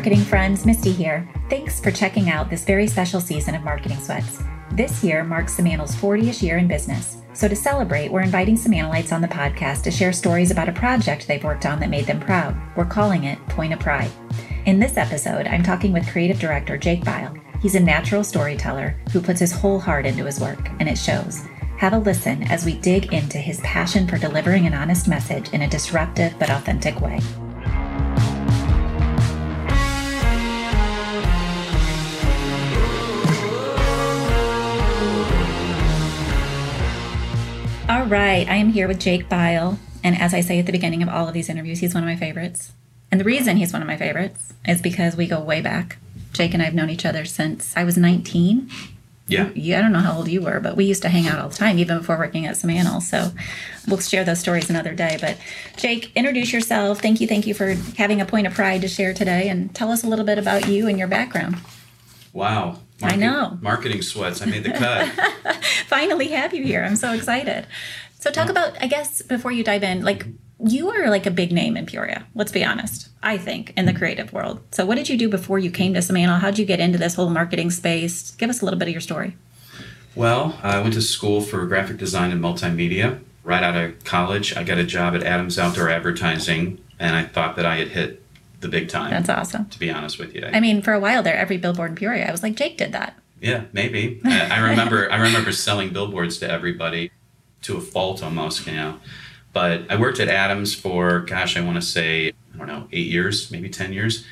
marketing 0.00 0.24
friends, 0.24 0.64
Misty 0.64 0.92
here. 0.92 1.28
Thanks 1.50 1.78
for 1.78 1.90
checking 1.90 2.30
out 2.30 2.48
this 2.48 2.64
very 2.64 2.86
special 2.86 3.20
season 3.20 3.54
of 3.54 3.62
Marketing 3.62 4.00
Sweats. 4.00 4.42
This 4.72 5.04
year 5.04 5.22
marks 5.22 5.54
Simantel's 5.54 5.94
40th 5.94 6.40
year 6.40 6.56
in 6.56 6.66
business. 6.66 7.18
So 7.34 7.48
to 7.48 7.54
celebrate, 7.54 8.10
we're 8.10 8.22
inviting 8.22 8.56
Simantelites 8.56 9.12
on 9.12 9.20
the 9.20 9.28
podcast 9.28 9.82
to 9.82 9.90
share 9.90 10.14
stories 10.14 10.50
about 10.50 10.70
a 10.70 10.72
project 10.72 11.28
they've 11.28 11.44
worked 11.44 11.66
on 11.66 11.80
that 11.80 11.90
made 11.90 12.06
them 12.06 12.18
proud. 12.18 12.56
We're 12.78 12.86
calling 12.86 13.24
it 13.24 13.46
Point 13.48 13.74
of 13.74 13.80
Pride. 13.80 14.10
In 14.64 14.80
this 14.80 14.96
episode, 14.96 15.46
I'm 15.46 15.62
talking 15.62 15.92
with 15.92 16.08
creative 16.08 16.40
director 16.40 16.78
Jake 16.78 17.04
Bile. 17.04 17.36
He's 17.60 17.74
a 17.74 17.80
natural 17.80 18.24
storyteller 18.24 18.96
who 19.12 19.20
puts 19.20 19.40
his 19.40 19.52
whole 19.52 19.78
heart 19.78 20.06
into 20.06 20.24
his 20.24 20.40
work, 20.40 20.70
and 20.80 20.88
it 20.88 20.96
shows. 20.96 21.42
Have 21.76 21.92
a 21.92 21.98
listen 21.98 22.44
as 22.44 22.64
we 22.64 22.72
dig 22.78 23.12
into 23.12 23.36
his 23.36 23.60
passion 23.60 24.08
for 24.08 24.16
delivering 24.16 24.66
an 24.66 24.72
honest 24.72 25.08
message 25.08 25.50
in 25.50 25.60
a 25.60 25.68
disruptive 25.68 26.34
but 26.38 26.48
authentic 26.48 26.98
way. 27.02 27.20
Right, 38.10 38.48
I 38.48 38.56
am 38.56 38.70
here 38.70 38.88
with 38.88 38.98
Jake 38.98 39.28
Bile. 39.28 39.78
And 40.02 40.20
as 40.20 40.34
I 40.34 40.40
say 40.40 40.58
at 40.58 40.66
the 40.66 40.72
beginning 40.72 41.02
of 41.02 41.08
all 41.08 41.28
of 41.28 41.34
these 41.34 41.48
interviews, 41.48 41.78
he's 41.78 41.94
one 41.94 42.02
of 42.02 42.08
my 42.08 42.16
favorites. 42.16 42.72
And 43.10 43.20
the 43.20 43.24
reason 43.24 43.56
he's 43.56 43.72
one 43.72 43.82
of 43.82 43.88
my 43.88 43.96
favorites 43.96 44.52
is 44.66 44.82
because 44.82 45.16
we 45.16 45.26
go 45.26 45.40
way 45.40 45.60
back. 45.60 45.98
Jake 46.32 46.52
and 46.52 46.62
I 46.62 46.66
have 46.66 46.74
known 46.74 46.90
each 46.90 47.06
other 47.06 47.24
since 47.24 47.76
I 47.76 47.84
was 47.84 47.96
19. 47.96 48.70
Yeah. 49.26 49.50
You, 49.54 49.76
I 49.76 49.80
don't 49.80 49.92
know 49.92 50.00
how 50.00 50.16
old 50.16 50.28
you 50.28 50.42
were, 50.42 50.58
but 50.58 50.76
we 50.76 50.84
used 50.84 51.02
to 51.02 51.08
hang 51.08 51.28
out 51.28 51.38
all 51.38 51.48
the 51.48 51.56
time, 51.56 51.78
even 51.78 51.98
before 51.98 52.18
working 52.18 52.46
at 52.46 52.56
Simantel. 52.56 53.00
So 53.00 53.32
we'll 53.86 54.00
share 54.00 54.24
those 54.24 54.40
stories 54.40 54.68
another 54.68 54.92
day. 54.92 55.18
But 55.20 55.38
Jake, 55.76 56.10
introduce 56.16 56.52
yourself. 56.52 57.00
Thank 57.00 57.20
you. 57.20 57.28
Thank 57.28 57.46
you 57.46 57.54
for 57.54 57.74
having 57.96 58.20
a 58.20 58.26
point 58.26 58.48
of 58.48 58.54
pride 58.54 58.80
to 58.82 58.88
share 58.88 59.14
today. 59.14 59.48
And 59.48 59.72
tell 59.74 59.90
us 59.92 60.02
a 60.02 60.08
little 60.08 60.24
bit 60.24 60.38
about 60.38 60.66
you 60.68 60.88
and 60.88 60.98
your 60.98 61.08
background. 61.08 61.56
Wow. 62.32 62.80
I 63.02 63.16
know. 63.16 63.58
Marketing 63.60 64.02
sweats. 64.02 64.42
I 64.42 64.46
made 64.46 64.64
the 64.64 64.72
cut. 64.72 65.08
Finally 65.86 66.28
have 66.28 66.54
you 66.54 66.62
here. 66.64 66.84
I'm 66.84 66.96
so 66.96 67.12
excited. 67.12 67.66
So 68.18 68.30
talk 68.30 68.48
about, 68.50 68.80
I 68.82 68.86
guess, 68.86 69.22
before 69.22 69.50
you 69.52 69.64
dive 69.64 69.82
in, 69.82 70.02
like 70.02 70.26
you 70.62 70.90
are 70.90 71.08
like 71.08 71.24
a 71.24 71.30
big 71.30 71.52
name 71.52 71.76
in 71.76 71.86
Peoria. 71.86 72.26
Let's 72.34 72.52
be 72.52 72.62
honest. 72.64 73.08
I 73.22 73.38
think 73.38 73.72
in 73.76 73.86
the 73.86 73.94
creative 73.94 74.32
world. 74.32 74.60
So 74.72 74.84
what 74.84 74.96
did 74.96 75.08
you 75.08 75.16
do 75.16 75.28
before 75.28 75.58
you 75.58 75.70
came 75.70 75.94
to 75.94 76.00
Simantel? 76.00 76.38
How'd 76.40 76.58
you 76.58 76.66
get 76.66 76.80
into 76.80 76.98
this 76.98 77.14
whole 77.14 77.30
marketing 77.30 77.70
space? 77.70 78.32
Give 78.32 78.50
us 78.50 78.60
a 78.60 78.64
little 78.64 78.78
bit 78.78 78.88
of 78.88 78.92
your 78.92 79.00
story. 79.00 79.36
well, 80.14 80.58
I 80.62 80.80
went 80.80 80.94
to 80.94 81.02
school 81.02 81.40
for 81.40 81.64
graphic 81.66 81.96
design 81.96 82.30
and 82.30 82.42
multimedia. 82.42 83.20
Right 83.42 83.62
out 83.62 83.74
of 83.76 84.04
college, 84.04 84.54
I 84.54 84.64
got 84.64 84.76
a 84.76 84.84
job 84.84 85.14
at 85.14 85.22
Adams 85.22 85.58
Outdoor 85.58 85.88
Advertising, 85.88 86.78
and 86.98 87.16
I 87.16 87.24
thought 87.24 87.56
that 87.56 87.64
I 87.64 87.76
had 87.76 87.88
hit 87.88 88.19
the 88.60 88.68
big 88.68 88.88
time. 88.88 89.10
That's 89.10 89.28
awesome. 89.28 89.68
To 89.70 89.78
be 89.78 89.90
honest 89.90 90.18
with 90.18 90.34
you, 90.34 90.48
I 90.52 90.60
mean, 90.60 90.82
for 90.82 90.92
a 90.92 91.00
while 91.00 91.22
there, 91.22 91.36
every 91.36 91.56
billboard 91.56 91.90
in 91.90 91.96
Peoria, 91.96 92.28
I 92.28 92.30
was 92.30 92.42
like, 92.42 92.54
Jake 92.56 92.76
did 92.78 92.92
that. 92.92 93.18
yeah, 93.40 93.64
maybe. 93.72 94.20
I 94.24 94.48
I 94.56 94.70
remember. 94.70 95.10
I 95.10 95.16
remember 95.16 95.52
selling 95.52 95.90
billboards 95.92 96.38
to 96.38 96.50
everybody, 96.50 97.10
to 97.62 97.76
a 97.76 97.80
fault 97.80 98.22
almost. 98.22 98.66
You 98.66 98.74
know, 98.74 99.00
but 99.52 99.90
I 99.90 99.96
worked 99.96 100.20
at 100.20 100.28
Adams 100.28 100.74
for 100.74 101.20
gosh, 101.20 101.56
I 101.56 101.60
want 101.62 101.76
to 101.76 101.82
say 101.82 102.32
I 102.54 102.58
don't 102.58 102.66
know, 102.66 102.88
eight 102.92 103.06
years, 103.08 103.50
maybe 103.50 103.68
ten 103.68 103.92
years. 103.92 104.24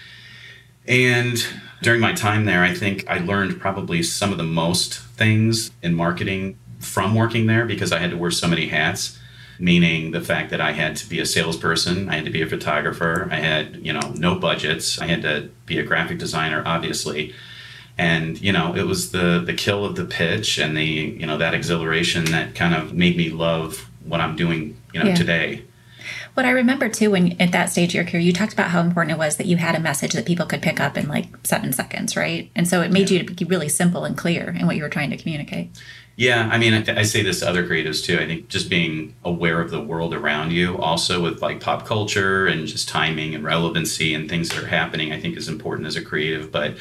And 0.87 1.37
during 1.83 2.01
my 2.01 2.13
time 2.13 2.45
there, 2.47 2.63
I 2.63 2.73
think 2.75 3.05
I 3.09 3.19
learned 3.19 3.61
probably 3.61 4.03
some 4.03 4.33
of 4.33 4.39
the 4.39 4.45
most 4.45 4.99
things 4.99 5.71
in 5.83 5.95
marketing 5.95 6.59
from 6.81 7.15
working 7.15 7.47
there 7.47 7.67
because 7.67 7.93
I 7.93 7.99
had 7.99 8.11
to 8.11 8.17
wear 8.17 8.31
so 8.31 8.49
many 8.49 8.69
hats, 8.69 9.19
meaning 9.59 10.13
the 10.13 10.21
fact 10.21 10.51
that 10.51 10.61
I 10.61 10.73
had 10.73 10.97
to 10.97 11.09
be 11.09 11.19
a 11.19 11.27
salesperson, 11.27 12.09
I 12.09 12.17
had 12.17 12.25
to 12.25 12.31
be 12.31 12.43
a 12.43 12.47
photographer, 12.47 13.29
I 13.31 13.37
had, 13.37 13.77
you 13.85 13.93
know, 13.93 14.13
no 14.17 14.37
budgets, 14.37 15.01
I 15.01 15.07
had 15.07 15.23
to 15.23 15.51
be 15.67 15.79
a 15.79 15.83
graphic 15.83 16.19
designer, 16.19 16.63
obviously. 16.65 17.35
And, 17.97 18.41
you 18.41 18.53
know, 18.53 18.77
it 18.77 18.85
was 18.85 19.11
the 19.11 19.43
the 19.45 19.55
kill 19.55 19.85
of 19.85 19.97
the 19.97 20.05
pitch 20.05 20.59
and 20.59 20.77
the, 20.77 20.85
you 20.85 21.27
know, 21.27 21.37
that 21.39 21.55
exhilaration 21.55 22.27
that 22.27 22.55
kind 22.55 22.75
of 22.75 22.93
made 22.95 23.17
me 23.17 23.31
love 23.31 23.89
what 24.05 24.21
I'm 24.21 24.37
doing, 24.37 24.77
you 24.95 25.01
know, 25.01 25.07
Yeah. 25.09 25.15
today. 25.17 25.63
What 26.35 26.47
I 26.47 26.51
remember 26.51 26.89
too, 26.89 27.11
when 27.11 27.35
at 27.41 27.51
that 27.51 27.69
stage 27.69 27.91
of 27.91 27.95
your 27.95 28.05
career, 28.05 28.23
you 28.23 28.33
talked 28.33 28.53
about 28.53 28.71
how 28.71 28.81
important 28.81 29.17
it 29.17 29.19
was 29.19 29.37
that 29.39 29.47
you 29.47 29.57
had 29.57 29.75
a 29.75 29.81
message 29.81 30.13
that 30.13 30.25
people 30.25 30.47
could 30.47 30.63
pick 30.63 30.79
up 30.79 30.97
in 30.97 31.09
like 31.09 31.27
seven 31.43 31.73
seconds, 31.73 32.17
right? 32.17 32.49
And 32.55 32.69
so 32.69 32.81
it 32.81 32.93
made 32.93 33.11
you 33.11 33.25
to 33.25 33.35
be 33.35 33.45
really 33.45 33.69
simple 33.69 34.05
and 34.05 34.17
clear 34.17 34.55
in 34.59 34.65
what 34.67 34.77
you 34.77 34.83
were 34.85 34.89
trying 34.89 35.11
to 35.11 35.17
communicate. 35.17 35.71
Yeah, 36.19 36.49
I 36.51 36.59
mean, 36.59 36.75
I, 36.75 36.99
I 36.99 37.03
say 37.05 37.23
this 37.23 37.39
to 37.41 37.49
other 37.49 37.65
creatives 37.65 38.05
too. 38.05 38.19
I 38.19 38.27
think 38.27 38.49
just 38.49 38.69
being 38.69 39.15
aware 39.25 39.61
of 39.61 39.71
the 39.71 39.81
world 39.81 40.13
around 40.13 40.51
you, 40.51 40.77
also 40.77 41.23
with 41.23 41.41
like 41.41 41.61
pop 41.61 41.87
culture 41.87 42.45
and 42.49 42.67
just 42.67 42.89
timing 42.89 43.37
and 43.37 43.45
relevancy 43.45 44.15
and 44.15 44.29
things 44.29 44.49
that 44.49 44.59
are 44.59 44.67
happening, 44.67 45.13
I 45.13 45.21
think 45.21 45.37
is 45.37 45.47
important 45.47 45.87
as 45.87 45.95
a 45.95 46.03
creative. 46.03 46.51
But 46.51 46.77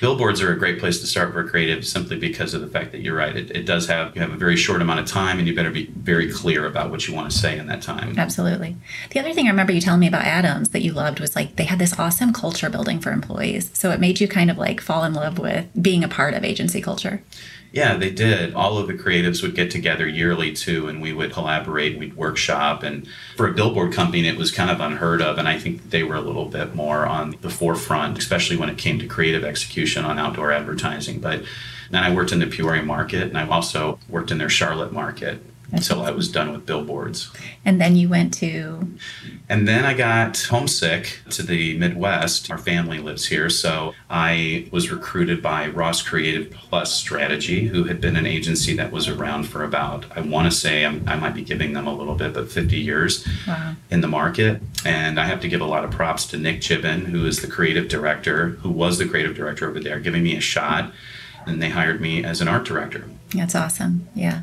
billboards 0.00 0.40
are 0.40 0.50
a 0.52 0.58
great 0.58 0.78
place 0.78 1.00
to 1.00 1.06
start 1.06 1.34
for 1.34 1.40
a 1.40 1.46
creative 1.46 1.86
simply 1.86 2.18
because 2.18 2.54
of 2.54 2.62
the 2.62 2.66
fact 2.66 2.92
that 2.92 3.02
you're 3.02 3.14
right. 3.14 3.36
It, 3.36 3.50
it 3.50 3.66
does 3.66 3.86
have, 3.88 4.16
you 4.16 4.22
have 4.22 4.32
a 4.32 4.36
very 4.36 4.56
short 4.56 4.80
amount 4.80 5.00
of 5.00 5.06
time 5.06 5.38
and 5.38 5.46
you 5.46 5.54
better 5.54 5.70
be 5.70 5.88
very 5.88 6.32
clear 6.32 6.64
about 6.64 6.90
what 6.90 7.06
you 7.06 7.14
want 7.14 7.30
to 7.30 7.36
say 7.36 7.58
in 7.58 7.66
that 7.66 7.82
time. 7.82 8.18
Absolutely. 8.18 8.74
The 9.10 9.20
other 9.20 9.34
thing 9.34 9.48
I 9.48 9.50
remember 9.50 9.72
you 9.74 9.82
telling 9.82 10.00
me 10.00 10.08
about 10.08 10.24
Adams 10.24 10.70
that 10.70 10.80
you 10.80 10.94
loved 10.94 11.20
was 11.20 11.36
like 11.36 11.56
they 11.56 11.64
had 11.64 11.78
this 11.78 11.98
awesome 11.98 12.32
culture 12.32 12.70
building 12.70 13.00
for 13.00 13.12
employees. 13.12 13.70
So 13.74 13.90
it 13.90 14.00
made 14.00 14.18
you 14.18 14.28
kind 14.28 14.50
of 14.50 14.56
like 14.56 14.80
fall 14.80 15.04
in 15.04 15.12
love 15.12 15.38
with 15.38 15.66
being 15.78 16.02
a 16.02 16.08
part 16.08 16.32
of 16.32 16.42
agency 16.42 16.80
culture. 16.80 17.22
Yeah, 17.70 17.96
they 17.96 18.10
did. 18.10 18.54
All 18.54 18.78
of 18.78 18.86
the 18.86 18.94
creatives 18.94 19.42
would 19.42 19.54
get 19.54 19.70
together 19.70 20.08
yearly 20.08 20.52
too, 20.54 20.88
and 20.88 21.02
we 21.02 21.12
would 21.12 21.32
collaborate. 21.32 21.98
We'd 21.98 22.16
workshop, 22.16 22.82
and 22.82 23.06
for 23.36 23.46
a 23.46 23.52
billboard 23.52 23.92
company, 23.92 24.26
it 24.26 24.38
was 24.38 24.50
kind 24.50 24.70
of 24.70 24.80
unheard 24.80 25.20
of. 25.20 25.36
And 25.36 25.46
I 25.46 25.58
think 25.58 25.90
they 25.90 26.02
were 26.02 26.14
a 26.14 26.20
little 26.20 26.46
bit 26.46 26.74
more 26.74 27.06
on 27.06 27.36
the 27.42 27.50
forefront, 27.50 28.16
especially 28.16 28.56
when 28.56 28.70
it 28.70 28.78
came 28.78 28.98
to 29.00 29.06
creative 29.06 29.44
execution 29.44 30.04
on 30.04 30.18
outdoor 30.18 30.50
advertising. 30.50 31.20
But 31.20 31.44
then 31.90 32.02
I 32.02 32.14
worked 32.14 32.32
in 32.32 32.38
the 32.38 32.46
Peoria 32.46 32.82
market, 32.82 33.24
and 33.24 33.36
I 33.36 33.46
also 33.46 33.98
worked 34.08 34.30
in 34.30 34.38
their 34.38 34.48
Charlotte 34.48 34.92
market 34.92 35.42
until 35.70 36.02
I 36.02 36.10
was 36.10 36.30
done 36.30 36.52
with 36.52 36.64
billboards. 36.64 37.30
And 37.64 37.80
then 37.80 37.96
you 37.96 38.08
went 38.08 38.32
to 38.34 38.96
And 39.50 39.68
then 39.68 39.84
I 39.84 39.94
got 39.94 40.38
homesick 40.38 41.20
to 41.30 41.42
the 41.42 41.76
Midwest. 41.78 42.50
Our 42.50 42.58
family 42.58 42.98
lives 42.98 43.26
here, 43.26 43.50
so 43.50 43.94
I 44.08 44.68
was 44.70 44.90
recruited 44.90 45.42
by 45.42 45.68
Ross 45.68 46.02
Creative 46.02 46.50
Plus 46.50 46.92
Strategy, 46.94 47.66
who 47.66 47.84
had 47.84 48.00
been 48.00 48.16
an 48.16 48.26
agency 48.26 48.74
that 48.76 48.92
was 48.92 49.08
around 49.08 49.44
for 49.44 49.62
about, 49.62 50.06
I 50.16 50.20
want 50.20 50.50
to 50.50 50.56
say, 50.56 50.84
I'm, 50.84 51.06
I 51.06 51.16
might 51.16 51.34
be 51.34 51.42
giving 51.42 51.72
them 51.74 51.86
a 51.86 51.94
little 51.94 52.14
bit, 52.14 52.34
but 52.34 52.50
50 52.50 52.78
years 52.78 53.26
wow. 53.46 53.74
in 53.90 54.00
the 54.00 54.08
market. 54.08 54.60
And 54.84 55.20
I 55.20 55.26
have 55.26 55.40
to 55.40 55.48
give 55.48 55.60
a 55.60 55.66
lot 55.66 55.84
of 55.84 55.90
props 55.90 56.26
to 56.28 56.38
Nick 56.38 56.62
Gibbon, 56.62 57.06
who 57.06 57.26
is 57.26 57.40
the 57.40 57.48
creative 57.48 57.88
director, 57.88 58.48
who 58.60 58.70
was 58.70 58.98
the 58.98 59.08
creative 59.08 59.34
director 59.34 59.68
over 59.68 59.80
there, 59.80 60.00
giving 60.00 60.22
me 60.22 60.36
a 60.36 60.40
shot. 60.40 60.92
And 61.46 61.62
they 61.62 61.70
hired 61.70 62.00
me 62.00 62.24
as 62.24 62.40
an 62.40 62.48
art 62.48 62.64
director. 62.64 63.04
That's 63.34 63.54
awesome. 63.54 64.08
Yeah. 64.14 64.42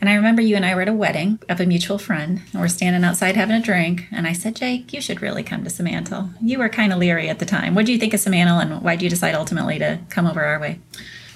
And 0.00 0.08
I 0.08 0.14
remember 0.14 0.40
you 0.40 0.56
and 0.56 0.64
I 0.64 0.74
were 0.74 0.80
at 0.82 0.88
a 0.88 0.92
wedding 0.94 1.40
of 1.48 1.60
a 1.60 1.66
mutual 1.66 1.98
friend, 1.98 2.40
and 2.52 2.60
we're 2.60 2.68
standing 2.68 3.04
outside 3.04 3.36
having 3.36 3.56
a 3.56 3.60
drink. 3.60 4.06
And 4.10 4.26
I 4.26 4.32
said, 4.32 4.56
Jake, 4.56 4.92
you 4.92 5.00
should 5.00 5.20
really 5.20 5.42
come 5.42 5.62
to 5.64 5.70
Simantel. 5.70 6.32
You 6.40 6.58
were 6.58 6.68
kind 6.70 6.92
of 6.92 6.98
leery 6.98 7.28
at 7.28 7.38
the 7.38 7.44
time. 7.46 7.74
What 7.74 7.84
do 7.86 7.92
you 7.92 7.98
think 7.98 8.14
of 8.14 8.20
Simantel, 8.20 8.62
and 8.62 8.82
why 8.82 8.96
did 8.96 9.02
you 9.02 9.10
decide 9.10 9.34
ultimately 9.34 9.78
to 9.78 10.00
come 10.08 10.26
over 10.26 10.42
our 10.42 10.58
way? 10.58 10.80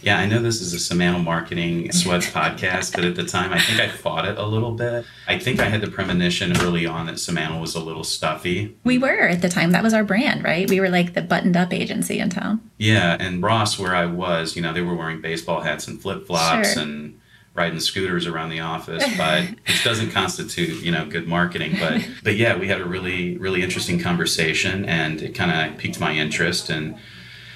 Yeah, 0.00 0.18
I 0.18 0.26
know 0.26 0.40
this 0.42 0.60
is 0.60 0.74
a 0.74 0.76
Simantel 0.76 1.24
Marketing 1.24 1.90
Sweats 1.92 2.26
podcast, 2.30 2.94
but 2.94 3.04
at 3.04 3.16
the 3.16 3.24
time, 3.24 3.52
I 3.54 3.58
think 3.58 3.80
I 3.80 3.88
fought 3.88 4.26
it 4.26 4.36
a 4.38 4.46
little 4.46 4.72
bit. 4.72 5.04
I 5.26 5.38
think 5.38 5.60
I 5.60 5.64
had 5.64 5.80
the 5.80 5.90
premonition 5.90 6.54
early 6.60 6.84
on 6.86 7.06
that 7.06 7.14
Simantel 7.16 7.60
was 7.60 7.74
a 7.74 7.80
little 7.80 8.04
stuffy. 8.04 8.76
We 8.84 8.98
were 8.98 9.28
at 9.28 9.40
the 9.42 9.48
time. 9.48 9.70
That 9.72 9.82
was 9.82 9.94
our 9.94 10.04
brand, 10.04 10.44
right? 10.44 10.68
We 10.68 10.78
were 10.80 10.90
like 10.90 11.14
the 11.14 11.22
buttoned 11.22 11.56
up 11.56 11.72
agency 11.72 12.18
in 12.18 12.28
town. 12.30 12.60
Yeah, 12.78 13.16
and 13.18 13.42
Ross, 13.42 13.78
where 13.78 13.94
I 13.94 14.04
was, 14.06 14.56
you 14.56 14.62
know, 14.62 14.72
they 14.74 14.82
were 14.82 14.94
wearing 14.94 15.20
baseball 15.22 15.60
hats 15.62 15.86
and 15.88 16.00
flip 16.00 16.26
flops 16.26 16.74
Sure. 16.74 16.82
and 16.82 17.18
riding 17.54 17.78
scooters 17.80 18.26
around 18.26 18.50
the 18.50 18.60
office, 18.60 19.04
but 19.16 19.44
it 19.66 19.84
doesn't 19.84 20.10
constitute, 20.10 20.82
you 20.82 20.90
know, 20.90 21.06
good 21.06 21.26
marketing. 21.26 21.76
But 21.78 22.06
but 22.22 22.36
yeah, 22.36 22.56
we 22.56 22.68
had 22.68 22.80
a 22.80 22.84
really 22.84 23.36
really 23.38 23.62
interesting 23.62 24.00
conversation, 24.00 24.84
and 24.84 25.22
it 25.22 25.34
kind 25.34 25.72
of 25.72 25.78
piqued 25.78 26.00
my 26.00 26.12
interest. 26.12 26.68
And 26.68 26.96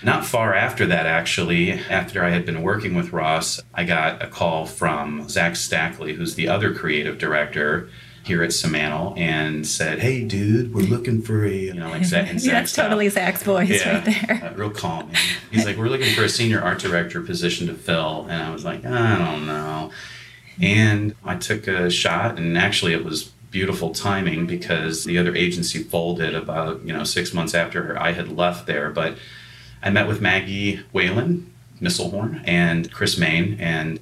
not 0.03 0.25
far 0.25 0.55
after 0.55 0.87
that, 0.87 1.07
actually, 1.07 1.73
after 1.73 2.23
I 2.25 2.31
had 2.31 2.47
been 2.47 2.63
working 2.63 2.95
with 2.95 3.13
Ross, 3.13 3.61
I 3.75 3.85
got 3.85 4.23
a 4.23 4.29
call 4.29 4.65
from 4.65 5.29
Zach 5.29 5.57
Stackley, 5.57 6.15
who's 6.15 6.37
the 6.37 6.49
other 6.49 6.73
creative 6.73 7.19
director 7.19 7.91
here 8.29 8.43
at 8.45 8.51
Simantel, 8.51 9.19
and 9.19 9.67
said, 9.67 9.99
"Hey, 9.99 10.23
dude, 10.23 10.73
we're 10.73 10.83
looking 10.83 11.21
for 11.23 11.45
a, 11.45 11.51
you 11.53 11.75
know, 11.75 11.89
like 11.91 12.05
Zach 12.05 12.31
and 12.31 12.41
Yeah, 12.45 12.53
that's 12.53 12.71
style. 12.73 12.85
totally 12.87 13.09
Zach's 13.09 13.43
voice 13.43 13.85
right 13.85 14.05
there. 14.05 14.41
Uh, 14.45 14.55
real 14.55 14.71
calm. 14.71 15.11
man. 15.11 15.21
He's 15.51 15.65
like, 15.67 15.77
we're 15.77 15.89
looking 15.89 16.15
for 16.15 16.23
a 16.23 16.29
senior 16.29 16.61
art 16.63 16.79
director 16.79 17.21
position 17.21 17.67
to 17.67 17.75
fill, 17.75 18.27
and 18.31 18.41
I 18.43 18.51
was 18.53 18.65
like, 18.65 18.85
I 18.85 19.19
don't 19.19 19.47
know. 19.47 19.91
And 20.61 21.15
I 21.25 21.37
took 21.37 21.67
a 21.67 21.91
shot, 21.91 22.39
and 22.39 22.57
actually, 22.57 22.93
it 22.93 23.05
was 23.05 23.25
beautiful 23.51 23.95
timing 23.95 24.47
because 24.47 25.05
the 25.05 25.17
other 25.17 25.35
agency 25.35 25.83
folded 25.83 26.35
about 26.35 26.85
you 26.85 26.93
know 26.93 27.03
six 27.05 27.33
months 27.33 27.55
after 27.55 27.99
I 27.99 28.13
had 28.13 28.29
left 28.37 28.67
there. 28.67 28.91
But 28.91 29.17
I 29.83 29.91
met 29.91 30.07
with 30.07 30.21
Maggie 30.21 30.81
Whalen, 30.93 31.51
Misselhorn, 31.81 32.43
and 32.47 32.93
Chris 32.93 33.17
Main, 33.17 33.57
and 33.61 34.01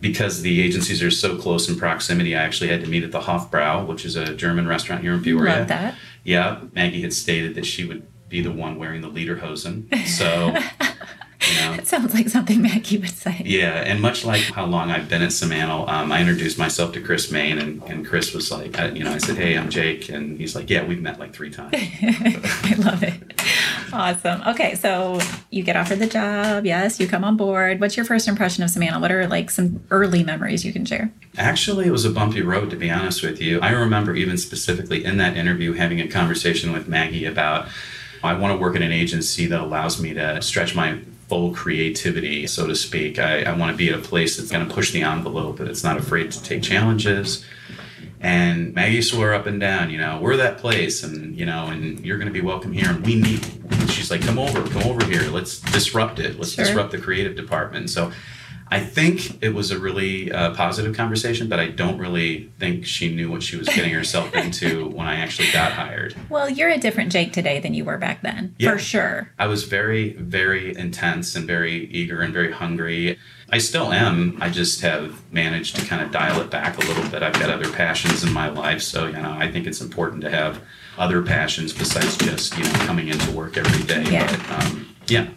because 0.00 0.42
the 0.42 0.62
agencies 0.62 1.02
are 1.02 1.10
so 1.10 1.36
close 1.36 1.68
in 1.68 1.76
proximity, 1.76 2.36
I 2.36 2.42
actually 2.42 2.68
had 2.68 2.82
to 2.82 2.88
meet 2.88 3.02
at 3.02 3.12
the 3.12 3.20
Hofbrau, 3.20 3.86
which 3.86 4.04
is 4.04 4.16
a 4.16 4.34
German 4.34 4.66
restaurant 4.66 5.02
here 5.02 5.12
in 5.12 5.22
Peoria. 5.22 5.58
Love 5.58 5.68
that. 5.68 5.94
Yeah, 6.24 6.60
Maggie 6.74 7.02
had 7.02 7.12
stated 7.12 7.54
that 7.54 7.66
she 7.66 7.84
would 7.84 8.06
be 8.28 8.40
the 8.40 8.52
one 8.52 8.78
wearing 8.78 9.00
the 9.00 9.10
lederhosen. 9.10 10.06
So 10.06 10.54
You 11.48 11.54
know? 11.60 11.72
It 11.74 11.86
sounds 11.86 12.14
like 12.14 12.28
something 12.28 12.60
Maggie 12.60 12.98
would 12.98 13.10
say. 13.10 13.42
Yeah, 13.44 13.74
and 13.74 14.00
much 14.00 14.24
like 14.24 14.42
how 14.42 14.66
long 14.66 14.90
I've 14.90 15.08
been 15.08 15.22
at 15.22 15.30
Simantel, 15.30 15.88
um, 15.88 16.10
I 16.10 16.20
introduced 16.20 16.58
myself 16.58 16.92
to 16.94 17.00
Chris 17.00 17.30
Main, 17.30 17.58
and, 17.58 17.82
and 17.84 18.06
Chris 18.06 18.34
was 18.34 18.50
like, 18.50 18.78
I, 18.78 18.88
you 18.90 19.04
know, 19.04 19.12
I 19.12 19.18
said, 19.18 19.36
hey, 19.36 19.56
I'm 19.56 19.70
Jake, 19.70 20.08
and 20.08 20.38
he's 20.38 20.56
like, 20.56 20.68
yeah, 20.68 20.84
we've 20.84 21.00
met 21.00 21.20
like 21.20 21.32
three 21.32 21.50
times. 21.50 21.74
I 22.02 22.74
love 22.78 23.02
it. 23.02 23.40
Awesome. 23.92 24.42
Okay, 24.46 24.74
so 24.74 25.18
you 25.50 25.62
get 25.62 25.76
offered 25.76 25.98
the 25.98 26.06
job. 26.06 26.66
Yes, 26.66 27.00
you 27.00 27.08
come 27.08 27.24
on 27.24 27.36
board. 27.36 27.80
What's 27.80 27.96
your 27.96 28.04
first 28.04 28.28
impression 28.28 28.62
of 28.62 28.70
Simantel? 28.70 29.00
What 29.00 29.12
are 29.12 29.26
like 29.26 29.50
some 29.50 29.82
early 29.90 30.22
memories 30.22 30.64
you 30.64 30.72
can 30.72 30.84
share? 30.84 31.10
Actually, 31.36 31.86
it 31.86 31.90
was 31.90 32.04
a 32.04 32.10
bumpy 32.10 32.42
road, 32.42 32.70
to 32.70 32.76
be 32.76 32.90
honest 32.90 33.22
with 33.22 33.40
you. 33.40 33.60
I 33.60 33.70
remember 33.70 34.14
even 34.14 34.36
specifically 34.38 35.04
in 35.04 35.16
that 35.18 35.36
interview 35.36 35.72
having 35.72 36.00
a 36.00 36.08
conversation 36.08 36.72
with 36.72 36.88
Maggie 36.88 37.24
about 37.24 37.68
I 38.22 38.34
want 38.34 38.52
to 38.52 38.58
work 38.60 38.74
in 38.74 38.82
an 38.82 38.92
agency 38.92 39.46
that 39.46 39.60
allows 39.60 40.00
me 40.00 40.14
to 40.14 40.42
stretch 40.42 40.74
my 40.74 40.98
full 41.28 41.54
creativity, 41.54 42.46
so 42.46 42.66
to 42.66 42.74
speak. 42.74 43.18
I, 43.18 43.42
I 43.42 43.56
want 43.56 43.70
to 43.70 43.76
be 43.76 43.90
at 43.90 43.98
a 43.98 44.02
place 44.02 44.36
that's 44.36 44.50
going 44.50 44.66
to 44.66 44.74
push 44.74 44.92
the 44.92 45.02
envelope, 45.02 45.60
it's 45.60 45.84
not 45.84 45.96
afraid 45.96 46.32
to 46.32 46.42
take 46.42 46.62
challenges. 46.62 47.44
And 48.20 48.74
Maggie 48.74 49.02
swore 49.02 49.32
up 49.32 49.46
and 49.46 49.60
down, 49.60 49.90
you 49.90 49.98
know, 49.98 50.18
we're 50.20 50.36
that 50.38 50.58
place, 50.58 51.02
and 51.04 51.36
you 51.36 51.46
know, 51.46 51.66
and 51.66 52.04
you're 52.04 52.18
going 52.18 52.26
to 52.28 52.32
be 52.32 52.40
welcome 52.40 52.72
here, 52.72 52.90
and 52.90 53.04
we 53.06 53.14
need. 53.20 53.46
She's 53.90 54.10
like, 54.10 54.22
come 54.22 54.38
over, 54.38 54.66
come 54.68 54.82
over 54.84 55.04
here. 55.06 55.22
Let's 55.30 55.60
disrupt 55.60 56.18
it. 56.18 56.36
Let's 56.38 56.52
Sure. 56.52 56.64
disrupt 56.64 56.90
the 56.92 56.98
creative 56.98 57.36
department. 57.36 57.90
So. 57.90 58.12
I 58.70 58.80
think 58.80 59.42
it 59.42 59.50
was 59.54 59.70
a 59.70 59.78
really 59.78 60.30
uh, 60.30 60.54
positive 60.54 60.96
conversation, 60.96 61.48
but 61.48 61.58
I 61.58 61.68
don't 61.68 61.98
really 61.98 62.50
think 62.58 62.84
she 62.86 63.14
knew 63.14 63.30
what 63.30 63.42
she 63.42 63.56
was 63.56 63.68
getting 63.68 63.92
herself 63.92 64.34
into 64.34 64.88
when 64.88 65.06
I 65.06 65.16
actually 65.16 65.50
got 65.52 65.72
hired. 65.72 66.14
Well, 66.28 66.48
you're 66.48 66.68
a 66.68 66.78
different 66.78 67.10
Jake 67.12 67.32
today 67.32 67.60
than 67.60 67.74
you 67.74 67.84
were 67.84 67.98
back 67.98 68.22
then, 68.22 68.54
Yeah. 68.58 68.70
for 68.72 68.78
sure. 68.78 69.30
I 69.38 69.46
was 69.46 69.64
very, 69.64 70.12
very 70.14 70.76
intense 70.76 71.34
and 71.34 71.46
very 71.46 71.86
eager 71.86 72.20
and 72.20 72.32
very 72.32 72.52
hungry. 72.52 73.18
I 73.50 73.58
still 73.58 73.92
am. 73.92 74.36
I 74.42 74.50
just 74.50 74.82
have 74.82 75.22
managed 75.32 75.76
to 75.76 75.86
kind 75.86 76.02
of 76.02 76.10
dial 76.12 76.40
it 76.42 76.50
back 76.50 76.76
a 76.76 76.86
little 76.86 77.08
bit. 77.10 77.22
I've 77.22 77.32
got 77.32 77.48
other 77.48 77.70
passions 77.72 78.22
in 78.22 78.30
my 78.32 78.48
life, 78.48 78.82
so 78.82 79.06
you 79.06 79.14
know, 79.14 79.32
I 79.32 79.50
think 79.50 79.66
it's 79.66 79.80
important 79.80 80.20
to 80.22 80.30
have 80.30 80.60
other 80.98 81.22
passions 81.22 81.72
besides 81.72 82.16
just 82.18 82.58
you 82.58 82.64
know 82.64 82.72
coming 82.80 83.08
into 83.08 83.30
work 83.30 83.56
every 83.56 83.84
day. 83.86 84.04
Yeah. 84.10 84.26
But 84.26 84.64
um, 84.66 84.94
yeah, 85.06 85.28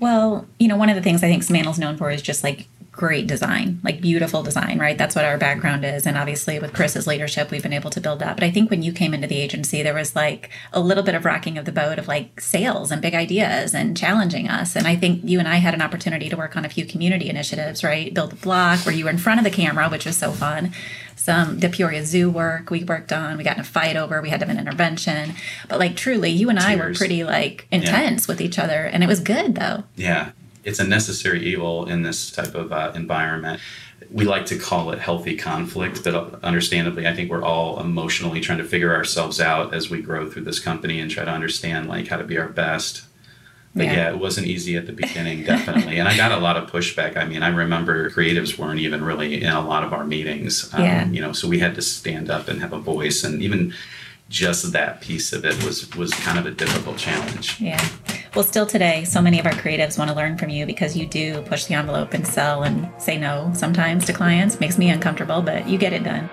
Well, 0.00 0.46
you 0.58 0.66
know, 0.66 0.76
one 0.76 0.88
of 0.88 0.96
the 0.96 1.02
things 1.02 1.22
I 1.22 1.28
think 1.28 1.42
Simantel's 1.42 1.78
known 1.78 1.96
for 1.96 2.10
is 2.10 2.22
just 2.22 2.42
like 2.42 2.66
great 3.00 3.26
design, 3.26 3.80
like 3.82 4.02
beautiful 4.02 4.42
design, 4.42 4.78
right? 4.78 4.98
That's 4.98 5.16
what 5.16 5.24
our 5.24 5.38
background 5.38 5.86
is. 5.86 6.06
And 6.06 6.18
obviously, 6.18 6.58
with 6.58 6.74
Chris's 6.74 7.06
leadership, 7.06 7.50
we've 7.50 7.62
been 7.62 7.72
able 7.72 7.88
to 7.88 8.00
build 8.00 8.18
that. 8.18 8.36
But 8.36 8.44
I 8.44 8.50
think 8.50 8.68
when 8.68 8.82
you 8.82 8.92
came 8.92 9.14
into 9.14 9.26
the 9.26 9.38
agency, 9.38 9.82
there 9.82 9.94
was 9.94 10.14
like 10.14 10.50
a 10.70 10.80
little 10.80 11.02
bit 11.02 11.14
of 11.14 11.24
rocking 11.24 11.56
of 11.56 11.64
the 11.64 11.72
boat 11.72 11.98
of 11.98 12.08
like 12.08 12.42
sales 12.42 12.90
and 12.90 13.00
big 13.00 13.14
ideas 13.14 13.72
and 13.72 13.96
challenging 13.96 14.48
us. 14.50 14.76
And 14.76 14.86
I 14.86 14.96
think 14.96 15.22
you 15.24 15.38
and 15.38 15.48
I 15.48 15.56
had 15.56 15.72
an 15.72 15.80
opportunity 15.80 16.28
to 16.28 16.36
work 16.36 16.58
on 16.58 16.66
a 16.66 16.68
few 16.68 16.84
community 16.84 17.30
initiatives, 17.30 17.82
right? 17.82 18.12
Build 18.12 18.34
a 18.34 18.36
block 18.36 18.84
where 18.84 18.94
you 18.94 19.04
were 19.04 19.10
in 19.10 19.16
front 19.16 19.40
of 19.40 19.44
the 19.44 19.50
camera, 19.50 19.88
which 19.88 20.04
was 20.04 20.18
so 20.18 20.32
fun. 20.32 20.72
Some 21.16 21.60
the 21.60 21.70
Peoria 21.70 22.04
Zoo 22.04 22.30
work 22.30 22.68
we 22.68 22.84
worked 22.84 23.14
on. 23.14 23.38
We 23.38 23.44
got 23.44 23.56
in 23.56 23.60
a 23.60 23.64
fight 23.64 23.96
over. 23.96 24.20
We 24.20 24.28
had 24.28 24.40
to 24.40 24.46
have 24.46 24.54
an 24.54 24.60
intervention. 24.60 25.34
But 25.68 25.78
like 25.78 25.96
truly, 25.96 26.28
you 26.28 26.50
and 26.50 26.58
I 26.58 26.76
were 26.76 26.92
pretty 26.92 27.24
like 27.24 27.66
intense 27.70 28.28
with 28.28 28.42
each 28.42 28.58
other, 28.58 28.84
and 28.84 29.02
it 29.02 29.06
was 29.06 29.20
good 29.20 29.54
though. 29.54 29.84
yeah, 29.96 30.32
it's 30.64 30.78
a 30.78 30.86
necessary 30.86 31.44
evil 31.44 31.86
in 31.88 32.02
this 32.02 32.30
type 32.30 32.54
of 32.54 32.72
uh, 32.72 32.92
environment. 32.94 33.60
We 34.10 34.24
like 34.24 34.46
to 34.46 34.58
call 34.58 34.90
it 34.92 34.98
healthy 34.98 35.36
conflict, 35.36 36.02
but 36.04 36.42
understandably, 36.42 37.06
I 37.06 37.14
think 37.14 37.30
we're 37.30 37.42
all 37.44 37.80
emotionally 37.80 38.40
trying 38.40 38.58
to 38.58 38.64
figure 38.64 38.94
ourselves 38.94 39.40
out 39.40 39.72
as 39.74 39.88
we 39.90 40.00
grow 40.02 40.28
through 40.30 40.42
this 40.44 40.58
company 40.58 41.00
and 41.00 41.10
try 41.10 41.24
to 41.24 41.30
understand 41.30 41.88
like 41.88 42.08
how 42.08 42.16
to 42.16 42.24
be 42.24 42.36
our 42.38 42.48
best. 42.48 43.02
But 43.74 43.84
Yeah. 43.84 43.92
yeah. 43.92 44.10
it 44.10 44.18
wasn't 44.18 44.48
easy 44.48 44.76
at 44.76 44.86
the 44.86 44.92
beginning, 44.92 45.44
definitely. 45.44 45.98
and 46.00 46.08
I 46.08 46.16
got 46.16 46.32
a 46.32 46.38
lot 46.38 46.56
of 46.56 46.68
pushback. 46.70 47.16
I 47.16 47.24
mean, 47.24 47.42
I 47.44 47.48
remember 47.48 48.10
creatives 48.10 48.58
weren't 48.58 48.80
even 48.80 49.04
really 49.04 49.42
in 49.44 49.52
a 49.52 49.64
lot 49.64 49.84
of 49.84 49.92
our 49.92 50.04
meetings. 50.04 50.68
Um, 50.74 50.82
Yeah. 50.82 51.06
You 51.08 51.20
know, 51.20 51.32
so 51.32 51.46
we 51.46 51.60
had 51.60 51.74
to 51.76 51.82
stand 51.82 52.30
up 52.30 52.48
and 52.48 52.60
have 52.60 52.72
a 52.72 52.80
voice, 52.80 53.22
and 53.22 53.40
even 53.42 53.72
just 54.28 54.72
that 54.72 55.00
piece 55.00 55.32
of 55.32 55.44
it 55.44 55.62
was 55.64 55.94
was 55.94 56.12
kind 56.14 56.38
of 56.38 56.46
a 56.46 56.50
difficult 56.50 56.96
challenge. 56.98 57.60
Yeah. 57.60 57.84
Well, 58.32 58.44
still 58.44 58.64
today, 58.64 59.02
so 59.02 59.20
many 59.20 59.40
of 59.40 59.46
our 59.46 59.52
creatives 59.52 59.98
want 59.98 60.08
to 60.08 60.16
learn 60.16 60.38
from 60.38 60.50
you 60.50 60.64
because 60.64 60.96
you 60.96 61.04
do 61.04 61.42
push 61.42 61.64
the 61.64 61.74
envelope 61.74 62.14
and 62.14 62.24
sell 62.24 62.62
and 62.62 62.88
say 62.96 63.18
no 63.18 63.50
sometimes 63.56 64.06
to 64.06 64.12
clients. 64.12 64.60
Makes 64.60 64.78
me 64.78 64.88
uncomfortable, 64.88 65.42
but 65.42 65.68
you 65.68 65.76
get 65.78 65.92
it 65.92 66.04
done. 66.04 66.30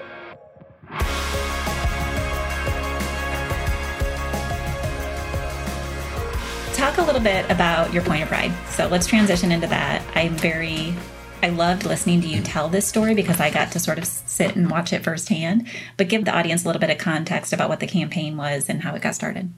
Talk 6.76 7.00
a 7.00 7.02
little 7.02 7.20
bit 7.20 7.50
about 7.50 7.92
your 7.92 8.04
point 8.04 8.22
of 8.22 8.30
pride. 8.30 8.54
So 8.70 8.88
let's 8.88 9.08
transition 9.08 9.52
into 9.52 9.66
that. 9.66 10.04
I'm 10.14 10.38
very, 10.38 10.94
I 11.42 11.50
loved 11.50 11.84
listening 11.84 12.22
to 12.22 12.28
you 12.28 12.44
tell 12.44 12.70
this 12.70 12.88
story 12.88 13.16
because 13.16 13.40
I 13.40 13.50
got 13.50 13.72
to 13.72 13.80
sort 13.80 13.98
of 13.98 14.06
sit 14.06 14.56
and 14.56 14.70
watch 14.70 14.94
it 14.94 15.04
firsthand. 15.04 15.68
But 15.98 16.10
give 16.10 16.26
the 16.26 16.38
audience 16.38 16.64
a 16.64 16.68
little 16.68 16.80
bit 16.80 16.92
of 16.92 17.00
context 17.00 17.54
about 17.54 17.70
what 17.70 17.80
the 17.80 17.88
campaign 17.88 18.38
was 18.38 18.70
and 18.70 18.84
how 18.84 18.94
it 18.94 19.02
got 19.02 19.16
started. 19.16 19.52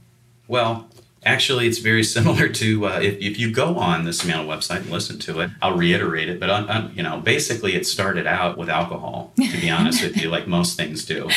Well, 0.47 0.89
actually, 1.25 1.67
it's 1.67 1.79
very 1.79 2.03
similar 2.15 2.49
to 2.49 2.87
uh, 2.87 2.99
if, 3.01 3.17
if 3.19 3.39
you 3.39 3.51
go 3.51 3.77
on 3.77 4.05
the 4.05 4.11
Simantel 4.11 4.47
website 4.47 4.81
and 4.81 4.89
listen 4.89 5.19
to 5.19 5.41
it. 5.41 5.51
I'll 5.61 5.75
reiterate 5.75 6.29
it, 6.29 6.39
but 6.39 6.95
you 6.95 7.03
know, 7.03 7.19
basically, 7.19 7.75
it 7.75 7.85
started 7.85 8.27
out 8.27 8.57
with 8.57 8.69
alcohol. 8.69 9.33
To 9.37 9.61
be 9.61 9.69
honest 9.69 10.03
with 10.03 10.17
you, 10.17 10.29
like 10.29 10.47
most 10.47 10.77
things 10.77 11.05
do. 11.05 11.29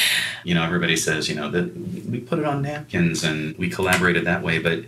You 0.45 0.55
know, 0.55 0.63
everybody 0.65 0.97
says, 0.97 1.29
you 1.29 1.35
know, 1.35 1.51
that 1.51 1.77
we 2.09 2.21
put 2.21 2.39
it 2.39 2.45
on 2.45 2.63
napkins 2.63 3.25
and 3.25 3.57
we 3.59 3.69
collaborated 3.69 4.25
that 4.27 4.43
way, 4.43 4.59
but. 4.59 4.85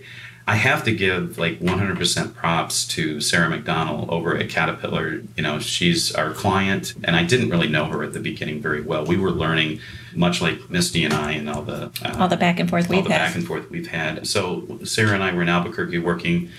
I 0.46 0.56
have 0.56 0.84
to 0.84 0.92
give 0.94 1.38
like 1.38 1.60
100% 1.60 2.34
props 2.34 2.86
to 2.88 3.20
Sarah 3.22 3.48
McDonald 3.48 4.10
over 4.10 4.36
at 4.36 4.50
Caterpillar. 4.50 5.22
You 5.36 5.42
know, 5.42 5.58
she's 5.58 6.14
our 6.14 6.32
client, 6.32 6.94
and 7.02 7.16
I 7.16 7.24
didn't 7.24 7.48
really 7.48 7.68
know 7.68 7.86
her 7.86 8.02
at 8.02 8.12
the 8.12 8.20
beginning 8.20 8.60
very 8.60 8.82
well. 8.82 9.06
We 9.06 9.16
were 9.16 9.30
learning, 9.30 9.80
much 10.14 10.42
like 10.42 10.68
Misty 10.68 11.02
and 11.02 11.14
I, 11.14 11.32
and 11.32 11.48
all 11.48 11.62
the 11.62 11.90
uh, 12.02 12.16
All 12.18 12.28
the 12.28 12.36
back 12.36 12.60
and 12.60 12.68
forth 12.68 12.90
all 12.90 12.96
we've 12.96 13.04
the 13.04 13.12
had. 13.12 13.18
back 13.28 13.34
and 13.36 13.46
forth 13.46 13.70
we've 13.70 13.86
had. 13.86 14.26
So 14.26 14.80
Sarah 14.84 15.14
and 15.14 15.22
I 15.22 15.32
were 15.32 15.40
in 15.42 15.48
Albuquerque 15.48 15.98
working 15.98 16.50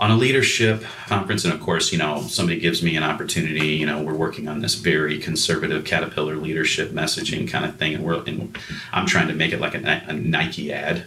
on 0.00 0.10
a 0.10 0.16
leadership 0.16 0.82
conference, 1.06 1.44
and 1.44 1.54
of 1.54 1.60
course, 1.60 1.92
you 1.92 1.98
know, 1.98 2.22
somebody 2.22 2.58
gives 2.58 2.82
me 2.82 2.96
an 2.96 3.04
opportunity. 3.04 3.68
You 3.68 3.86
know, 3.86 4.02
we're 4.02 4.14
working 4.14 4.48
on 4.48 4.62
this 4.62 4.74
very 4.74 5.18
conservative 5.18 5.84
Caterpillar 5.84 6.36
leadership 6.36 6.90
messaging 6.90 7.48
kind 7.48 7.64
of 7.64 7.76
thing, 7.76 7.94
and 7.94 8.04
we're 8.04 8.20
and 8.24 8.58
I'm 8.92 9.06
trying 9.06 9.28
to 9.28 9.34
make 9.34 9.52
it 9.52 9.60
like 9.60 9.76
a, 9.76 10.02
a 10.08 10.12
Nike 10.12 10.72
ad, 10.72 11.04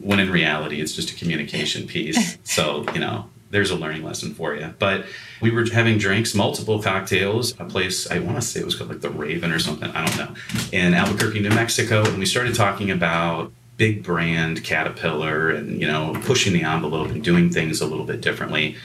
when 0.00 0.20
in 0.20 0.30
reality, 0.30 0.80
it's 0.80 0.92
just 0.92 1.10
a 1.10 1.14
communication 1.14 1.86
piece. 1.86 2.38
so 2.44 2.84
you 2.94 3.00
know. 3.00 3.28
There's 3.52 3.72
a 3.72 3.74
learning 3.74 4.04
lesson 4.04 4.32
for 4.32 4.54
you. 4.54 4.72
But 4.78 5.06
we 5.40 5.50
were 5.50 5.68
having 5.68 5.98
drinks, 5.98 6.36
multiple 6.36 6.80
cocktails, 6.80 7.58
a 7.58 7.64
place, 7.64 8.08
I 8.08 8.20
want 8.20 8.36
to 8.36 8.42
say 8.42 8.60
it 8.60 8.64
was 8.64 8.76
called 8.76 8.90
like 8.90 9.00
the 9.00 9.10
Raven 9.10 9.50
or 9.50 9.58
something, 9.58 9.90
I 9.90 10.06
don't 10.06 10.16
know, 10.16 10.34
in 10.70 10.94
Albuquerque, 10.94 11.40
New 11.40 11.48
Mexico. 11.48 12.04
And 12.04 12.20
we 12.20 12.26
started 12.26 12.54
talking 12.54 12.92
about 12.92 13.50
big 13.76 14.04
brand 14.04 14.62
Caterpillar 14.62 15.50
and, 15.50 15.80
you 15.80 15.88
know, 15.88 16.16
pushing 16.26 16.52
the 16.52 16.62
envelope 16.62 17.08
and 17.08 17.24
doing 17.24 17.50
things 17.50 17.80
a 17.80 17.86
little 17.86 18.04
bit 18.04 18.20
differently. 18.20 18.76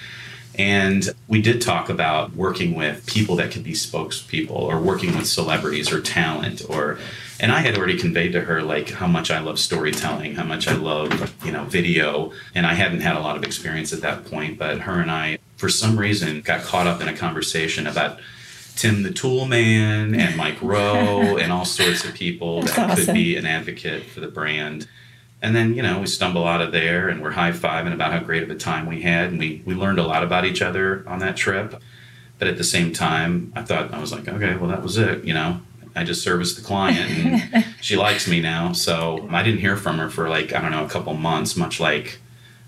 And 0.58 1.10
we 1.28 1.42
did 1.42 1.62
talk 1.62 1.90
about 1.90 2.36
working 2.36 2.76
with 2.76 3.06
people 3.06 3.36
that 3.38 3.52
could 3.52 3.64
be 3.64 3.74
spokespeople 3.74 4.52
or 4.52 4.80
working 4.80 5.16
with 5.16 5.28
celebrities 5.28 5.92
or 5.92 6.02
talent 6.02 6.62
or 6.70 6.98
and 7.40 7.52
I 7.52 7.60
had 7.60 7.78
already 7.78 7.98
conveyed 7.98 8.32
to 8.32 8.42
her 8.42 8.62
like 8.62 8.92
how 8.92 9.08
much 9.08 9.30
I 9.30 9.40
love 9.40 9.60
storytelling, 9.60 10.36
how 10.36 10.46
much 10.46 10.70
I 10.70 10.74
love, 10.74 11.36
you 11.44 11.52
know, 11.52 11.66
video. 11.66 12.32
And 12.54 12.66
I 12.66 12.74
hadn't 12.74 13.02
had 13.02 13.18
a 13.18 13.20
lot 13.20 13.36
of 13.36 13.44
experience 13.44 13.92
at 13.92 14.02
that 14.02 14.26
point, 14.26 14.58
but 14.58 14.80
her 14.80 15.02
and 15.02 15.12
I 15.12 15.40
for 15.58 15.70
some 15.70 16.00
reason 16.00 16.42
got 16.42 16.62
caught 16.62 16.88
up 16.88 17.02
in 17.02 17.08
a 17.08 17.16
conversation 17.16 17.88
about 17.88 18.20
Tim 18.76 19.04
the 19.04 19.12
Tool 19.12 19.46
Man 19.46 20.16
and 20.16 20.36
Mike 20.36 20.62
Rowe 20.62 21.38
and 21.38 21.52
all 21.52 21.66
sorts 21.66 22.04
of 22.04 22.14
people 22.14 22.62
That's 22.62 22.76
that 22.76 22.90
awesome. 22.92 23.06
could 23.06 23.14
be 23.14 23.36
an 23.38 23.46
advocate 23.46 24.04
for 24.04 24.20
the 24.20 24.28
brand. 24.28 24.88
And 25.46 25.56
then, 25.56 25.76
you 25.76 25.84
know, 25.84 26.00
we 26.00 26.08
stumble 26.08 26.48
out 26.48 26.60
of 26.60 26.72
there 26.72 27.08
and 27.08 27.22
we're 27.22 27.30
high 27.30 27.52
fiving 27.52 27.94
about 27.94 28.12
how 28.12 28.18
great 28.20 28.42
of 28.42 28.50
a 28.50 28.56
time 28.56 28.88
we 28.88 29.04
had. 29.04 29.30
And 29.30 29.38
we, 29.38 29.62
we 29.64 29.76
learned 29.76 30.00
a 30.00 30.04
lot 30.04 30.24
about 30.24 30.44
each 30.44 30.60
other 30.64 31.04
on 31.08 31.20
that 31.20 31.38
trip. 31.38 31.80
But 32.40 32.48
at 32.48 32.58
the 32.58 32.64
same 32.64 32.92
time, 32.92 33.54
I 33.56 33.62
thought, 33.62 33.94
I 33.94 34.00
was 34.02 34.12
like, 34.12 34.28
okay, 34.28 34.56
well, 34.56 34.72
that 34.72 34.82
was 34.82 34.98
it. 34.98 35.24
You 35.24 35.36
know, 35.36 35.62
I 35.96 36.04
just 36.04 36.24
serviced 36.24 36.56
the 36.58 36.64
client 36.64 37.12
and 37.12 37.66
she 37.82 37.96
likes 37.96 38.28
me 38.28 38.42
now. 38.42 38.72
So 38.74 39.30
I 39.32 39.44
didn't 39.44 39.60
hear 39.60 39.78
from 39.78 40.00
her 40.00 40.10
for 40.10 40.30
like, 40.30 40.52
I 40.52 40.60
don't 40.62 40.72
know, 40.72 40.84
a 40.84 40.90
couple 40.90 41.14
months, 41.14 41.56
much 41.56 41.80
like 41.80 42.18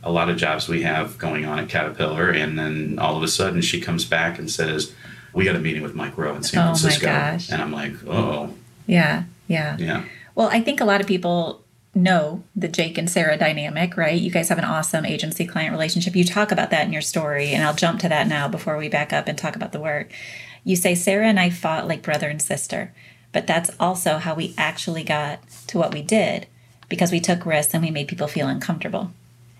a 0.04 0.12
lot 0.12 0.30
of 0.30 0.38
jobs 0.38 0.70
we 0.70 0.84
have 0.84 1.18
going 1.18 1.46
on 1.46 1.58
at 1.58 1.70
Caterpillar. 1.70 2.30
And 2.30 2.60
then 2.60 3.00
all 3.00 3.18
of 3.18 3.24
a 3.24 3.28
sudden 3.28 3.62
she 3.62 3.82
comes 3.82 4.06
back 4.06 4.38
and 4.38 4.52
says, 4.52 4.94
we 5.34 5.46
got 5.46 5.56
a 5.56 5.60
meeting 5.60 5.82
with 5.82 5.96
Mike 5.96 6.16
Rowe 6.16 6.36
in 6.36 6.44
San 6.44 6.60
Oh 6.60 6.62
my 6.62 6.68
Francisco. 6.78 7.08
gosh. 7.08 7.50
And 7.52 7.60
I'm 7.60 7.72
like, 7.72 7.94
oh, 8.08 8.54
Yeah, 8.86 9.24
yeah. 9.48 9.78
yeah. 9.80 10.04
Well, 10.36 10.50
I 10.50 10.62
think 10.62 10.80
a 10.80 10.86
lot 10.86 11.02
of 11.02 11.08
people 11.08 11.64
know 11.98 12.44
the 12.56 12.68
Jake 12.68 12.98
and 12.98 13.10
Sarah 13.10 13.38
dynamic, 13.38 13.98
right? 13.98 14.20
You 14.20 14.32
guys 14.32 14.50
have 14.50 14.58
an 14.58 14.64
awesome 14.64 15.06
agency 15.06 15.46
client 15.46 15.72
relationship. 15.72 16.16
You 16.16 16.24
talk 16.24 16.52
about 16.52 16.70
that 16.70 16.86
in 16.86 16.94
your 16.94 17.02
story, 17.02 17.50
and 17.50 17.64
I'll 17.64 17.74
jump 17.74 18.00
to 18.02 18.10
that 18.10 18.28
now 18.28 18.48
before 18.48 18.78
we 18.78 18.88
back 18.88 19.12
up 19.12 19.28
and 19.28 19.38
talk 19.38 19.56
about 19.56 19.72
the 19.72 19.80
work. 19.80 20.12
You 20.64 20.76
say 20.76 20.96
Sarah 20.96 21.28
and 21.28 21.40
I 21.40 21.50
fought 21.50 21.88
like 21.88 22.02
brother 22.02 22.30
and 22.30 22.42
sister, 22.42 22.94
but 23.32 23.48
that's 23.48 23.72
also 23.80 24.18
how 24.18 24.36
we 24.36 24.54
actually 24.58 25.04
got 25.04 25.40
to 25.68 25.78
what 25.78 25.94
we 25.94 26.02
did 26.02 26.48
because 26.90 27.12
we 27.12 27.20
took 27.20 27.46
risks 27.46 27.74
and 27.74 27.84
we 27.84 27.92
made 27.92 28.08
people 28.08 28.28
feel 28.28 28.48
uncomfortable. 28.48 29.12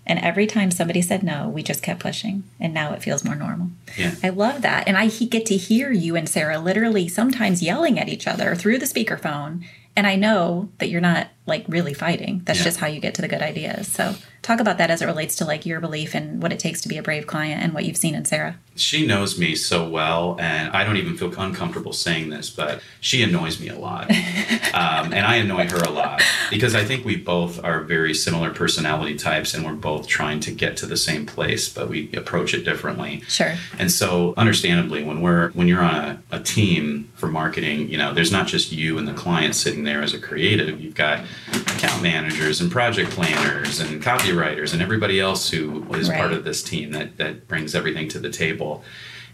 And 0.08 0.18
every 0.20 0.46
time 0.46 0.70
somebody 0.70 1.02
said 1.02 1.22
no, 1.22 1.48
we 1.48 1.62
just 1.62 1.82
kept 1.82 2.00
pushing. 2.00 2.44
And 2.58 2.72
now 2.72 2.94
it 2.94 3.02
feels 3.02 3.24
more 3.24 3.34
normal. 3.34 3.68
Yeah. 3.96 4.14
I 4.22 4.30
love 4.30 4.62
that. 4.62 4.88
And 4.88 4.96
I 4.96 5.08
get 5.08 5.44
to 5.46 5.56
hear 5.56 5.92
you 5.92 6.16
and 6.16 6.26
Sarah 6.26 6.58
literally 6.58 7.08
sometimes 7.08 7.62
yelling 7.62 7.98
at 7.98 8.08
each 8.08 8.26
other 8.26 8.54
through 8.54 8.78
the 8.78 8.86
speakerphone. 8.86 9.64
And 9.94 10.06
I 10.06 10.16
know 10.16 10.70
that 10.78 10.88
you're 10.88 11.02
not 11.02 11.28
like 11.48 11.64
really 11.68 11.94
fighting. 11.94 12.42
That's 12.44 12.60
Yeah. 12.60 12.64
just 12.66 12.78
how 12.78 12.86
you 12.86 13.00
get 13.00 13.14
to 13.14 13.22
the 13.22 13.28
good 13.28 13.42
ideas. 13.42 13.88
So 13.88 14.14
talk 14.42 14.60
about 14.60 14.78
that 14.78 14.90
as 14.90 15.02
it 15.02 15.06
relates 15.06 15.34
to 15.36 15.44
like 15.44 15.66
your 15.66 15.80
belief 15.80 16.14
and 16.14 16.40
what 16.40 16.52
it 16.52 16.58
takes 16.60 16.80
to 16.82 16.88
be 16.88 16.96
a 16.96 17.02
brave 17.02 17.26
client 17.26 17.62
and 17.62 17.72
what 17.74 17.84
you've 17.84 17.96
seen 17.96 18.14
in 18.14 18.24
Sarah. 18.24 18.56
She 18.76 19.04
knows 19.04 19.36
me 19.36 19.56
so 19.56 19.88
well, 19.88 20.36
and 20.38 20.70
I 20.70 20.84
don't 20.84 20.96
even 20.96 21.16
feel 21.16 21.34
uncomfortable 21.36 21.92
saying 21.92 22.30
this, 22.30 22.48
but 22.48 22.80
she 23.00 23.22
annoys 23.24 23.58
me 23.58 23.68
a 23.68 23.76
lot. 23.76 24.08
um, 24.74 25.12
and 25.12 25.26
I 25.26 25.36
annoy 25.36 25.68
her 25.68 25.78
a 25.78 25.90
lot 25.90 26.22
because 26.50 26.74
I 26.76 26.84
think 26.84 27.04
we 27.04 27.16
both 27.16 27.62
are 27.64 27.80
very 27.80 28.14
similar 28.14 28.50
personality 28.50 29.16
types, 29.16 29.52
and 29.54 29.64
we're 29.64 29.72
both 29.72 30.06
trying 30.06 30.38
to 30.40 30.52
get 30.52 30.76
to 30.78 30.86
the 30.86 30.96
same 30.96 31.26
place, 31.26 31.68
but 31.68 31.88
we 31.88 32.10
approach 32.14 32.54
it 32.54 32.64
differently. 32.64 33.22
Sure. 33.28 33.54
And 33.78 33.90
so, 33.90 34.34
understandably, 34.36 35.02
when 35.02 35.20
we're 35.22 35.50
when 35.50 35.66
you're 35.66 35.82
on 35.82 35.94
a, 35.96 36.22
a 36.30 36.40
team 36.40 37.10
for 37.16 37.26
marketing, 37.26 37.88
you 37.88 37.98
know, 37.98 38.14
there's 38.14 38.30
not 38.32 38.46
just 38.46 38.70
you 38.70 38.96
and 38.98 39.08
the 39.08 39.14
client 39.14 39.56
sitting 39.56 39.82
there 39.84 40.02
as 40.02 40.14
a 40.14 40.20
creative. 40.20 40.80
You've 40.80 40.94
got 40.94 41.24
account 41.52 42.02
managers 42.02 42.60
and 42.60 42.70
project 42.70 43.10
planners 43.10 43.80
and 43.80 44.02
copywriters 44.02 44.72
and 44.72 44.82
everybody 44.82 45.20
else 45.20 45.50
who 45.50 45.84
is 45.94 46.08
part 46.08 46.32
of 46.32 46.44
this 46.44 46.62
team 46.62 46.92
that 46.92 47.16
that 47.18 47.46
brings 47.48 47.74
everything 47.74 48.08
to 48.08 48.18
the 48.18 48.30
table. 48.30 48.82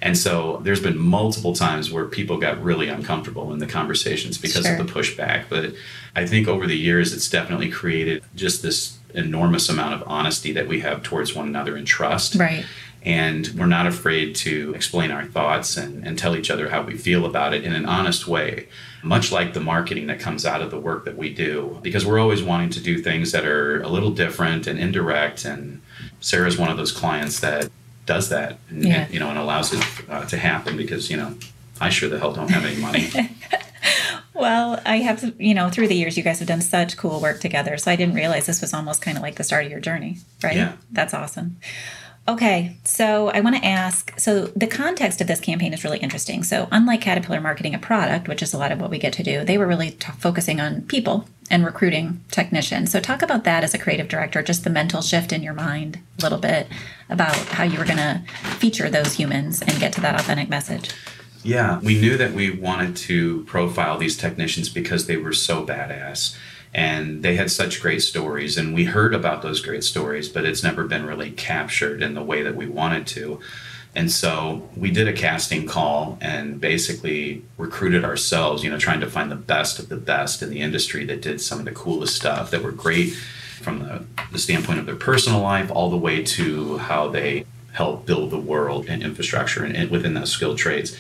And 0.03 0.19
so, 0.19 0.61
there's 0.63 0.81
been 0.83 0.99
multiple 0.99 1.55
times 1.55 1.91
where 1.91 2.05
people 2.05 2.37
got 2.37 2.63
really 2.63 2.89
uncomfortable 2.89 3.53
in 3.55 3.59
the 3.59 3.67
conversations 3.67 4.37
because 4.37 4.67
Sure. 4.67 4.77
of 4.77 4.87
the 4.87 4.93
pushback. 4.93 5.45
But 5.49 5.73
I 6.15 6.27
think 6.27 6.47
over 6.47 6.67
the 6.67 6.77
years, 6.77 7.15
it's 7.15 7.31
definitely 7.31 7.71
created 7.71 8.23
just 8.35 8.63
this 8.63 8.99
enormous 9.15 9.69
amount 9.69 9.95
of 9.95 10.03
honesty 10.07 10.53
that 10.53 10.67
we 10.67 10.81
have 10.81 11.03
towards 11.03 11.35
one 11.35 11.47
another 11.47 11.77
and 11.77 11.87
trust 11.87 12.35
Right. 12.35 12.67
And 13.05 13.49
we're 13.59 13.67
not 13.67 13.87
afraid 13.87 14.35
to 14.35 14.73
explain 14.75 15.11
our 15.11 15.25
thoughts 15.27 15.77
and, 15.77 16.07
and 16.07 16.19
tell 16.19 16.35
each 16.37 16.51
other 16.51 16.71
how 16.71 16.83
we 16.83 16.97
feel 16.97 17.27
about 17.27 17.53
it 17.53 17.65
in 17.65 17.73
an 17.75 17.85
honest 17.87 18.27
way 18.27 18.67
much 19.03 19.31
like 19.31 19.53
the 19.53 19.61
marketing 19.61 20.07
that 20.07 20.19
comes 20.19 20.47
out 20.47 20.63
of 20.63 20.71
the 20.71 20.79
work 20.79 21.05
that 21.05 21.15
we 21.17 21.29
do 21.33 21.79
because 21.83 22.07
we're 22.07 22.19
always 22.19 22.43
wanting 22.43 22.71
to 22.71 22.81
do 22.81 22.99
things 22.99 23.33
that 23.33 23.45
are 23.45 23.83
a 23.83 23.89
little 23.89 24.11
different 24.11 24.67
and 24.67 24.79
indirect 24.79 25.45
and 25.45 25.81
sarah's 26.21 26.57
one 26.57 26.71
of 26.71 26.77
those 26.79 26.93
clients 26.93 27.41
that 27.41 27.71
does 28.07 28.29
that 28.31 28.59
and, 28.71 28.85
Yeah. 28.85 29.09
you 29.11 29.19
know 29.21 29.29
and 29.29 29.39
allows 29.39 29.73
it 29.75 29.85
uh, 30.09 30.25
to 30.27 30.37
happen 30.39 30.77
because 30.77 31.11
you 31.11 31.17
know 31.19 31.35
i 31.81 31.91
sure 31.91 32.09
the 32.09 32.19
hell 32.19 32.33
don't 32.33 32.51
have 32.51 32.65
any 32.65 32.81
money 32.81 33.11
Well, 34.37 34.81
I 34.85 34.97
have, 34.99 35.33
you 35.39 35.55
know, 35.55 35.71
through 35.71 35.87
the 35.89 35.95
years, 35.95 36.17
you 36.17 36.25
guys 36.25 36.41
have 36.41 36.49
done 36.49 36.61
such 36.61 36.97
cool 36.97 37.21
work 37.21 37.39
together. 37.41 37.79
So 37.79 37.91
I 37.91 37.97
didn't 37.97 38.17
realize 38.17 38.47
this 38.47 38.61
was 38.61 38.75
almost 38.75 39.01
kind 39.01 39.17
of 39.17 39.23
like 39.23 39.37
the 39.37 39.45
start 39.45 39.65
of 39.65 39.71
your 39.71 39.79
journey, 39.81 40.19
right? 40.43 40.57
Yeah. 40.57 40.73
That's 40.91 41.15
awesome. 41.15 41.57
Okay, 42.27 42.79
so 42.85 43.29
I 43.29 43.41
want 43.41 43.57
to 43.57 43.65
ask 43.65 44.19
so 44.19 44.47
the 44.57 44.67
context 44.67 45.21
of 45.21 45.27
this 45.27 45.41
campaign 45.41 45.75
is 45.75 45.85
really 45.85 45.99
interesting. 45.99 46.43
So, 46.43 46.69
unlike 46.73 47.03
Caterpillar 47.03 47.41
marketing 47.41 47.75
a 47.75 47.79
product, 47.79 48.29
which 48.29 48.43
is 48.43 48.55
a 48.55 48.59
lot 48.59 48.73
of 48.73 48.81
what 48.81 48.91
we 48.91 48.99
get 48.99 49.13
to 49.15 49.23
do, 49.23 49.45
they 49.45 49.59
were 49.59 49.67
really 49.67 49.91
t- 49.91 50.11
focusing 50.19 50.59
on 50.59 50.83
people 50.83 51.27
and 51.51 51.67
recruiting 51.67 52.25
technicians. 52.31 52.91
So, 52.91 52.99
talk 52.99 53.21
about 53.21 53.45
that 53.45 53.63
as 53.63 53.75
a 53.75 53.79
creative 53.79 54.09
director, 54.09 54.43
just 54.43 54.65
the 54.65 54.71
mental 54.71 55.03
shift 55.03 55.35
in 55.35 55.43
your 55.43 55.53
mind 55.53 55.99
a 56.19 56.23
little 56.23 56.39
bit 56.39 56.67
about 57.11 57.37
how 57.37 57.65
you 57.65 57.79
were 57.79 57.85
going 57.85 57.99
to 57.99 58.23
feature 58.57 58.89
those 58.89 59.13
humans 59.13 59.61
and 59.61 59.79
get 59.79 59.93
to 59.93 60.01
that 60.01 60.19
authentic 60.19 60.49
message. 60.49 60.91
Yeah, 61.43 61.79
we 61.81 62.01
knew 62.01 62.17
that 62.17 62.33
we 62.33 62.51
wanted 62.51 62.97
to 62.97 63.45
profile 63.45 63.99
these 63.99 64.17
technicians 64.17 64.71
because 64.71 65.07
they 65.07 65.19
were 65.19 65.35
so 65.35 65.67
badass 65.67 66.35
and 66.75 67.23
they 67.23 67.37
had 67.37 67.51
such 67.51 67.81
great 67.81 68.03
stories. 68.03 68.59
And 68.59 68.75
we 68.75 68.85
heard 68.85 69.15
about 69.15 69.43
those 69.43 69.61
great 69.61 69.85
stories, 69.85 70.29
but 70.29 70.45
it's 70.45 70.63
never 70.63 70.85
been 70.85 71.07
really 71.07 71.31
captured 71.31 72.03
in 72.03 72.15
the 72.15 72.23
way 72.23 72.43
that 72.43 72.57
we 72.57 72.67
wanted 72.67 73.07
to. 73.09 73.41
And 73.95 74.11
so 74.11 74.69
we 74.77 74.91
did 74.91 75.07
a 75.07 75.13
casting 75.13 75.67
call 75.67 76.19
and 76.21 76.61
basically 76.61 77.45
recruited 77.59 78.05
ourselves, 78.05 78.65
you 78.65 78.71
know, 78.71 78.79
trying 78.79 79.01
to 79.01 79.11
find 79.11 79.31
the 79.31 79.37
best 79.37 79.79
of 79.79 79.89
the 79.89 79.97
best 79.97 80.43
in 80.43 80.51
the 80.51 80.61
industry 80.61 81.05
that 81.05 81.23
did 81.23 81.41
some 81.41 81.61
of 81.61 81.65
the 81.65 81.71
coolest 81.71 82.17
stuff 82.17 82.51
that 82.51 82.65
were 82.65 82.73
great 82.73 83.15
from 83.61 83.79
the, 83.85 84.05
the 84.33 84.39
standpoint 84.39 84.81
of 84.81 84.87
their 84.87 84.97
personal 84.97 85.41
life 85.41 85.71
all 85.71 85.91
the 85.91 85.97
way 85.97 86.25
to 86.25 86.79
how 86.79 87.09
they 87.09 87.47
help 87.73 88.05
build 88.05 88.31
the 88.31 88.39
world 88.39 88.87
and 88.89 89.01
infrastructure 89.01 89.65
and, 89.65 89.77
and 89.77 89.91
within 89.91 90.15
those 90.15 90.31
skilled 90.31 90.59
trades. 90.59 90.97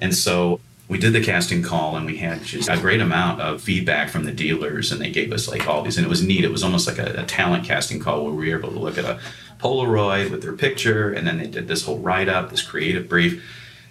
And 0.00 0.12
so 0.12 0.58
we 0.92 0.98
did 0.98 1.14
the 1.14 1.24
casting 1.24 1.62
call 1.62 1.96
and 1.96 2.04
we 2.04 2.18
had 2.18 2.44
just 2.44 2.68
a 2.68 2.76
great 2.76 3.00
amount 3.00 3.40
of 3.40 3.62
feedback 3.62 4.10
from 4.10 4.24
the 4.24 4.30
dealers 4.30 4.92
and 4.92 5.00
they 5.00 5.08
gave 5.08 5.32
us 5.32 5.48
like 5.48 5.66
all 5.66 5.80
these 5.80 5.96
and 5.96 6.04
it 6.04 6.10
was 6.10 6.22
neat. 6.22 6.44
It 6.44 6.52
was 6.52 6.62
almost 6.62 6.86
like 6.86 6.98
a, 6.98 7.22
a 7.22 7.24
talent 7.24 7.64
casting 7.64 7.98
call 7.98 8.26
where 8.26 8.34
we 8.34 8.50
were 8.50 8.58
able 8.58 8.72
to 8.72 8.78
look 8.78 8.98
at 8.98 9.06
a 9.06 9.18
Polaroid 9.58 10.30
with 10.30 10.42
their 10.42 10.52
picture 10.52 11.10
and 11.10 11.26
then 11.26 11.38
they 11.38 11.46
did 11.46 11.66
this 11.66 11.86
whole 11.86 11.98
write 11.98 12.28
up, 12.28 12.50
this 12.50 12.60
creative 12.60 13.08
brief. 13.08 13.42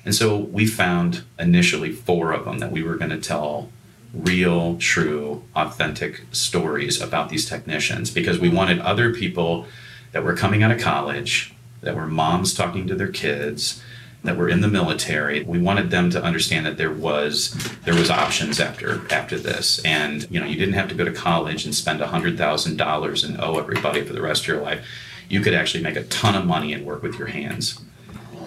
And 0.06 0.14
so 0.14 0.38
we 0.38 0.68
found 0.68 1.24
initially 1.40 1.92
four 1.92 2.34
of 2.34 2.46
them 2.46 2.60
that 2.60 2.72
we 2.72 2.84
were 2.84 2.98
going 2.98 3.10
to 3.10 3.20
tell 3.20 3.72
real, 4.14 4.78
true, 4.78 5.44
authentic 5.56 6.26
stories 6.32 7.02
about 7.02 7.30
these 7.30 7.50
technicians 7.50 8.12
because 8.12 8.38
we 8.38 8.48
wanted 8.48 8.78
other 8.78 9.12
people 9.12 9.66
that 10.12 10.24
were 10.24 10.36
coming 10.36 10.62
out 10.62 10.70
of 10.70 10.80
college, 10.80 11.52
that 11.82 11.96
were 11.96 12.06
moms 12.06 12.54
talking 12.54 12.86
to 12.86 12.94
their 12.94 13.08
kids, 13.08 13.82
that 14.24 14.38
were 14.38 14.50
in 14.50 14.62
the 14.62 14.68
military. 14.68 15.44
We 15.44 15.60
wanted 15.60 15.90
them 15.90 16.10
to 16.12 16.24
understand 16.24 16.66
that 16.66 16.78
there 16.78 16.92
was 16.92 17.52
there 17.86 17.96
was 17.96 18.10
options 18.10 18.60
after 18.60 19.02
after 19.14 19.38
this, 19.38 19.84
and 19.84 20.30
you 20.30 20.40
know 20.40 20.46
you 20.46 20.56
didn't 20.56 20.76
have 20.76 20.90
to 20.90 20.96
go 20.96 21.06
to 21.06 21.12
college 21.12 21.66
and 21.66 21.74
spend 21.74 22.02
hundred 22.02 22.38
thousand 22.38 22.78
dollars 22.78 23.24
and 23.24 23.40
owe 23.42 23.58
everybody 23.58 24.04
for 24.04 24.14
the 24.14 24.22
rest 24.22 24.44
of 24.44 24.48
your 24.48 24.62
life. 24.62 24.86
You 25.30 25.42
could 25.42 25.54
actually 25.54 25.84
make 25.84 25.96
a 25.96 26.04
ton 26.04 26.36
of 26.36 26.46
money 26.46 26.74
and 26.74 26.86
work 26.86 27.02
with 27.02 27.18
your 27.18 27.28
hands. 27.28 27.80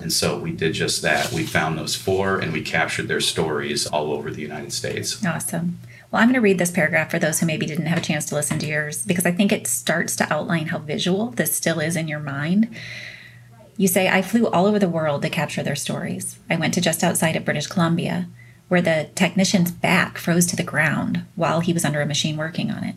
And 0.02 0.12
so 0.12 0.38
we 0.38 0.52
did 0.52 0.74
just 0.74 1.00
that. 1.00 1.32
We 1.32 1.46
found 1.46 1.78
those 1.78 1.96
four 1.96 2.38
and 2.38 2.52
we 2.52 2.60
captured 2.60 3.08
their 3.08 3.22
stories 3.22 3.86
all 3.86 4.12
over 4.12 4.30
the 4.30 4.42
United 4.42 4.70
States. 4.70 5.24
Awesome. 5.24 5.78
Well, 6.10 6.20
I'm 6.20 6.28
going 6.28 6.34
to 6.34 6.42
read 6.42 6.58
this 6.58 6.70
paragraph 6.70 7.10
for 7.10 7.18
those 7.18 7.40
who 7.40 7.46
maybe 7.46 7.64
didn't 7.64 7.86
have 7.86 7.96
a 7.96 8.02
chance 8.02 8.26
to 8.26 8.34
listen 8.34 8.58
to 8.58 8.66
yours 8.66 9.04
because 9.04 9.24
I 9.24 9.32
think 9.32 9.50
it 9.50 9.66
starts 9.66 10.14
to 10.16 10.30
outline 10.30 10.66
how 10.66 10.78
visual 10.78 11.30
this 11.30 11.56
still 11.56 11.80
is 11.80 11.96
in 11.96 12.06
your 12.06 12.20
mind. 12.20 12.68
You 13.76 13.88
say, 13.88 14.08
I 14.08 14.22
flew 14.22 14.46
all 14.48 14.66
over 14.66 14.78
the 14.78 14.88
world 14.88 15.22
to 15.22 15.28
capture 15.28 15.62
their 15.62 15.74
stories. 15.74 16.38
I 16.48 16.56
went 16.56 16.74
to 16.74 16.80
just 16.80 17.02
outside 17.02 17.36
of 17.36 17.44
British 17.44 17.66
Columbia, 17.66 18.28
where 18.68 18.82
the 18.82 19.08
technician's 19.14 19.70
back 19.70 20.16
froze 20.16 20.46
to 20.46 20.56
the 20.56 20.62
ground 20.62 21.24
while 21.34 21.60
he 21.60 21.72
was 21.72 21.84
under 21.84 22.00
a 22.00 22.06
machine 22.06 22.36
working 22.36 22.70
on 22.70 22.84
it. 22.84 22.96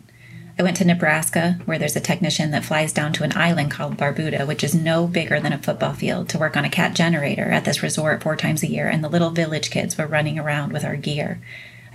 I 0.58 0.64
went 0.64 0.76
to 0.78 0.84
Nebraska, 0.84 1.60
where 1.66 1.78
there's 1.78 1.94
a 1.94 2.00
technician 2.00 2.50
that 2.50 2.64
flies 2.64 2.92
down 2.92 3.12
to 3.14 3.22
an 3.22 3.36
island 3.36 3.70
called 3.70 3.96
Barbuda, 3.96 4.44
which 4.44 4.64
is 4.64 4.74
no 4.74 5.06
bigger 5.06 5.38
than 5.38 5.52
a 5.52 5.58
football 5.58 5.92
field, 5.92 6.28
to 6.30 6.38
work 6.38 6.56
on 6.56 6.64
a 6.64 6.70
cat 6.70 6.94
generator 6.94 7.44
at 7.44 7.64
this 7.64 7.82
resort 7.82 8.22
four 8.22 8.34
times 8.34 8.64
a 8.64 8.68
year, 8.68 8.88
and 8.88 9.04
the 9.04 9.08
little 9.08 9.30
village 9.30 9.70
kids 9.70 9.96
were 9.96 10.06
running 10.06 10.36
around 10.36 10.72
with 10.72 10.84
our 10.84 10.96
gear. 10.96 11.40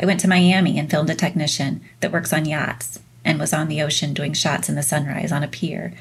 I 0.02 0.06
went 0.06 0.22
to 0.22 0.30
Miami 0.30 0.80
and 0.80 0.90
filmed 0.90 1.10
a 1.10 1.16
technician 1.16 1.82
that 2.00 2.14
works 2.14 2.32
on 2.32 2.46
yachts 2.46 3.00
and 3.26 3.38
was 3.38 3.54
on 3.54 3.68
the 3.68 3.82
ocean 3.82 4.14
doing 4.14 4.34
shots 4.34 4.70
in 4.70 4.76
the 4.76 4.84
sunrise 4.84 5.32
on 5.32 5.44
a 5.44 5.48
pier. 5.48 5.94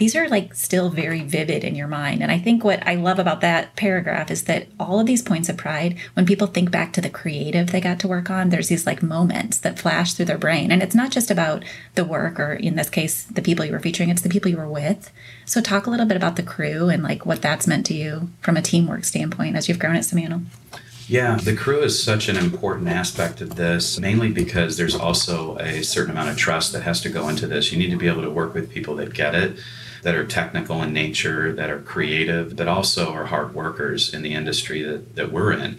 These 0.00 0.16
are 0.16 0.30
like 0.30 0.54
still 0.54 0.88
very 0.88 1.20
vivid 1.20 1.62
in 1.62 1.74
your 1.74 1.86
mind. 1.86 2.22
And 2.22 2.32
I 2.32 2.38
think 2.38 2.64
what 2.64 2.82
I 2.86 2.94
love 2.94 3.18
about 3.18 3.42
that 3.42 3.76
paragraph 3.76 4.30
is 4.30 4.44
that 4.44 4.66
all 4.80 4.98
of 4.98 5.04
these 5.04 5.20
points 5.20 5.50
of 5.50 5.58
pride, 5.58 5.98
when 6.14 6.24
people 6.24 6.46
think 6.46 6.70
back 6.70 6.94
to 6.94 7.02
the 7.02 7.10
creative 7.10 7.70
they 7.70 7.82
got 7.82 8.00
to 8.00 8.08
work 8.08 8.30
on, 8.30 8.48
there's 8.48 8.68
these 8.68 8.86
like 8.86 9.02
moments 9.02 9.58
that 9.58 9.78
flash 9.78 10.14
through 10.14 10.24
their 10.24 10.38
brain. 10.38 10.72
And 10.72 10.82
it's 10.82 10.94
not 10.94 11.10
just 11.10 11.30
about 11.30 11.66
the 11.96 12.04
work 12.06 12.40
or 12.40 12.54
in 12.54 12.76
this 12.76 12.88
case, 12.88 13.24
the 13.24 13.42
people 13.42 13.62
you 13.66 13.72
were 13.72 13.78
featuring, 13.78 14.08
it's 14.08 14.22
the 14.22 14.30
people 14.30 14.50
you 14.50 14.56
were 14.56 14.66
with. 14.66 15.12
So 15.44 15.60
talk 15.60 15.86
a 15.86 15.90
little 15.90 16.06
bit 16.06 16.16
about 16.16 16.36
the 16.36 16.42
crew 16.42 16.88
and 16.88 17.02
like 17.02 17.26
what 17.26 17.42
that's 17.42 17.66
meant 17.66 17.84
to 17.86 17.94
you 17.94 18.30
from 18.40 18.56
a 18.56 18.62
teamwork 18.62 19.04
standpoint 19.04 19.54
as 19.54 19.68
you've 19.68 19.78
grown 19.78 19.96
at 19.96 20.04
Simantel. 20.04 20.46
Yeah, 21.10 21.34
the 21.34 21.56
crew 21.56 21.80
is 21.80 22.00
such 22.00 22.28
an 22.28 22.36
important 22.36 22.88
aspect 22.88 23.40
of 23.40 23.56
this, 23.56 23.98
mainly 23.98 24.30
because 24.30 24.76
there's 24.76 24.94
also 24.94 25.58
a 25.58 25.82
certain 25.82 26.12
amount 26.12 26.30
of 26.30 26.36
trust 26.36 26.72
that 26.72 26.84
has 26.84 27.00
to 27.00 27.08
go 27.08 27.28
into 27.28 27.48
this. 27.48 27.72
You 27.72 27.78
need 27.78 27.90
to 27.90 27.96
be 27.96 28.06
able 28.06 28.22
to 28.22 28.30
work 28.30 28.54
with 28.54 28.70
people 28.70 28.94
that 28.94 29.12
get 29.12 29.34
it, 29.34 29.58
that 30.02 30.14
are 30.14 30.26
technical 30.26 30.82
in 30.82 30.92
nature, 30.92 31.52
that 31.52 31.70
are 31.70 31.80
creative, 31.80 32.56
that 32.56 32.68
also 32.68 33.12
are 33.12 33.26
hard 33.26 33.54
workers 33.54 34.12
in 34.12 34.22
the 34.22 34.34
industry 34.34 34.82
that, 34.82 35.16
that 35.16 35.32
we're 35.32 35.52
in. 35.52 35.78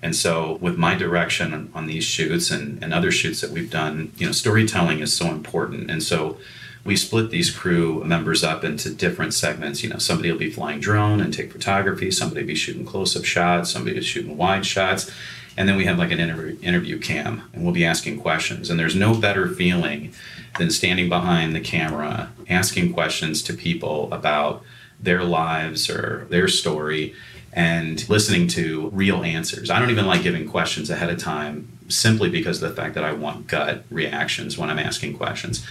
And 0.00 0.14
so, 0.14 0.58
with 0.60 0.78
my 0.78 0.94
direction 0.94 1.52
on, 1.52 1.70
on 1.74 1.86
these 1.86 2.04
shoots 2.04 2.50
and, 2.50 2.82
and 2.82 2.94
other 2.94 3.10
shoots 3.10 3.40
that 3.40 3.50
we've 3.50 3.70
done, 3.70 4.12
you 4.16 4.26
know, 4.26 4.32
storytelling 4.32 5.00
is 5.00 5.16
so 5.16 5.26
important. 5.26 5.90
And 5.90 6.02
so, 6.02 6.38
we 6.84 6.96
split 6.96 7.30
these 7.30 7.50
crew 7.50 8.02
members 8.04 8.42
up 8.42 8.64
into 8.64 8.90
different 8.90 9.34
segments. 9.34 9.82
You 9.82 9.90
know, 9.90 9.98
somebody 9.98 10.30
will 10.30 10.38
be 10.38 10.50
flying 10.50 10.80
drone 10.80 11.20
and 11.20 11.34
take 11.34 11.52
photography, 11.52 12.10
somebody 12.10 12.42
will 12.42 12.48
be 12.48 12.54
shooting 12.54 12.86
close 12.86 13.16
up 13.16 13.24
shots, 13.24 13.70
somebody 13.70 13.96
be 13.96 14.02
shooting 14.02 14.36
wide 14.36 14.64
shots. 14.64 15.10
And 15.58 15.68
then 15.68 15.76
we 15.76 15.86
have 15.86 15.98
like 15.98 16.12
an 16.12 16.20
interview, 16.20 16.56
interview 16.62 17.00
cam 17.00 17.42
and 17.52 17.64
we'll 17.64 17.74
be 17.74 17.84
asking 17.84 18.20
questions. 18.20 18.70
And 18.70 18.78
there's 18.78 18.94
no 18.94 19.12
better 19.12 19.48
feeling 19.48 20.14
than 20.56 20.70
standing 20.70 21.08
behind 21.08 21.52
the 21.52 21.60
camera, 21.60 22.30
asking 22.48 22.92
questions 22.92 23.42
to 23.42 23.52
people 23.52 24.10
about 24.12 24.62
their 25.00 25.24
lives 25.24 25.90
or 25.90 26.28
their 26.30 26.46
story 26.46 27.12
and 27.52 28.08
listening 28.08 28.46
to 28.46 28.88
real 28.90 29.24
answers. 29.24 29.68
I 29.68 29.80
don't 29.80 29.90
even 29.90 30.06
like 30.06 30.22
giving 30.22 30.48
questions 30.48 30.90
ahead 30.90 31.10
of 31.10 31.18
time 31.18 31.76
simply 31.88 32.30
because 32.30 32.62
of 32.62 32.70
the 32.70 32.80
fact 32.80 32.94
that 32.94 33.02
I 33.02 33.12
want 33.12 33.48
gut 33.48 33.82
reactions 33.90 34.56
when 34.56 34.70
I'm 34.70 34.78
asking 34.78 35.16
questions. 35.16 35.66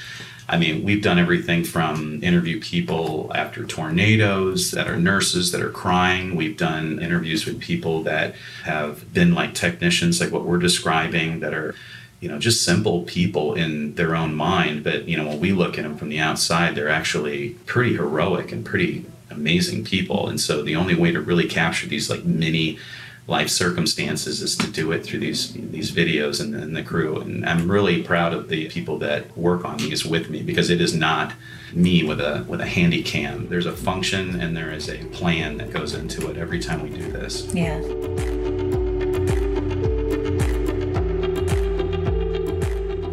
I 0.50 0.58
mean, 0.58 0.84
we've 0.84 1.04
done 1.04 1.20
everything 1.20 1.66
from 1.66 2.24
interview 2.24 2.62
people 2.62 3.32
after 3.36 3.66
tornadoes 3.66 4.72
that 4.72 4.88
are 4.88 4.96
nurses 4.96 5.52
that 5.52 5.62
are 5.62 5.70
crying. 5.70 6.36
We've 6.36 6.56
done 6.56 7.00
interviews 7.00 7.46
with 7.46 7.60
people 7.60 8.04
that 8.04 8.36
have 8.64 9.14
been 9.14 9.34
like 9.34 9.54
technicians, 9.54 10.22
like 10.22 10.32
what 10.32 10.46
we're 10.46 10.58
describing, 10.60 11.42
that 11.42 11.54
are 11.54 11.76
you 12.20 12.30
know 12.30 12.40
just 12.40 12.64
simple 12.64 13.04
people 13.04 13.54
in 13.54 13.94
their 13.96 14.16
own 14.16 14.34
mind 14.34 14.84
but 14.84 15.08
you 15.08 15.16
know 15.16 15.28
when 15.28 15.40
we 15.40 15.52
look 15.52 15.78
at 15.78 15.84
them 15.84 15.96
from 15.96 16.10
the 16.10 16.20
outside 16.20 16.74
they're 16.74 16.90
actually 16.90 17.50
pretty 17.68 17.94
heroic 17.94 18.52
and 18.52 18.66
pretty 18.66 19.06
amazing 19.30 19.84
people 19.84 20.28
and 20.28 20.42
so 20.42 20.64
the 20.64 20.76
only 20.76 20.96
way 20.96 21.12
to 21.12 21.22
really 21.22 21.48
capture 21.48 21.86
these 21.86 22.10
like 22.10 22.24
mini 22.26 22.80
life 23.28 23.50
circumstances 23.50 24.42
is 24.42 24.56
to 24.56 24.68
do 24.72 24.92
it 24.94 25.06
through 25.06 25.20
these 25.20 25.52
these 25.54 25.92
videos 25.92 26.42
and, 26.42 26.56
and 26.56 26.76
the 26.76 26.84
crew. 26.84 27.20
And 27.20 27.48
i'm 27.48 27.70
really 27.70 28.02
proud 28.02 28.34
of 28.34 28.48
the 28.48 28.70
people 28.70 28.98
that 29.00 29.38
work 29.38 29.66
on 29.66 29.78
these 29.78 30.06
with 30.06 30.30
me 30.30 30.42
because 30.42 30.70
it 30.70 30.82
is 30.82 30.94
not 30.94 31.34
me 31.74 32.04
with 32.04 32.22
a 32.22 32.46
with 32.48 32.62
a 32.62 32.66
handy 32.66 33.04
cam. 33.04 33.48
There's 33.50 33.66
a 33.66 33.76
function 33.76 34.40
and 34.40 34.56
there 34.56 34.72
is 34.72 34.90
a 34.90 35.04
plan 35.06 35.58
that 35.58 35.72
goes 35.72 35.94
into 35.94 36.30
it 36.30 36.38
every 36.38 36.60
time 36.60 36.82
we 36.82 36.90
do 36.90 37.12
this. 37.12 37.54
Yeah. 37.54 37.82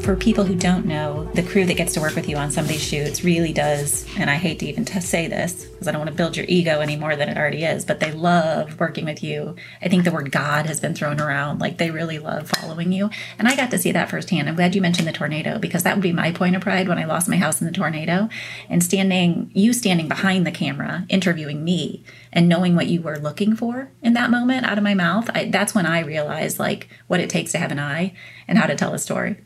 For 0.00 0.14
people 0.16 0.44
who 0.44 0.54
don't 0.54 0.85
know, 0.85 1.13
the 1.35 1.43
crew 1.43 1.64
that 1.64 1.76
gets 1.76 1.93
to 1.95 2.00
work 2.00 2.14
with 2.14 2.29
you 2.29 2.37
on 2.37 2.53
some 2.53 2.64
of 2.64 2.69
these 2.69 2.83
shoots 2.83 3.25
really 3.25 3.53
does, 3.53 4.07
and 4.17 4.31
I 4.31 4.37
hate 4.37 4.61
to 4.61 4.67
even 4.67 4.85
to 4.85 5.00
say 5.00 5.26
this 5.26 5.64
because 5.64 5.88
I 5.88 5.91
don't 5.91 5.99
want 5.99 6.11
to 6.11 6.17
build 6.17 6.37
your 6.37 6.47
ego 6.49 6.79
any 6.79 6.95
more 6.95 7.17
than 7.17 7.29
it 7.29 7.37
already 7.37 7.64
is, 7.64 7.85
but 7.85 7.99
they 7.99 8.12
love 8.12 8.79
working 8.79 9.05
with 9.05 9.21
you. 9.21 9.57
I 9.83 9.88
think 9.88 10.05
the 10.05 10.12
word 10.12 10.31
God 10.31 10.67
has 10.67 10.79
been 10.79 10.95
thrown 10.95 11.21
around. 11.21 11.61
Like 11.61 11.79
they 11.79 11.91
really 11.91 12.21
love 12.21 12.49
following 12.49 12.93
you. 12.93 13.11
And 13.37 13.49
I 13.49 13.57
got 13.57 13.73
to 13.73 13.79
see 13.79 13.91
that 13.91 14.11
firsthand. 14.11 14.49
I'm 14.49 14.55
glad 14.55 14.76
you 14.76 14.81
mentioned 14.81 15.09
the 15.09 15.12
tornado 15.12 15.59
because 15.59 15.83
that 15.83 15.97
would 15.97 16.05
be 16.05 16.12
my 16.12 16.31
point 16.31 16.55
of 16.55 16.62
pride 16.62 16.87
when 16.87 16.99
I 16.99 17.05
lost 17.05 17.29
my 17.29 17.37
house 17.37 17.61
in 17.61 17.67
the 17.67 17.73
tornado. 17.73 18.29
And 18.69 18.85
standing, 18.85 19.50
you 19.55 19.73
standing 19.73 20.07
behind 20.07 20.47
the 20.47 20.53
camera, 20.53 21.05
interviewing 21.09 21.64
me 21.64 22.05
and 22.33 22.49
knowing 22.49 22.76
what 22.76 22.87
you 22.87 23.03
were 23.03 23.19
looking 23.19 23.57
for 23.57 23.91
in 24.03 24.12
that 24.12 24.31
moment 24.31 24.67
out 24.67 24.79
of 24.79 24.85
my 24.85 24.95
mouth, 24.95 25.29
I, 25.35 25.47
that's 25.47 25.75
when 25.75 25.87
I 25.87 25.99
realized 25.99 26.61
like 26.61 26.88
what 27.09 27.19
it 27.19 27.29
takes 27.29 27.50
to 27.53 27.59
have 27.59 27.73
an 27.73 27.81
eye 27.81 28.14
and 28.47 28.57
how 28.57 28.67
to 28.67 28.76
tell 28.76 28.95
a 28.95 28.99
story. 29.00 29.38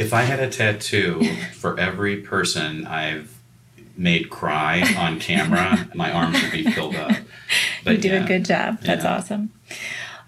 If 0.00 0.14
I 0.14 0.22
had 0.22 0.40
a 0.40 0.48
tattoo 0.48 1.22
for 1.52 1.78
every 1.78 2.16
person 2.22 2.86
I've 2.86 3.38
made 3.98 4.30
cry 4.30 4.82
on 4.96 5.20
camera, 5.20 5.90
my 5.94 6.10
arms 6.10 6.42
would 6.42 6.52
be 6.52 6.64
filled 6.70 6.96
up. 6.96 7.14
But 7.84 7.96
you 7.96 7.98
do 7.98 8.08
yeah, 8.08 8.24
a 8.24 8.26
good 8.26 8.44
job. 8.44 8.80
That's 8.80 9.04
yeah. 9.04 9.16
awesome. 9.16 9.50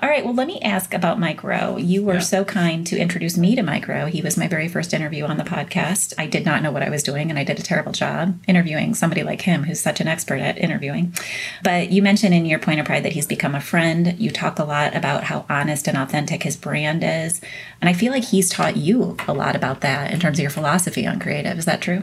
All 0.02 0.08
right, 0.08 0.24
well, 0.24 0.34
let 0.34 0.48
me 0.48 0.60
ask 0.62 0.94
about 0.94 1.20
Mike 1.20 1.44
Rowe. 1.44 1.76
You 1.76 2.02
were 2.02 2.14
yeah. 2.14 2.20
so 2.20 2.44
kind 2.44 2.84
to 2.88 2.98
introduce 2.98 3.38
me 3.38 3.54
to 3.54 3.62
Mike 3.62 3.86
Rowe. 3.86 4.06
He 4.06 4.20
was 4.20 4.36
my 4.36 4.48
very 4.48 4.66
first 4.66 4.92
interview 4.92 5.24
on 5.26 5.36
the 5.36 5.44
podcast. 5.44 6.12
I 6.18 6.26
did 6.26 6.44
not 6.44 6.60
know 6.60 6.72
what 6.72 6.82
I 6.82 6.90
was 6.90 7.04
doing, 7.04 7.30
and 7.30 7.38
I 7.38 7.44
did 7.44 7.60
a 7.60 7.62
terrible 7.62 7.92
job 7.92 8.36
interviewing 8.48 8.94
somebody 8.96 9.22
like 9.22 9.42
him 9.42 9.62
who's 9.62 9.78
such 9.78 10.00
an 10.00 10.08
expert 10.08 10.40
at 10.40 10.58
interviewing. 10.58 11.14
But 11.62 11.92
you 11.92 12.02
mentioned 12.02 12.34
in 12.34 12.46
your 12.46 12.58
point 12.58 12.80
of 12.80 12.86
pride 12.86 13.04
that 13.04 13.12
he's 13.12 13.28
become 13.28 13.54
a 13.54 13.60
friend. 13.60 14.16
You 14.18 14.32
talk 14.32 14.58
a 14.58 14.64
lot 14.64 14.96
about 14.96 15.22
how 15.22 15.46
honest 15.48 15.86
and 15.86 15.96
authentic 15.96 16.42
his 16.42 16.56
brand 16.56 17.04
is. 17.04 17.40
And 17.80 17.88
I 17.88 17.92
feel 17.92 18.10
like 18.10 18.24
he's 18.24 18.50
taught 18.50 18.76
you 18.76 19.16
a 19.28 19.32
lot 19.32 19.54
about 19.54 19.82
that 19.82 20.12
in 20.12 20.18
terms 20.18 20.40
of 20.40 20.42
your 20.42 20.50
philosophy 20.50 21.06
on 21.06 21.20
creative. 21.20 21.58
Is 21.60 21.64
that 21.66 21.80
true? 21.80 22.02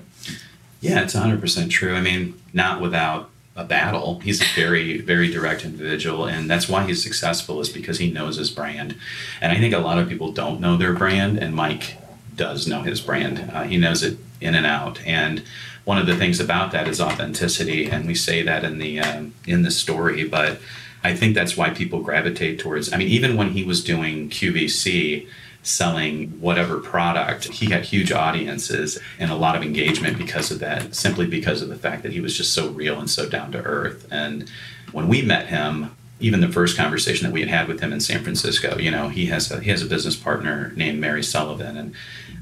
Yeah, 0.80 1.02
it's 1.02 1.16
100% 1.16 1.70
true. 1.70 1.96
I 1.96 2.00
mean, 2.00 2.40
not 2.54 2.80
without 2.80 3.30
a 3.60 3.66
battle. 3.66 4.20
He's 4.22 4.42
a 4.42 4.46
very, 4.56 5.02
very 5.02 5.30
direct 5.30 5.66
individual, 5.66 6.26
and 6.26 6.50
that's 6.50 6.70
why 6.70 6.86
he's 6.86 7.04
successful 7.04 7.60
is 7.60 7.68
because 7.68 8.00
he 8.00 8.10
knows 8.10 8.38
his 8.38 8.50
brand. 8.50 8.96
And 9.42 9.52
I 9.52 9.60
think 9.60 9.74
a 9.74 9.80
lot 9.80 10.00
of 10.00 10.08
people 10.08 10.32
don't 10.32 10.62
know 10.62 10.78
their 10.78 10.94
brand, 10.94 11.38
and 11.38 11.54
Mike 11.54 11.98
does 12.36 12.68
know 12.68 12.84
his 12.84 13.02
brand. 13.02 13.52
Uh, 13.54 13.64
he 13.64 13.76
knows 13.76 14.02
it 14.02 14.18
in 14.40 14.56
and 14.56 14.66
out. 14.66 15.06
And 15.06 15.44
one 15.84 15.98
of 15.98 16.08
the 16.08 16.16
things 16.16 16.40
about 16.40 16.72
that 16.72 16.88
is 16.88 17.02
authenticity, 17.02 17.90
and 17.90 18.08
we 18.08 18.16
say 18.16 18.42
that 18.44 18.64
in 18.64 18.80
the 18.80 19.02
um, 19.02 19.34
in 19.46 19.64
the 19.64 19.72
story. 19.72 20.24
But 20.24 20.62
I 21.04 21.14
think 21.14 21.36
that's 21.36 21.58
why 21.58 21.72
people 21.72 22.02
gravitate 22.02 22.60
towards. 22.60 22.94
I 22.94 22.98
mean, 22.98 23.10
even 23.10 23.36
when 23.36 23.52
he 23.52 23.66
was 23.66 23.84
doing 23.84 24.30
QVC 24.30 25.28
selling 25.64 26.30
whatever 26.40 26.78
product, 26.80 27.46
he 27.46 27.70
had 27.70 27.84
huge 27.84 28.12
audiences 28.12 28.98
and 29.20 29.32
a 29.32 29.36
lot 29.36 29.56
of 29.56 29.62
engagement 29.62 30.18
because 30.18 30.52
of 30.52 30.60
that, 30.60 30.96
simply 30.96 31.28
because 31.28 31.62
of 31.62 31.70
the 31.70 31.76
fact 31.76 32.04
that 32.04 32.14
he 32.14 32.22
was 32.22 32.36
just 32.36 32.54
so 32.54 32.70
real 32.70 33.00
and 33.00 33.10
so 33.10 33.28
down 33.28 33.52
to 33.52 33.62
earth. 33.62 34.08
And 34.10 34.50
when 34.92 35.08
we 35.08 35.22
met 35.22 35.48
him, 35.48 35.96
even 36.20 36.42
the 36.42 36.50
first 36.50 36.76
conversation 36.76 37.26
that 37.26 37.34
we 37.34 37.40
had 37.40 37.50
had 37.50 37.68
with 37.68 37.80
him 37.80 37.94
in 37.94 38.00
San 38.00 38.24
Francisco, 38.24 38.78
you 38.78 38.92
know, 38.92 39.08
he 39.10 39.28
has 39.28 39.52
a, 39.52 39.60
he 39.62 39.70
has 39.70 39.82
a 39.82 39.86
business 39.86 40.16
partner 40.16 40.74
named 40.76 41.00
Mary 41.00 41.24
Sullivan, 41.24 41.78
and 41.78 41.96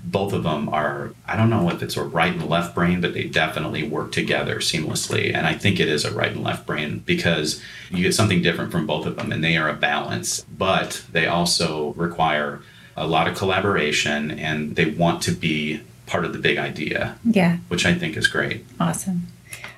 both 0.03 0.33
of 0.33 0.43
them 0.43 0.69
are 0.69 1.13
I 1.27 1.35
don't 1.35 1.49
know 1.49 1.69
if 1.69 1.83
it's 1.83 1.97
a 1.97 2.03
right 2.03 2.33
and 2.33 2.49
left 2.49 2.73
brain, 2.73 3.01
but 3.01 3.13
they 3.13 3.25
definitely 3.25 3.83
work 3.83 4.11
together 4.11 4.55
seamlessly. 4.55 5.33
And 5.33 5.45
I 5.45 5.53
think 5.53 5.79
it 5.79 5.89
is 5.89 6.05
a 6.05 6.13
right 6.13 6.31
and 6.31 6.43
left 6.43 6.65
brain 6.65 7.03
because 7.05 7.61
you 7.91 8.03
get 8.03 8.15
something 8.15 8.41
different 8.41 8.71
from 8.71 8.87
both 8.87 9.05
of 9.05 9.15
them, 9.15 9.31
and 9.31 9.43
they 9.43 9.57
are 9.57 9.69
a 9.69 9.73
balance, 9.73 10.43
but 10.57 11.03
they 11.11 11.27
also 11.27 11.93
require 11.93 12.61
a 12.97 13.07
lot 13.07 13.27
of 13.27 13.37
collaboration, 13.37 14.31
and 14.31 14.75
they 14.75 14.85
want 14.85 15.21
to 15.23 15.31
be 15.31 15.81
part 16.07 16.25
of 16.25 16.33
the 16.33 16.39
big 16.39 16.57
idea. 16.57 17.17
Yeah. 17.23 17.57
Which 17.67 17.85
I 17.85 17.93
think 17.93 18.17
is 18.17 18.27
great. 18.27 18.65
Awesome. 18.79 19.27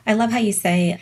I 0.08 0.14
love 0.14 0.32
how 0.32 0.40
you 0.40 0.54
say 0.54 1.00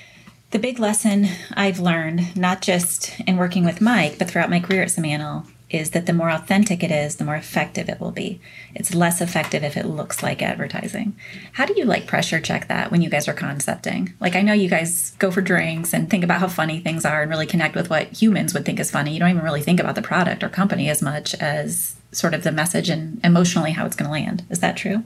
the 0.52 0.60
big 0.60 0.80
lesson 0.80 1.28
I've 1.54 1.80
learned, 1.80 2.36
not 2.36 2.62
just 2.62 3.20
in 3.22 3.38
working 3.38 3.64
with 3.64 3.82
Mike, 3.82 4.18
but 4.18 4.30
throughout 4.30 4.50
my 4.50 4.60
career 4.60 4.82
at 4.84 4.90
Simantel, 4.90 5.46
is 5.70 5.92
that 5.92 6.06
the 6.06 6.14
more 6.14 6.30
authentic 6.30 6.82
it 6.82 6.92
is, 6.92 7.18
the 7.18 7.26
more 7.26 7.36
effective 7.36 7.90
it 7.90 8.00
will 8.00 8.12
be. 8.12 8.40
It's 8.74 8.96
less 8.96 9.20
effective 9.20 9.64
if 9.64 9.76
it 9.76 9.86
looks 9.86 10.24
like 10.24 10.42
advertising. 10.42 11.16
How 11.54 11.66
do 11.66 11.74
you 11.76 11.84
like 11.84 12.08
pressure 12.08 12.40
check 12.40 12.68
that 12.68 12.90
when 12.90 13.02
you 13.02 13.10
guys 13.10 13.28
are 13.28 13.34
concepting? 13.34 14.14
Like, 14.20 14.36
I 14.36 14.42
know 14.42 14.54
you 14.54 14.70
guys 14.70 15.12
go 15.20 15.30
for 15.30 15.42
drinks 15.42 15.94
and 15.94 16.10
think 16.10 16.24
about 16.24 16.40
how 16.40 16.48
funny 16.48 16.80
things 16.80 17.04
are 17.04 17.22
and 17.22 17.30
really 17.30 17.46
connect 17.46 17.76
with 17.76 17.90
what 17.90 18.08
humans 18.14 18.54
would 18.54 18.66
think 18.66 18.80
is 18.80 18.92
funny. 18.92 19.14
You 19.14 19.20
don't 19.20 19.32
even 19.32 19.44
really 19.44 19.62
think 19.62 19.80
about 19.80 19.96
the 19.96 20.02
product 20.02 20.44
or 20.44 20.50
company 20.50 20.90
as 20.90 21.02
much 21.02 21.36
as 21.36 21.96
sort 22.14 22.34
of 22.34 22.44
the 22.44 22.52
message 22.52 22.90
and 22.90 23.20
emotionally 23.24 23.72
how 23.72 23.86
it's 23.86 23.96
going 23.96 24.08
to 24.08 24.12
land. 24.12 24.46
Is 24.50 24.60
that 24.60 24.78
true? 24.78 25.04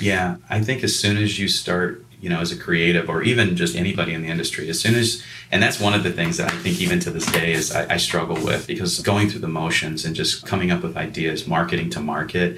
Yeah, 0.00 0.36
I 0.50 0.60
think 0.60 0.84
as 0.84 0.98
soon 0.98 1.16
as 1.16 1.38
you 1.38 1.48
start 1.48 2.03
you 2.24 2.30
know, 2.30 2.40
as 2.40 2.50
a 2.50 2.56
creative 2.56 3.10
or 3.10 3.22
even 3.22 3.54
just 3.54 3.76
anybody 3.76 4.14
in 4.14 4.22
the 4.22 4.28
industry, 4.28 4.70
as 4.70 4.80
soon 4.80 4.94
as, 4.94 5.22
and 5.52 5.62
that's 5.62 5.78
one 5.78 5.92
of 5.92 6.02
the 6.02 6.10
things 6.10 6.38
that 6.38 6.50
I 6.50 6.56
think 6.56 6.80
even 6.80 6.98
to 7.00 7.10
this 7.10 7.26
day 7.30 7.52
is 7.52 7.70
I, 7.70 7.94
I 7.94 7.96
struggle 7.98 8.42
with 8.42 8.66
because 8.66 8.98
going 9.00 9.28
through 9.28 9.42
the 9.42 9.48
motions 9.48 10.06
and 10.06 10.16
just 10.16 10.46
coming 10.46 10.70
up 10.70 10.82
with 10.82 10.96
ideas, 10.96 11.46
marketing 11.46 11.90
to 11.90 12.00
market, 12.00 12.56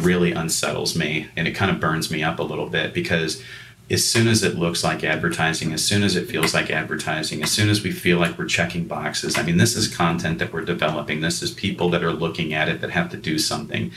really 0.00 0.32
unsettles 0.32 0.94
me 0.94 1.28
and 1.34 1.48
it 1.48 1.52
kind 1.52 1.70
of 1.70 1.80
burns 1.80 2.10
me 2.10 2.22
up 2.22 2.38
a 2.38 2.42
little 2.42 2.68
bit 2.68 2.92
because 2.92 3.42
as 3.90 4.06
soon 4.06 4.28
as 4.28 4.42
it 4.42 4.58
looks 4.58 4.84
like 4.84 5.02
advertising, 5.02 5.72
as 5.72 5.82
soon 5.82 6.02
as 6.02 6.14
it 6.14 6.28
feels 6.28 6.52
like 6.52 6.70
advertising, 6.70 7.42
as 7.42 7.50
soon 7.50 7.70
as 7.70 7.82
we 7.82 7.92
feel 7.92 8.18
like 8.18 8.36
we're 8.36 8.44
checking 8.44 8.86
boxes, 8.86 9.38
I 9.38 9.42
mean, 9.44 9.56
this 9.56 9.76
is 9.76 9.88
content 9.88 10.40
that 10.40 10.52
we're 10.52 10.60
developing. 10.60 11.22
This 11.22 11.42
is 11.42 11.52
people 11.52 11.88
that 11.90 12.04
are 12.04 12.12
looking 12.12 12.52
at 12.52 12.68
it 12.68 12.82
that 12.82 12.90
have 12.90 13.10
to 13.12 13.16
do 13.16 13.38
something. 13.38 13.92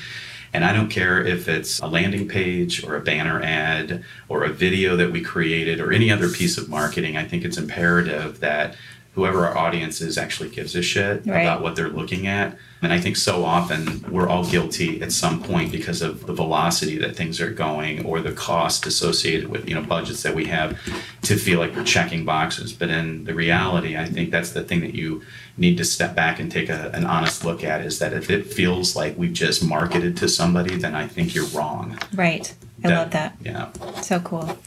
And 0.53 0.65
I 0.65 0.73
don't 0.73 0.89
care 0.89 1.23
if 1.23 1.47
it's 1.47 1.79
a 1.79 1.87
landing 1.87 2.27
page 2.27 2.83
or 2.83 2.95
a 2.95 3.01
banner 3.01 3.41
ad 3.41 4.03
or 4.27 4.43
a 4.43 4.49
video 4.49 4.95
that 4.95 5.11
we 5.11 5.21
created 5.21 5.79
or 5.79 5.91
any 5.91 6.11
other 6.11 6.29
piece 6.29 6.57
of 6.57 6.69
marketing. 6.69 7.17
I 7.17 7.25
think 7.25 7.45
it's 7.45 7.57
imperative 7.57 8.39
that 8.39 8.75
whoever 9.19 9.45
our 9.45 9.57
audience 9.57 9.99
is 9.99 10.17
actually 10.17 10.47
gives 10.47 10.75
a 10.75 10.81
shit 10.81 11.25
right. 11.25 11.41
about 11.41 11.61
what 11.61 11.75
they're 11.75 11.89
looking 11.89 12.25
at. 12.25 12.57
And 12.81 12.93
I 12.93 13.01
think 13.01 13.17
so 13.17 13.43
often 13.43 14.09
we're 14.09 14.29
all 14.29 14.45
guilty 14.45 15.01
at 15.01 15.11
some 15.11 15.43
point 15.43 15.73
because 15.73 16.01
of 16.01 16.25
the 16.25 16.31
velocity 16.31 16.97
that 16.99 17.17
things 17.17 17.41
are 17.41 17.51
going 17.51 18.05
or 18.05 18.21
the 18.21 18.31
cost 18.31 18.85
associated 18.85 19.49
with, 19.49 19.67
you 19.67 19.75
know, 19.75 19.81
budgets 19.81 20.23
that 20.23 20.33
we 20.33 20.45
have 20.45 20.79
to 21.23 21.35
feel 21.35 21.59
like 21.59 21.75
we're 21.75 21.83
checking 21.83 22.23
boxes. 22.23 22.71
But 22.71 22.89
in 22.89 23.25
the 23.25 23.33
reality, 23.33 23.97
I 23.97 24.05
think 24.05 24.31
that's 24.31 24.51
the 24.51 24.63
thing 24.63 24.79
that 24.79 24.95
you 24.95 25.21
need 25.57 25.75
to 25.79 25.83
step 25.83 26.15
back 26.15 26.39
and 26.39 26.49
take 26.49 26.69
a, 26.69 26.89
an 26.93 27.05
honest 27.05 27.43
look 27.43 27.61
at 27.61 27.81
is 27.81 27.99
that 27.99 28.13
if 28.13 28.29
it 28.29 28.47
feels 28.47 28.95
like 28.95 29.17
we've 29.17 29.33
just 29.33 29.61
marketed 29.61 30.15
to 30.15 30.29
somebody, 30.29 30.77
then 30.77 30.95
I 30.95 31.07
think 31.07 31.35
you're 31.35 31.47
wrong. 31.47 31.99
Right. 32.13 32.55
I 32.83 32.87
love 32.89 33.11
that. 33.11 33.35
Yeah. 33.41 33.71
So 34.01 34.19
cool. 34.19 34.57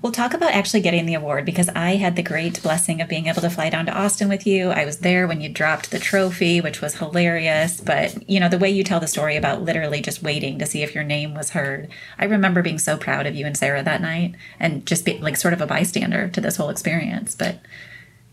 We'll 0.00 0.12
talk 0.12 0.32
about 0.32 0.52
actually 0.52 0.80
getting 0.80 1.06
the 1.06 1.14
award 1.14 1.44
because 1.44 1.68
I 1.70 1.96
had 1.96 2.16
the 2.16 2.22
great 2.22 2.62
blessing 2.62 3.00
of 3.00 3.08
being 3.08 3.26
able 3.26 3.42
to 3.42 3.50
fly 3.50 3.68
down 3.68 3.86
to 3.86 3.92
Austin 3.92 4.28
with 4.28 4.46
you. 4.46 4.70
I 4.70 4.84
was 4.84 4.98
there 4.98 5.26
when 5.26 5.40
you 5.40 5.48
dropped 5.48 5.90
the 5.90 5.98
trophy, 5.98 6.60
which 6.60 6.80
was 6.80 6.94
hilarious. 6.94 7.80
But, 7.80 8.28
you 8.30 8.38
know, 8.38 8.48
the 8.48 8.58
way 8.58 8.70
you 8.70 8.84
tell 8.84 9.00
the 9.00 9.08
story 9.08 9.36
about 9.36 9.62
literally 9.62 10.00
just 10.00 10.22
waiting 10.22 10.58
to 10.60 10.66
see 10.66 10.82
if 10.82 10.94
your 10.94 11.04
name 11.04 11.34
was 11.34 11.50
heard, 11.50 11.88
I 12.18 12.26
remember 12.26 12.62
being 12.62 12.78
so 12.78 12.96
proud 12.96 13.26
of 13.26 13.34
you 13.34 13.44
and 13.44 13.56
Sarah 13.56 13.82
that 13.82 14.00
night 14.00 14.34
and 14.60 14.86
just 14.86 15.04
be 15.04 15.18
like 15.18 15.36
sort 15.36 15.54
of 15.54 15.60
a 15.60 15.66
bystander 15.66 16.28
to 16.28 16.40
this 16.40 16.56
whole 16.56 16.70
experience. 16.70 17.34
But 17.34 17.58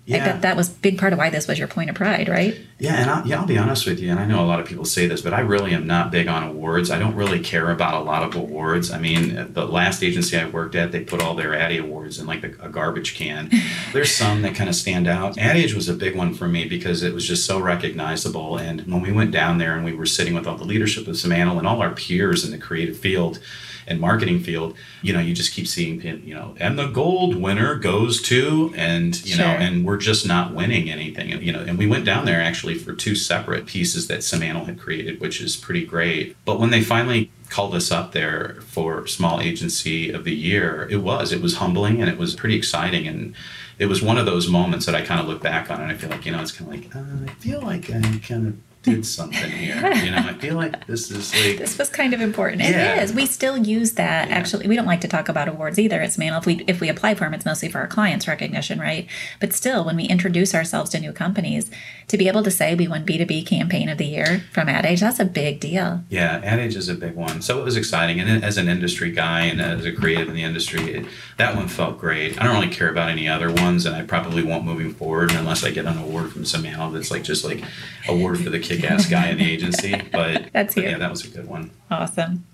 yeah. 0.05 0.17
Like 0.17 0.25
that, 0.25 0.41
that 0.43 0.55
was 0.55 0.69
big 0.69 0.99
part 0.99 1.13
of 1.13 1.19
why 1.19 1.31
this 1.31 1.47
was 1.47 1.57
your 1.57 1.67
point 1.67 1.89
of 1.89 1.95
pride, 1.95 2.29
right? 2.29 2.55
Yeah, 2.77 2.93
and 2.95 3.09
I'll, 3.09 3.27
yeah, 3.27 3.39
I'll 3.39 3.47
be 3.47 3.57
honest 3.57 3.87
with 3.87 3.99
you, 3.99 4.11
and 4.11 4.19
I 4.19 4.25
know 4.25 4.43
a 4.43 4.45
lot 4.45 4.59
of 4.59 4.67
people 4.67 4.85
say 4.85 5.07
this, 5.07 5.21
but 5.21 5.33
I 5.33 5.39
really 5.39 5.73
am 5.73 5.87
not 5.87 6.11
big 6.11 6.27
on 6.27 6.43
awards. 6.43 6.91
I 6.91 6.99
don't 6.99 7.15
really 7.15 7.39
care 7.39 7.71
about 7.71 7.95
a 7.95 8.03
lot 8.03 8.21
of 8.21 8.35
awards. 8.35 8.91
I 8.91 8.99
mean, 8.99 9.53
the 9.53 9.65
last 9.65 10.03
agency 10.03 10.37
I 10.37 10.47
worked 10.47 10.75
at, 10.75 10.91
they 10.91 10.99
put 10.99 11.23
all 11.23 11.33
their 11.33 11.55
Addy 11.55 11.79
awards 11.79 12.19
in 12.19 12.27
like 12.27 12.43
a, 12.43 12.51
a 12.59 12.69
garbage 12.69 13.15
can. 13.15 13.49
There's 13.93 14.11
some 14.11 14.43
that 14.43 14.53
kind 14.53 14.69
of 14.69 14.75
stand 14.75 15.07
out. 15.07 15.39
Ad 15.39 15.57
Age 15.57 15.73
was 15.73 15.89
a 15.89 15.93
big 15.93 16.15
one 16.15 16.35
for 16.35 16.47
me 16.47 16.67
because 16.67 17.01
it 17.01 17.13
was 17.13 17.27
just 17.27 17.45
so 17.45 17.59
recognizable. 17.59 18.57
And 18.57 18.85
when 18.85 19.01
we 19.01 19.11
went 19.11 19.31
down 19.31 19.57
there 19.57 19.75
and 19.75 19.83
we 19.83 19.93
were 19.93 20.05
sitting 20.05 20.35
with 20.35 20.45
all 20.45 20.57
the 20.57 20.65
leadership 20.65 21.07
of 21.07 21.15
Simantel 21.15 21.57
and 21.57 21.65
all 21.65 21.81
our 21.81 21.95
peers 21.95 22.45
in 22.45 22.51
the 22.51 22.59
creative 22.59 22.97
field, 22.97 23.39
and 23.87 23.99
marketing 23.99 24.39
field, 24.39 24.75
you 25.01 25.13
know, 25.13 25.19
you 25.19 25.33
just 25.33 25.53
keep 25.53 25.67
seeing, 25.67 26.01
you 26.01 26.33
know, 26.33 26.55
and 26.59 26.77
the 26.77 26.87
gold 26.87 27.35
winner 27.35 27.75
goes 27.75 28.21
to, 28.23 28.73
and, 28.75 29.23
you 29.25 29.35
sure. 29.35 29.45
know, 29.45 29.51
and 29.51 29.85
we're 29.85 29.97
just 29.97 30.27
not 30.27 30.53
winning 30.53 30.89
anything. 30.89 31.31
And, 31.31 31.41
you 31.41 31.51
know, 31.51 31.59
and 31.59 31.77
we 31.77 31.87
went 31.87 32.05
down 32.05 32.25
there 32.25 32.41
actually 32.41 32.75
for 32.75 32.93
two 32.93 33.15
separate 33.15 33.65
pieces 33.65 34.07
that 34.07 34.19
Simantel 34.19 34.65
had 34.65 34.79
created, 34.79 35.19
which 35.19 35.41
is 35.41 35.55
pretty 35.55 35.85
great. 35.85 36.35
But 36.45 36.59
when 36.59 36.71
they 36.71 36.81
finally 36.81 37.31
called 37.49 37.75
us 37.75 37.91
up 37.91 38.11
there 38.11 38.57
for 38.61 39.05
small 39.07 39.39
agency 39.39 40.11
of 40.11 40.23
the 40.23 40.35
year, 40.35 40.87
it 40.89 40.97
was, 40.97 41.31
it 41.31 41.41
was 41.41 41.57
humbling 41.57 42.01
and 42.01 42.09
it 42.09 42.17
was 42.17 42.35
pretty 42.35 42.55
exciting. 42.55 43.07
And, 43.07 43.35
it 43.77 43.87
was 43.87 44.01
one 44.01 44.17
of 44.17 44.25
those 44.25 44.47
moments 44.47 44.85
that 44.85 44.95
I 44.95 45.01
kind 45.01 45.19
of 45.19 45.27
look 45.27 45.41
back 45.41 45.69
on 45.69 45.81
and 45.81 45.91
I 45.91 45.95
feel 45.95 46.09
like, 46.09 46.25
you 46.25 46.31
know, 46.31 46.41
it's 46.41 46.51
kind 46.51 46.73
of 46.73 46.81
like, 46.81 46.95
uh, 46.95 46.99
I 47.27 47.33
feel 47.35 47.61
like 47.61 47.89
I 47.89 48.01
kind 48.25 48.47
of 48.47 48.64
did 48.85 49.05
something 49.05 49.51
here. 49.51 49.75
You 49.75 50.11
know, 50.11 50.17
I 50.17 50.33
feel 50.33 50.55
like 50.55 50.87
this 50.87 51.11
is 51.11 51.33
like 51.33 51.57
this 51.57 51.77
was 51.77 51.89
kind 51.89 52.13
of 52.13 52.21
important. 52.21 52.61
Yeah. 52.61 52.95
It 52.95 53.03
is. 53.03 53.13
We 53.13 53.25
still 53.25 53.57
use 53.57 53.93
that. 53.93 54.29
Yeah. 54.29 54.35
Actually, 54.35 54.67
we 54.67 54.75
don't 54.75 54.85
like 54.85 55.01
to 55.01 55.07
talk 55.07 55.29
about 55.29 55.47
awards 55.47 55.77
either. 55.77 56.01
It's 56.01 56.17
manual. 56.17 56.39
If 56.39 56.45
we 56.45 56.63
if 56.67 56.81
we 56.81 56.89
apply 56.89 57.15
for 57.15 57.25
them, 57.25 57.33
it's 57.33 57.45
mostly 57.45 57.69
for 57.69 57.79
our 57.79 57.87
clients' 57.87 58.27
recognition, 58.27 58.79
right? 58.79 59.07
But 59.39 59.53
still, 59.53 59.85
when 59.85 59.95
we 59.95 60.05
introduce 60.05 60.55
ourselves 60.55 60.89
to 60.91 60.99
new 60.99 61.13
companies, 61.13 61.69
to 62.07 62.17
be 62.17 62.27
able 62.27 62.43
to 62.43 62.51
say 62.51 62.75
we 62.75 62.87
won 62.87 63.05
B 63.05 63.17
two 63.17 63.25
B 63.25 63.43
campaign 63.43 63.89
of 63.89 63.97
the 63.97 64.05
year 64.05 64.43
from 64.51 64.67
Ad 64.69 64.85
Age, 64.85 65.01
that's 65.01 65.19
a 65.19 65.25
big 65.25 65.59
deal. 65.59 66.03
Yeah, 66.09 66.41
Ad 66.43 66.59
Age 66.59 66.75
is 66.75 66.89
a 66.89 66.95
big 66.95 67.15
one. 67.15 67.41
So 67.41 67.59
it 67.59 67.63
was 67.63 67.77
exciting, 67.77 68.19
and 68.19 68.43
as 68.43 68.57
an 68.57 68.67
industry 68.67 69.11
guy 69.11 69.41
and 69.41 69.61
as 69.61 69.85
a 69.85 69.91
creative 69.91 70.27
in 70.27 70.35
the 70.35 70.43
industry, 70.43 70.95
it, 70.95 71.05
that 71.37 71.55
one 71.55 71.67
felt 71.67 71.99
great. 71.99 72.41
I 72.41 72.45
don't 72.45 72.55
really 72.55 72.73
care 72.73 72.89
about 72.89 73.09
any 73.09 73.27
other 73.27 73.51
ones, 73.51 73.85
and 73.85 73.95
I 73.95 74.03
probably 74.03 74.43
won't 74.43 74.65
moving 74.65 74.93
forward 74.93 75.31
unless 75.31 75.63
I 75.63 75.71
get 75.71 75.85
an 75.85 75.97
award 75.97 76.31
from 76.31 76.43
Simantel 76.43 76.91
that's 76.93 77.11
like 77.11 77.23
just 77.23 77.43
like 77.43 77.63
a 78.07 78.15
award 78.15 78.39
for 78.39 78.49
the 78.49 78.59
kick-ass 78.75 79.09
guy 79.09 79.29
in 79.29 79.37
the 79.37 79.45
agency. 79.51 80.01
But 80.11 80.49
that's 80.53 80.75
but 80.75 80.83
yeah, 80.83 80.97
that 80.97 81.09
was 81.09 81.25
a 81.25 81.29
good 81.29 81.47
one. 81.47 81.71
Awesome. 81.91 82.45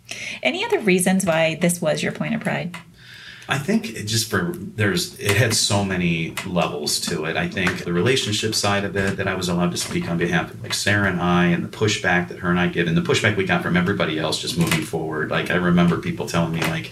Any 0.43 0.63
other 0.65 0.79
reasons 0.79 1.25
why 1.25 1.55
this 1.55 1.81
was 1.81 2.03
your 2.03 2.11
point 2.11 2.35
of 2.35 2.41
pride? 2.41 2.75
I 3.51 3.57
think 3.57 3.89
it 3.89 4.05
just 4.05 4.29
for 4.29 4.53
there's 4.55 5.19
it 5.19 5.35
had 5.35 5.53
so 5.53 5.83
many 5.83 6.33
levels 6.47 7.01
to 7.01 7.25
it. 7.25 7.35
I 7.35 7.49
think 7.49 7.83
the 7.83 7.91
relationship 7.91 8.55
side 8.55 8.85
of 8.85 8.95
it 8.95 9.17
that 9.17 9.27
I 9.27 9.35
was 9.35 9.49
allowed 9.49 9.71
to 9.71 9.77
speak 9.77 10.09
on 10.09 10.17
behalf 10.17 10.53
of 10.53 10.63
like 10.63 10.73
Sarah 10.73 11.09
and 11.09 11.19
I 11.19 11.47
and 11.47 11.61
the 11.61 11.67
pushback 11.67 12.29
that 12.29 12.39
her 12.39 12.49
and 12.49 12.57
I 12.57 12.67
get 12.67 12.87
and 12.87 12.95
the 12.95 13.01
pushback 13.01 13.35
we 13.35 13.43
got 13.43 13.61
from 13.61 13.75
everybody 13.75 14.17
else 14.17 14.39
just 14.39 14.57
moving 14.57 14.83
forward. 14.83 15.31
Like 15.31 15.51
I 15.51 15.55
remember 15.55 15.97
people 15.97 16.27
telling 16.27 16.53
me 16.53 16.61
like 16.61 16.91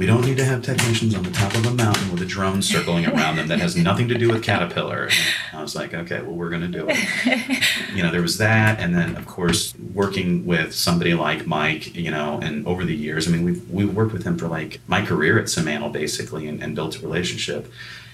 we 0.00 0.06
don't 0.06 0.24
need 0.24 0.38
to 0.38 0.44
have 0.46 0.62
technicians 0.62 1.14
on 1.14 1.22
the 1.22 1.30
top 1.30 1.54
of 1.54 1.66
a 1.66 1.74
mountain 1.74 2.10
with 2.10 2.22
a 2.22 2.24
drone 2.24 2.62
circling 2.62 3.04
around 3.04 3.36
them 3.36 3.48
that 3.48 3.58
has 3.58 3.76
nothing 3.76 4.08
to 4.08 4.16
do 4.16 4.30
with 4.30 4.42
Caterpillar. 4.42 5.10
And 5.50 5.58
I 5.58 5.60
was 5.60 5.76
like, 5.76 5.92
okay, 5.92 6.22
well, 6.22 6.32
we're 6.32 6.48
going 6.48 6.62
to 6.62 6.68
do 6.68 6.86
it. 6.88 7.62
you 7.94 8.02
know, 8.02 8.10
there 8.10 8.22
was 8.22 8.38
that. 8.38 8.80
And 8.80 8.94
then, 8.94 9.14
of 9.16 9.26
course, 9.26 9.74
working 9.92 10.46
with 10.46 10.74
somebody 10.74 11.12
like 11.12 11.46
Mike, 11.46 11.94
you 11.94 12.10
know, 12.10 12.40
and 12.42 12.66
over 12.66 12.86
the 12.86 12.96
years, 12.96 13.28
I 13.28 13.32
mean, 13.32 13.44
we've, 13.44 13.70
we 13.70 13.84
worked 13.84 14.14
with 14.14 14.24
him 14.24 14.38
for 14.38 14.48
like 14.48 14.80
my 14.86 15.04
career 15.04 15.38
at 15.38 15.50
Simantel, 15.80 15.92
basically, 15.92 16.48
and, 16.48 16.62
and 16.62 16.74
built 16.74 16.96
a 16.96 17.00
relationship 17.00 17.70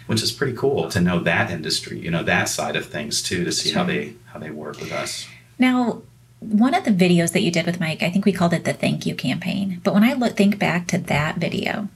which 0.06 0.22
is 0.22 0.32
pretty 0.32 0.56
cool 0.56 0.88
to 0.88 1.00
know 1.00 1.18
that 1.20 1.50
industry, 1.50 1.98
you 1.98 2.10
know, 2.10 2.22
that 2.22 2.48
side 2.48 2.76
of 2.76 2.86
things 2.86 3.22
too, 3.22 3.44
to 3.44 3.52
see 3.52 3.70
sure. 3.70 3.78
how 3.78 3.84
they 3.84 4.14
how 4.26 4.38
they 4.38 4.50
work 4.50 4.78
with 4.78 4.92
us. 4.92 5.26
Now, 5.58 6.02
one 6.40 6.74
of 6.74 6.84
the 6.84 6.90
videos 6.90 7.32
that 7.32 7.40
you 7.40 7.50
did 7.50 7.66
with 7.66 7.80
Mike, 7.80 8.02
I 8.02 8.10
think 8.10 8.24
we 8.24 8.32
called 8.32 8.52
it 8.52 8.64
the 8.64 8.72
thank 8.72 9.06
you 9.06 9.14
campaign. 9.14 9.80
But 9.82 9.94
when 9.94 10.04
I 10.04 10.12
look 10.12 10.36
think 10.36 10.58
back 10.58 10.86
to 10.88 10.98
that 10.98 11.38
video, 11.38 11.88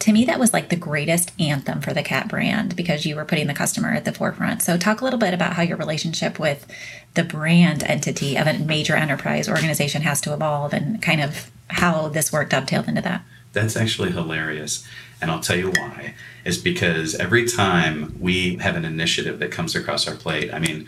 to 0.00 0.12
me 0.12 0.24
that 0.24 0.40
was 0.40 0.52
like 0.52 0.68
the 0.68 0.76
greatest 0.76 1.32
anthem 1.40 1.80
for 1.80 1.94
the 1.94 2.02
cat 2.02 2.28
brand 2.28 2.74
because 2.74 3.06
you 3.06 3.14
were 3.14 3.24
putting 3.24 3.46
the 3.46 3.54
customer 3.54 3.92
at 3.92 4.04
the 4.04 4.12
forefront. 4.12 4.62
So 4.62 4.76
talk 4.76 5.00
a 5.00 5.04
little 5.04 5.18
bit 5.18 5.32
about 5.32 5.52
how 5.52 5.62
your 5.62 5.76
relationship 5.76 6.38
with 6.38 6.66
the 7.14 7.24
brand 7.24 7.84
entity 7.84 8.36
of 8.36 8.46
a 8.46 8.58
major 8.58 8.96
enterprise 8.96 9.48
organization 9.48 10.02
has 10.02 10.20
to 10.22 10.34
evolve 10.34 10.72
and 10.72 11.00
kind 11.00 11.20
of 11.20 11.50
how 11.68 12.08
this 12.08 12.32
work 12.32 12.50
dovetailed 12.50 12.88
into 12.88 13.00
that. 13.02 13.22
That's 13.54 13.76
actually 13.76 14.12
hilarious. 14.12 14.86
And 15.22 15.30
I'll 15.30 15.40
tell 15.40 15.56
you 15.56 15.70
why. 15.70 16.14
Is 16.44 16.58
because 16.58 17.14
every 17.14 17.46
time 17.46 18.14
we 18.20 18.56
have 18.56 18.76
an 18.76 18.84
initiative 18.84 19.38
that 19.38 19.50
comes 19.50 19.74
across 19.74 20.06
our 20.06 20.14
plate, 20.14 20.52
I 20.52 20.58
mean, 20.58 20.86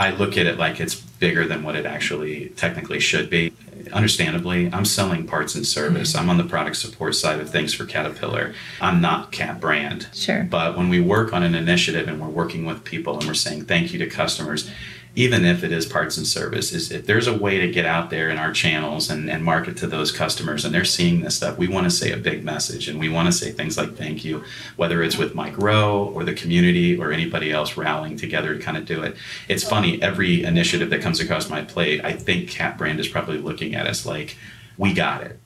I 0.00 0.10
look 0.10 0.38
at 0.38 0.46
it 0.46 0.58
like 0.58 0.80
it's 0.80 0.94
bigger 0.94 1.46
than 1.46 1.62
what 1.62 1.76
it 1.76 1.84
actually 1.84 2.48
technically 2.56 3.00
should 3.00 3.28
be. 3.28 3.52
Understandably, 3.92 4.72
I'm 4.72 4.86
selling 4.86 5.26
parts 5.26 5.54
and 5.54 5.66
service. 5.66 6.12
Mm-hmm. 6.12 6.20
I'm 6.20 6.30
on 6.30 6.36
the 6.38 6.44
product 6.44 6.76
support 6.76 7.14
side 7.14 7.38
of 7.38 7.50
things 7.50 7.74
for 7.74 7.84
Caterpillar. 7.84 8.54
I'm 8.80 9.02
not 9.02 9.30
Cat 9.30 9.60
brand. 9.60 10.08
Sure. 10.14 10.42
But 10.44 10.76
when 10.76 10.88
we 10.88 11.00
work 11.00 11.34
on 11.34 11.42
an 11.42 11.54
initiative 11.54 12.08
and 12.08 12.18
we're 12.20 12.28
working 12.28 12.64
with 12.64 12.82
people 12.82 13.18
and 13.18 13.26
we're 13.26 13.34
saying 13.34 13.66
thank 13.66 13.92
you 13.92 13.98
to 13.98 14.06
customers, 14.06 14.70
even 15.16 15.44
if 15.44 15.64
it 15.64 15.72
is 15.72 15.86
parts 15.86 16.16
and 16.16 16.26
service, 16.26 16.72
is 16.72 16.90
if 16.90 17.06
there's 17.06 17.26
a 17.26 17.36
way 17.36 17.58
to 17.58 17.70
get 17.70 17.84
out 17.84 18.10
there 18.10 18.28
in 18.28 18.38
our 18.38 18.52
channels 18.52 19.10
and, 19.10 19.28
and 19.28 19.44
market 19.44 19.76
to 19.78 19.86
those 19.86 20.12
customers 20.12 20.64
and 20.64 20.74
they're 20.74 20.84
seeing 20.84 21.20
this 21.20 21.36
stuff, 21.36 21.58
we 21.58 21.68
want 21.68 21.84
to 21.84 21.90
say 21.90 22.12
a 22.12 22.16
big 22.16 22.44
message 22.44 22.88
and 22.88 22.98
we 23.00 23.08
want 23.08 23.26
to 23.26 23.32
say 23.32 23.50
things 23.50 23.76
like 23.76 23.96
thank 23.96 24.24
you, 24.24 24.44
whether 24.76 25.02
it's 25.02 25.18
with 25.18 25.34
Mike 25.34 25.58
Rowe 25.58 26.04
or 26.14 26.24
the 26.24 26.34
community 26.34 26.96
or 26.96 27.12
anybody 27.12 27.50
else 27.50 27.76
rallying 27.76 28.16
together 28.16 28.54
to 28.54 28.60
kind 28.60 28.76
of 28.76 28.84
do 28.86 29.02
it. 29.02 29.16
It's 29.48 29.64
funny, 29.64 30.00
every 30.02 30.44
initiative 30.44 30.90
that 30.90 31.02
comes 31.02 31.20
across 31.20 31.50
my 31.50 31.62
plate, 31.62 32.04
I 32.04 32.12
think 32.12 32.48
Cat 32.48 32.78
Brand 32.78 33.00
is 33.00 33.08
probably 33.08 33.38
looking 33.38 33.74
at 33.74 33.86
us 33.86 34.06
like, 34.06 34.36
we 34.78 34.94
got 34.94 35.22
it. 35.22 35.38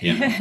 You 0.00 0.18
know? 0.18 0.32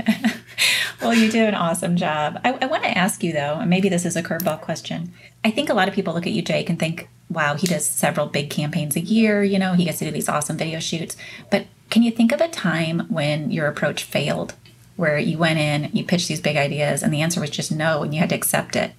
well, 1.02 1.14
you 1.14 1.32
do 1.32 1.44
an 1.44 1.56
awesome 1.56 1.96
job. 1.96 2.40
I, 2.44 2.54
I 2.62 2.66
want 2.68 2.84
to 2.84 2.96
ask 2.96 3.24
you 3.24 3.34
though, 3.34 3.56
and 3.60 3.70
maybe 3.70 3.90
this 3.90 4.06
is 4.06 4.16
a 4.16 4.22
curveball 4.22 4.62
question. 4.62 5.14
I 5.44 5.52
think 5.52 5.70
a 5.70 5.74
lot 5.74 5.88
of 5.88 5.94
people 5.94 6.14
look 6.14 6.28
at 6.28 6.34
you, 6.34 6.42
Jake, 6.42 6.70
and 6.70 6.78
think, 6.78 7.10
wow, 7.30 7.56
he 7.56 7.68
does 7.68 7.86
several 7.86 8.28
big 8.28 8.50
campaigns 8.50 8.96
a 8.96 9.02
year. 9.02 9.44
You 9.44 9.60
know, 9.60 9.74
he 9.74 9.86
gets 9.86 10.00
to 10.00 10.06
do 10.06 10.12
these 10.12 10.30
awesome 10.30 10.58
video 10.58 10.80
shoots. 10.80 11.18
But 11.50 11.68
can 11.90 12.04
you 12.04 12.12
think 12.12 12.32
of 12.32 12.42
a 12.42 12.48
time 12.48 13.08
when 13.10 13.52
your 13.52 13.68
approach 13.68 14.04
failed, 14.04 14.54
where 14.96 15.18
you 15.18 15.38
went 15.38 15.60
in, 15.60 15.90
you 15.94 16.04
pitched 16.04 16.28
these 16.28 16.42
big 16.42 16.58
ideas, 16.58 17.04
and 17.04 17.14
the 17.14 17.22
answer 17.22 17.42
was 17.42 17.50
just 17.50 17.72
no, 17.72 18.04
and 18.04 18.14
you 18.14 18.20
had 18.20 18.30
to 18.30 18.36
accept 18.36 18.76
it? 18.76 18.92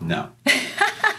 No. 0.00 0.30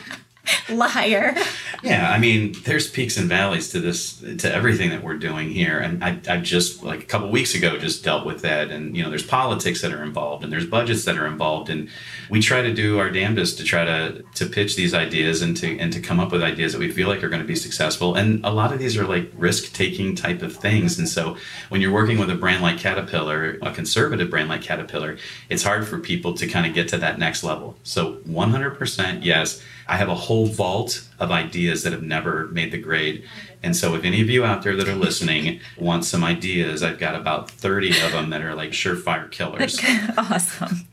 Liar. 0.73 1.35
yeah, 1.83 2.11
I 2.11 2.19
mean, 2.19 2.53
there's 2.63 2.89
peaks 2.89 3.17
and 3.17 3.29
valleys 3.29 3.69
to 3.69 3.79
this, 3.79 4.19
to 4.39 4.53
everything 4.53 4.89
that 4.89 5.03
we're 5.03 5.17
doing 5.17 5.49
here. 5.49 5.79
And 5.79 6.03
I, 6.03 6.19
I 6.27 6.37
just, 6.37 6.83
like 6.83 7.01
a 7.03 7.05
couple 7.05 7.29
weeks 7.29 7.55
ago, 7.55 7.77
just 7.77 8.03
dealt 8.03 8.25
with 8.25 8.41
that. 8.41 8.69
And, 8.69 8.95
you 8.95 9.03
know, 9.03 9.09
there's 9.09 9.25
politics 9.25 9.81
that 9.81 9.93
are 9.93 10.03
involved 10.03 10.43
and 10.43 10.51
there's 10.51 10.65
budgets 10.65 11.05
that 11.05 11.17
are 11.17 11.25
involved. 11.25 11.69
And 11.69 11.89
we 12.29 12.41
try 12.41 12.61
to 12.61 12.73
do 12.73 12.99
our 12.99 13.09
damnedest 13.09 13.57
to 13.59 13.63
try 13.63 13.85
to, 13.85 14.23
to 14.35 14.45
pitch 14.45 14.75
these 14.75 14.93
ideas 14.93 15.41
and 15.41 15.55
to, 15.57 15.77
and 15.79 15.93
to 15.93 16.01
come 16.01 16.19
up 16.19 16.31
with 16.31 16.43
ideas 16.43 16.73
that 16.73 16.79
we 16.79 16.91
feel 16.91 17.07
like 17.07 17.23
are 17.23 17.29
going 17.29 17.41
to 17.41 17.47
be 17.47 17.55
successful. 17.55 18.15
And 18.15 18.43
a 18.45 18.51
lot 18.51 18.73
of 18.73 18.79
these 18.79 18.97
are 18.97 19.05
like 19.05 19.31
risk 19.35 19.73
taking 19.73 20.15
type 20.15 20.41
of 20.41 20.55
things. 20.55 20.99
And 20.99 21.07
so 21.07 21.37
when 21.69 21.81
you're 21.81 21.93
working 21.93 22.17
with 22.17 22.29
a 22.29 22.35
brand 22.35 22.61
like 22.61 22.77
Caterpillar, 22.77 23.57
a 23.61 23.71
conservative 23.71 24.29
brand 24.29 24.49
like 24.49 24.61
Caterpillar, 24.61 25.17
it's 25.49 25.63
hard 25.63 25.87
for 25.87 25.99
people 25.99 26.33
to 26.33 26.47
kind 26.47 26.65
of 26.65 26.73
get 26.73 26.89
to 26.89 26.97
that 26.97 27.19
next 27.19 27.43
level. 27.43 27.77
So 27.83 28.17
100% 28.27 29.23
yes 29.23 29.63
I 29.89 29.97
have 29.97 30.09
a 30.09 30.15
whole 30.15 30.47
vault 30.47 31.07
of 31.19 31.31
ideas 31.31 31.83
that 31.83 31.93
have 31.93 32.03
never 32.03 32.47
made 32.47 32.71
the 32.71 32.77
grade. 32.77 33.23
And 33.63 33.75
so, 33.75 33.95
if 33.95 34.03
any 34.03 34.21
of 34.21 34.29
you 34.29 34.45
out 34.45 34.63
there 34.63 34.75
that 34.75 34.87
are 34.87 34.95
listening 34.95 35.59
want 35.77 36.05
some 36.05 36.23
ideas, 36.23 36.83
I've 36.83 36.99
got 36.99 37.15
about 37.15 37.49
30 37.49 37.89
of 38.01 38.11
them 38.11 38.29
that 38.29 38.41
are 38.41 38.53
like 38.53 38.71
surefire 38.71 39.31
killers. 39.31 39.79
awesome. 40.17 40.87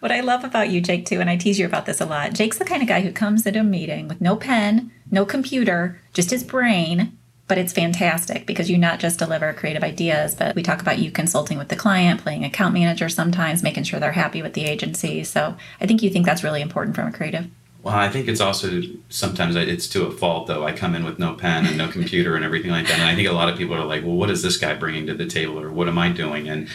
What 0.00 0.12
I 0.12 0.20
love 0.20 0.44
about 0.44 0.70
you, 0.70 0.80
Jake, 0.80 1.06
too, 1.06 1.20
and 1.20 1.30
I 1.30 1.36
tease 1.36 1.58
you 1.58 1.66
about 1.66 1.86
this 1.86 2.00
a 2.00 2.06
lot, 2.06 2.34
Jake's 2.34 2.58
the 2.58 2.64
kind 2.64 2.82
of 2.82 2.88
guy 2.88 3.00
who 3.00 3.12
comes 3.12 3.46
into 3.46 3.60
a 3.60 3.64
meeting 3.64 4.08
with 4.08 4.20
no 4.20 4.36
pen, 4.36 4.90
no 5.10 5.24
computer, 5.24 6.00
just 6.12 6.30
his 6.30 6.44
brain. 6.44 7.16
But 7.48 7.58
it's 7.58 7.72
fantastic 7.72 8.46
because 8.46 8.70
you 8.70 8.78
not 8.78 8.98
just 8.98 9.18
deliver 9.18 9.52
creative 9.52 9.82
ideas, 9.82 10.34
but 10.34 10.54
we 10.54 10.62
talk 10.62 10.80
about 10.80 10.98
you 10.98 11.10
consulting 11.10 11.58
with 11.58 11.68
the 11.68 11.76
client, 11.76 12.22
playing 12.22 12.44
account 12.44 12.72
manager 12.72 13.08
sometimes, 13.08 13.62
making 13.62 13.84
sure 13.84 14.00
they're 14.00 14.12
happy 14.12 14.42
with 14.42 14.54
the 14.54 14.64
agency. 14.64 15.22
So 15.24 15.56
I 15.80 15.86
think 15.86 16.02
you 16.02 16.08
think 16.08 16.24
that's 16.24 16.44
really 16.44 16.62
important 16.62 16.96
from 16.96 17.08
a 17.08 17.12
creative. 17.12 17.50
Well, 17.82 17.96
I 17.96 18.08
think 18.08 18.28
it's 18.28 18.40
also 18.40 18.80
sometimes 19.08 19.56
it's 19.56 19.88
to 19.88 20.06
a 20.06 20.12
fault 20.12 20.46
though. 20.46 20.64
I 20.64 20.72
come 20.72 20.94
in 20.94 21.04
with 21.04 21.18
no 21.18 21.34
pen 21.34 21.66
and 21.66 21.76
no 21.76 21.88
computer 21.88 22.36
and 22.36 22.44
everything 22.44 22.70
like 22.70 22.86
that, 22.86 23.00
and 23.00 23.02
I 23.02 23.16
think 23.16 23.28
a 23.28 23.32
lot 23.32 23.48
of 23.48 23.58
people 23.58 23.74
are 23.74 23.84
like, 23.84 24.04
"Well, 24.04 24.14
what 24.14 24.30
is 24.30 24.42
this 24.42 24.56
guy 24.56 24.74
bringing 24.74 25.06
to 25.08 25.14
the 25.14 25.26
table, 25.26 25.58
or 25.58 25.70
what 25.70 25.88
am 25.88 25.98
I 25.98 26.10
doing?" 26.10 26.48
And 26.48 26.68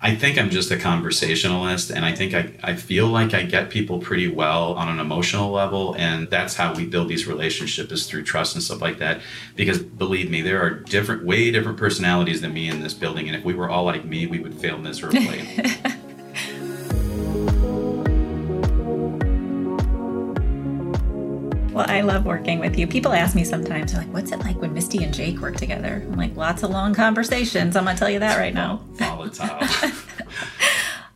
I 0.00 0.16
think 0.16 0.36
I'm 0.36 0.50
just 0.50 0.70
a 0.72 0.76
conversationalist, 0.76 1.90
and 1.90 2.04
I 2.04 2.12
think 2.12 2.34
I, 2.34 2.52
I 2.62 2.74
feel 2.74 3.06
like 3.06 3.34
I 3.34 3.42
get 3.42 3.70
people 3.70 3.98
pretty 4.00 4.28
well 4.28 4.74
on 4.74 4.88
an 4.88 4.98
emotional 4.98 5.50
level, 5.50 5.94
and 5.96 6.28
that's 6.28 6.54
how 6.54 6.74
we 6.74 6.86
build 6.86 7.08
these 7.08 7.26
relationships 7.26 7.92
is 7.92 8.06
through 8.06 8.24
trust 8.24 8.54
and 8.54 8.62
stuff 8.62 8.80
like 8.80 8.98
that. 8.98 9.20
Because 9.56 9.78
believe 9.78 10.30
me, 10.30 10.40
there 10.40 10.60
are 10.60 10.70
different, 10.70 11.24
way 11.24 11.50
different 11.50 11.78
personalities 11.78 12.40
than 12.40 12.52
me 12.52 12.68
in 12.68 12.82
this 12.82 12.94
building, 12.94 13.28
and 13.28 13.36
if 13.36 13.44
we 13.44 13.54
were 13.54 13.70
all 13.70 13.84
like 13.84 14.04
me, 14.04 14.26
we 14.26 14.38
would 14.38 14.54
fail 14.54 14.78
miserably. 14.78 15.48
Well, 21.78 21.88
I 21.88 22.00
love 22.00 22.24
working 22.24 22.58
with 22.58 22.76
you. 22.76 22.88
People 22.88 23.12
ask 23.12 23.36
me 23.36 23.44
sometimes, 23.44 23.92
they're 23.92 24.02
like, 24.02 24.12
what's 24.12 24.32
it 24.32 24.40
like 24.40 24.60
when 24.60 24.74
Misty 24.74 25.04
and 25.04 25.14
Jake 25.14 25.38
work 25.38 25.54
together? 25.54 26.02
I'm 26.04 26.16
like, 26.16 26.34
lots 26.34 26.64
of 26.64 26.70
long 26.70 26.92
conversations. 26.92 27.76
I'm 27.76 27.84
going 27.84 27.94
to 27.94 28.00
tell 28.00 28.10
you 28.10 28.18
that 28.18 28.36
right 28.36 28.52
now. 28.52 28.82
Volatile. 28.94 29.46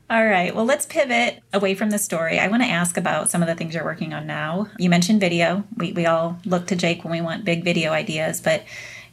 All 0.09 0.25
right. 0.25 0.55
Well, 0.55 0.65
let's 0.65 0.87
pivot 0.87 1.43
away 1.53 1.75
from 1.75 1.91
the 1.91 1.99
story. 1.99 2.39
I 2.39 2.47
want 2.47 2.63
to 2.63 2.69
ask 2.69 2.97
about 2.97 3.29
some 3.29 3.43
of 3.43 3.49
the 3.49 3.57
things 3.57 3.75
you're 3.75 3.83
working 3.83 4.15
on 4.15 4.29
now. 4.29 4.69
You 4.79 4.89
mentioned 4.89 5.19
video. 5.19 5.65
We, 5.79 5.95
we 5.95 6.07
all 6.07 6.39
look 6.45 6.69
to 6.69 6.77
Jake 6.77 7.03
when 7.03 7.11
we 7.11 7.21
want 7.21 7.45
big 7.45 7.65
video 7.65 7.91
ideas, 7.91 8.41
but 8.41 8.63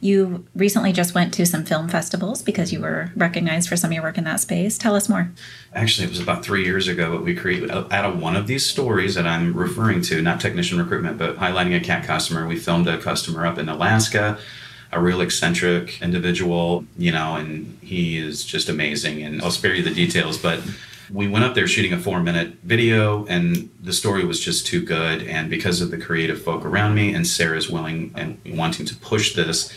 You 0.00 0.46
recently 0.54 0.92
just 0.92 1.14
went 1.14 1.34
to 1.34 1.44
some 1.44 1.64
film 1.64 1.88
festivals 1.88 2.40
because 2.40 2.72
you 2.72 2.80
were 2.80 3.12
recognized 3.14 3.68
for 3.68 3.76
some 3.76 3.90
of 3.90 3.94
your 3.94 4.02
work 4.02 4.16
in 4.16 4.24
that 4.24 4.40
space. 4.40 4.78
Tell 4.78 4.94
us 4.94 5.08
more. 5.08 5.30
Actually, 5.74 6.06
it 6.06 6.10
was 6.10 6.20
about 6.20 6.42
three 6.42 6.64
years 6.64 6.88
ago 6.88 7.12
that 7.12 7.22
we 7.22 7.34
created 7.34 7.70
out 7.70 7.92
of 7.92 8.18
one 8.18 8.34
of 8.34 8.46
these 8.46 8.64
stories 8.64 9.14
that 9.14 9.26
I'm 9.26 9.52
referring 9.52 10.00
to, 10.02 10.22
not 10.22 10.40
technician 10.40 10.78
recruitment, 10.78 11.18
but 11.18 11.36
highlighting 11.36 11.76
a 11.76 11.80
cat 11.80 12.04
customer. 12.04 12.46
We 12.46 12.56
filmed 12.56 12.88
a 12.88 12.96
customer 12.96 13.44
up 13.44 13.58
in 13.58 13.68
Alaska, 13.68 14.38
a 14.90 15.00
real 15.00 15.20
eccentric 15.20 16.00
individual, 16.00 16.86
you 16.96 17.12
know, 17.12 17.36
and 17.36 17.78
he 17.82 18.18
is 18.18 18.44
just 18.44 18.70
amazing. 18.70 19.22
And 19.22 19.42
I'll 19.42 19.50
spare 19.50 19.74
you 19.74 19.82
the 19.82 19.94
details, 19.94 20.38
but 20.38 20.60
we 21.12 21.28
went 21.28 21.44
up 21.44 21.54
there 21.54 21.66
shooting 21.66 21.92
a 21.92 21.98
four 21.98 22.20
minute 22.20 22.54
video 22.62 23.26
and 23.26 23.70
the 23.80 23.92
story 23.92 24.24
was 24.24 24.40
just 24.40 24.66
too 24.66 24.82
good. 24.82 25.22
And 25.22 25.50
because 25.50 25.80
of 25.80 25.90
the 25.90 25.98
creative 25.98 26.40
folk 26.42 26.64
around 26.64 26.94
me 26.94 27.12
and 27.14 27.26
sarah's 27.26 27.68
willing 27.68 28.12
and 28.14 28.40
wanting 28.46 28.86
to 28.86 28.96
push 28.96 29.34
this 29.34 29.72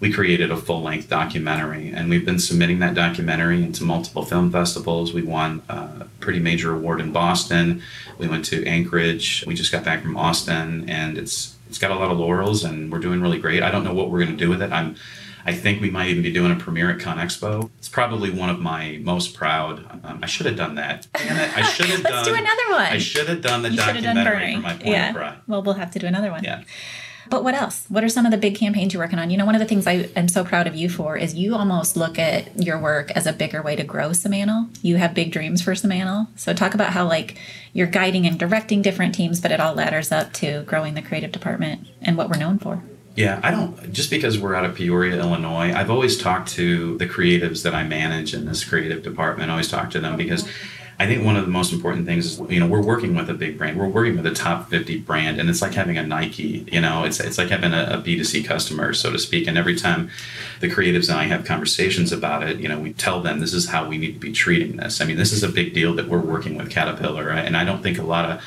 we 0.00 0.12
created 0.12 0.50
a 0.50 0.56
full 0.56 0.82
length 0.82 1.08
documentary. 1.08 1.90
And 1.90 2.10
we've 2.10 2.26
been 2.26 2.38
submitting 2.38 2.80
that 2.80 2.94
documentary 2.94 3.62
into 3.62 3.84
multiple 3.84 4.24
film 4.24 4.50
festivals. 4.50 5.14
We 5.14 5.22
won 5.22 5.62
a 5.68 6.06
pretty 6.20 6.40
major 6.40 6.74
award 6.74 7.00
in 7.00 7.12
boston. 7.12 7.82
We 8.18 8.28
went 8.28 8.44
to 8.46 8.66
anchorage. 8.66 9.44
We 9.46 9.54
just 9.54 9.72
got 9.72 9.84
back 9.84 10.02
from 10.02 10.16
austin 10.16 10.90
and 10.90 11.16
it's 11.16 11.56
it's 11.68 11.78
got 11.78 11.90
a 11.90 11.94
lot 11.94 12.10
of 12.10 12.18
laurels 12.18 12.64
and 12.64 12.92
we're 12.92 12.98
doing 12.98 13.20
really 13.20 13.38
great. 13.38 13.62
I 13.62 13.70
don't 13.70 13.82
know 13.82 13.94
what 13.94 14.10
we're 14.10 14.24
going 14.24 14.36
to 14.36 14.44
do 14.44 14.50
with 14.50 14.62
it. 14.62 14.70
I'm 14.70 14.96
I 15.46 15.52
think 15.52 15.80
we 15.80 15.90
might 15.90 16.08
even 16.08 16.22
be 16.22 16.32
doing 16.32 16.52
a 16.52 16.56
premiere 16.56 16.90
at 16.90 16.98
ConExpo. 16.98 17.70
It's 17.78 17.88
probably 17.88 18.30
one 18.30 18.48
of 18.50 18.60
my 18.60 18.98
most 19.02 19.34
proud. 19.34 19.84
Um, 20.04 20.20
I 20.22 20.26
should 20.26 20.46
have 20.46 20.56
done 20.56 20.76
that. 20.76 21.06
Damn 21.14 21.36
it! 21.36 21.56
I 21.56 21.62
should 21.62 21.86
have 21.86 22.00
Let's 22.04 22.16
done. 22.16 22.24
do 22.24 22.34
another 22.34 22.62
one. 22.70 22.92
I 22.92 22.98
should 22.98 23.28
have 23.28 23.42
done 23.42 23.62
the 23.62 23.70
You 23.70 23.76
done 23.76 23.94
documentary 23.94 24.32
Burning. 24.36 24.56
for 24.56 24.62
my 24.62 24.72
point 24.72 24.86
yeah. 24.86 25.08
of 25.10 25.16
pride. 25.16 25.38
Well, 25.46 25.62
we'll 25.62 25.74
have 25.74 25.90
to 25.92 25.98
do 25.98 26.06
another 26.06 26.30
one. 26.30 26.44
Yeah. 26.44 26.62
But 27.30 27.42
what 27.42 27.54
else? 27.54 27.86
What 27.88 28.04
are 28.04 28.08
some 28.08 28.26
of 28.26 28.32
the 28.32 28.38
big 28.38 28.54
campaigns 28.54 28.92
you're 28.92 29.02
working 29.02 29.18
on? 29.18 29.30
You 29.30 29.38
know, 29.38 29.46
one 29.46 29.54
of 29.54 29.58
the 29.58 29.66
things 29.66 29.86
I 29.86 30.10
am 30.14 30.28
so 30.28 30.44
proud 30.44 30.66
of 30.66 30.74
you 30.74 30.88
for 30.90 31.16
is 31.16 31.34
you 31.34 31.54
almost 31.54 31.96
look 31.96 32.18
at 32.18 32.62
your 32.62 32.78
work 32.78 33.10
as 33.12 33.26
a 33.26 33.32
bigger 33.32 33.62
way 33.62 33.76
to 33.76 33.84
grow 33.84 34.10
Simantel. 34.10 34.68
You 34.82 34.96
have 34.96 35.14
big 35.14 35.32
dreams 35.32 35.62
for 35.62 35.72
Simantel. 35.72 36.28
So 36.36 36.52
talk 36.52 36.74
about 36.74 36.92
how 36.92 37.06
like 37.06 37.38
you're 37.72 37.86
guiding 37.86 38.26
and 38.26 38.38
directing 38.38 38.82
different 38.82 39.14
teams, 39.14 39.40
but 39.40 39.52
it 39.52 39.60
all 39.60 39.74
ladders 39.74 40.12
up 40.12 40.32
to 40.34 40.62
growing 40.64 40.94
the 40.94 41.02
creative 41.02 41.32
department 41.32 41.86
and 42.02 42.16
what 42.18 42.28
we're 42.28 42.38
known 42.38 42.58
for. 42.58 42.82
Yeah, 43.14 43.38
I 43.44 43.52
don't, 43.52 43.92
just 43.92 44.10
because 44.10 44.38
we're 44.38 44.56
out 44.56 44.64
of 44.64 44.74
Peoria, 44.74 45.18
Illinois, 45.18 45.72
I've 45.72 45.90
always 45.90 46.18
talked 46.18 46.48
to 46.54 46.98
the 46.98 47.06
creatives 47.06 47.62
that 47.62 47.74
I 47.74 47.84
manage 47.84 48.34
in 48.34 48.44
this 48.44 48.64
creative 48.64 49.04
department. 49.04 49.50
I 49.50 49.52
always 49.52 49.68
talk 49.68 49.90
to 49.90 50.00
them 50.00 50.16
because 50.16 50.48
I 50.98 51.06
think 51.06 51.24
one 51.24 51.36
of 51.36 51.44
the 51.44 51.50
most 51.50 51.72
important 51.72 52.06
things 52.06 52.26
is, 52.26 52.50
you 52.50 52.58
know, 52.58 52.66
we're 52.66 52.82
working 52.82 53.14
with 53.14 53.30
a 53.30 53.34
big 53.34 53.56
brand. 53.56 53.78
We're 53.78 53.88
working 53.88 54.16
with 54.16 54.26
a 54.26 54.34
top 54.34 54.68
50 54.68 54.98
brand, 55.00 55.40
and 55.40 55.48
it's 55.48 55.62
like 55.62 55.74
having 55.74 55.96
a 55.96 56.04
Nike, 56.04 56.66
you 56.70 56.80
know, 56.80 57.04
it's, 57.04 57.20
it's 57.20 57.38
like 57.38 57.48
having 57.48 57.72
a, 57.72 57.84
a 57.84 57.98
B2C 57.98 58.44
customer, 58.44 58.92
so 58.92 59.12
to 59.12 59.18
speak. 59.18 59.46
And 59.46 59.56
every 59.56 59.76
time 59.76 60.10
the 60.60 60.68
creatives 60.68 61.08
and 61.08 61.18
I 61.18 61.24
have 61.24 61.44
conversations 61.44 62.10
about 62.12 62.42
it, 62.42 62.58
you 62.58 62.68
know, 62.68 62.80
we 62.80 62.92
tell 62.92 63.20
them 63.20 63.40
this 63.40 63.54
is 63.54 63.68
how 63.68 63.88
we 63.88 63.98
need 63.98 64.14
to 64.14 64.20
be 64.20 64.32
treating 64.32 64.76
this. 64.76 65.00
I 65.00 65.04
mean, 65.04 65.16
this 65.16 65.32
is 65.32 65.42
a 65.42 65.48
big 65.48 65.72
deal 65.72 65.94
that 65.94 66.08
we're 66.08 66.18
working 66.18 66.56
with 66.56 66.70
Caterpillar, 66.70 67.30
and 67.30 67.56
I 67.56 67.64
don't 67.64 67.82
think 67.82 67.98
a 67.98 68.02
lot 68.02 68.28
of 68.30 68.42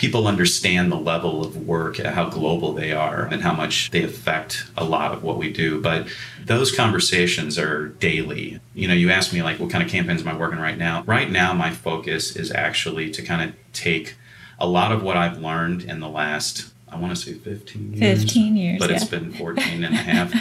people 0.00 0.26
understand 0.26 0.90
the 0.90 0.96
level 0.96 1.44
of 1.44 1.68
work, 1.68 1.98
how 1.98 2.24
global 2.24 2.72
they 2.72 2.90
are, 2.90 3.26
and 3.26 3.42
how 3.42 3.52
much 3.52 3.90
they 3.90 4.02
affect 4.02 4.64
a 4.74 4.82
lot 4.82 5.12
of 5.12 5.22
what 5.22 5.36
we 5.36 5.52
do. 5.52 5.78
But 5.78 6.08
those 6.42 6.74
conversations 6.74 7.58
are 7.58 7.88
daily. 7.88 8.60
You 8.74 8.88
know, 8.88 8.94
you 8.94 9.10
ask 9.10 9.30
me, 9.30 9.42
like, 9.42 9.60
what 9.60 9.68
kind 9.70 9.84
of 9.84 9.90
campaigns 9.90 10.22
am 10.22 10.28
I 10.28 10.36
working 10.38 10.58
right 10.58 10.78
now? 10.78 11.02
Right 11.02 11.30
now, 11.30 11.52
my 11.52 11.70
focus 11.70 12.34
is 12.34 12.50
actually 12.50 13.10
to 13.10 13.22
kind 13.22 13.46
of 13.46 13.54
take 13.74 14.14
a 14.58 14.66
lot 14.66 14.90
of 14.90 15.02
what 15.02 15.18
I've 15.18 15.38
learned 15.38 15.82
in 15.82 16.00
the 16.00 16.08
last 16.08 16.72
I 16.92 16.96
want 16.96 17.14
to 17.14 17.22
say 17.22 17.34
15 17.34 17.94
years. 17.94 18.22
15 18.24 18.56
years, 18.56 18.78
But 18.80 18.90
it's 18.90 19.04
been 19.04 19.32
14 19.32 19.84
and 19.84 19.94
a 19.94 19.96
half. 19.96 20.32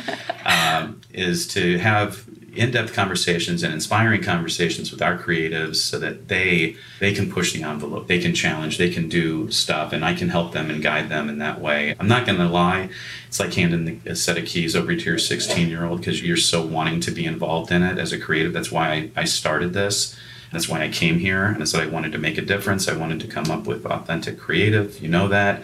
um, 0.84 1.02
is 1.14 1.48
to 1.50 1.78
have 1.78 2.26
in-depth 2.56 2.94
conversations 2.94 3.64
and 3.64 3.74
inspiring 3.74 4.22
conversations 4.22 4.92
with 4.92 5.02
our 5.02 5.18
creatives 5.18 5.78
so 5.78 6.00
that 6.00 6.28
they 6.28 6.76
they 7.00 7.14
can 7.14 7.32
push 7.32 7.54
the 7.54 7.64
envelope 7.64 8.08
they 8.08 8.20
can 8.20 8.34
challenge 8.34 8.78
they 8.78 8.90
can 8.90 9.10
do 9.10 9.50
stuff 9.52 9.94
and 9.94 10.04
i 10.04 10.14
can 10.14 10.30
help 10.30 10.52
them 10.52 10.70
and 10.70 10.82
guide 10.82 11.10
them 11.10 11.30
in 11.30 11.40
that 11.40 11.60
way 11.60 11.96
i'm 12.00 12.08
not 12.08 12.26
going 12.26 12.38
to 12.38 12.48
lie 12.48 12.90
it's 13.28 13.40
like 13.40 13.54
handing 13.54 14.02
a 14.06 14.16
set 14.16 14.38
of 14.38 14.46
keys 14.46 14.76
over 14.76 14.96
to 14.96 15.04
your 15.04 15.18
16 15.18 15.70
year 15.70 15.86
old 15.86 16.00
because 16.00 16.22
you're 16.22 16.38
so 16.38 16.66
wanting 16.66 17.00
to 17.00 17.12
be 17.12 17.26
involved 17.26 17.72
in 17.72 17.84
it 17.84 17.98
as 17.98 18.12
a 18.12 18.20
creative 18.20 18.54
that's 18.54 18.72
why 18.72 18.92
I, 18.92 19.12
I 19.16 19.24
started 19.26 19.74
this 19.74 20.16
that's 20.52 20.68
why 20.68 20.82
I 20.82 20.90
came 20.90 21.20
here. 21.20 21.46
And 21.46 21.62
I 21.62 21.66
said 21.66 21.82
I 21.82 21.88
wanted 21.88 22.12
to 22.14 22.18
make 22.18 22.38
a 22.38 22.42
difference. 22.42 22.88
I 22.88 22.98
wanted 22.98 23.20
to 23.22 23.28
come 23.28 23.52
up 23.52 23.68
with 23.68 23.86
authentic 23.86 24.40
creative. 24.40 25.00
You 25.00 25.08
know 25.10 25.28
that. 25.28 25.64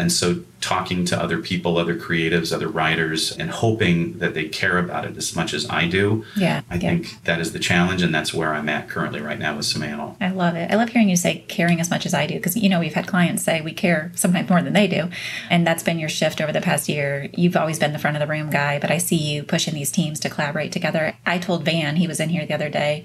And 0.00 0.10
so 0.10 0.42
talking 0.60 1.04
to 1.06 1.20
other 1.20 1.38
people, 1.38 1.78
other 1.78 1.96
creatives, 1.96 2.52
other 2.52 2.68
writers, 2.68 3.36
and 3.36 3.50
hoping 3.50 4.18
that 4.18 4.34
they 4.34 4.48
care 4.48 4.78
about 4.78 5.04
it 5.04 5.16
as 5.16 5.34
much 5.34 5.54
as 5.54 5.68
I 5.70 5.86
do. 5.86 6.24
Yeah. 6.36 6.62
I 6.70 6.74
yeah. 6.74 6.80
think 6.80 7.22
that 7.24 7.40
is 7.40 7.52
the 7.52 7.58
challenge, 7.58 8.02
and 8.02 8.14
that's 8.14 8.34
where 8.34 8.54
I'm 8.54 8.68
at 8.68 8.88
currently 8.88 9.20
right 9.20 9.38
now 9.38 9.56
with 9.56 9.66
Simantel. 9.66 10.16
I 10.20 10.30
love 10.30 10.56
it. 10.56 10.70
I 10.70 10.76
love 10.76 10.90
hearing 10.90 11.08
you 11.08 11.16
say 11.16 11.44
caring 11.48 11.80
as 11.80 11.90
much 11.90 12.06
as 12.06 12.14
I 12.14 12.26
do 12.26 12.34
because, 12.34 12.56
you 12.56 12.68
know, 12.68 12.80
we've 12.80 12.94
had 12.94 13.06
clients 13.06 13.42
say 13.42 13.60
we 13.60 13.72
care 13.72 14.12
sometimes 14.14 14.50
more 14.50 14.62
than 14.62 14.72
they 14.72 14.86
do. 14.86 15.10
And 15.48 15.66
that's 15.66 15.82
been 15.82 15.98
your 15.98 16.08
shift 16.08 16.40
over 16.40 16.52
the 16.52 16.60
past 16.60 16.88
year. 16.88 17.28
You've 17.32 17.56
always 17.56 17.78
been 17.78 17.92
the 17.92 17.98
front 17.98 18.16
of 18.16 18.20
the 18.20 18.26
room 18.26 18.50
guy, 18.50 18.78
but 18.78 18.90
I 18.90 18.98
see 18.98 19.16
you 19.16 19.42
pushing 19.42 19.74
these 19.74 19.90
teams 19.90 20.20
to 20.20 20.30
collaborate 20.30 20.72
together. 20.72 21.16
I 21.24 21.38
told 21.38 21.64
Van, 21.64 21.96
he 21.96 22.06
was 22.06 22.20
in 22.20 22.28
here 22.28 22.46
the 22.46 22.54
other 22.54 22.68
day, 22.68 23.04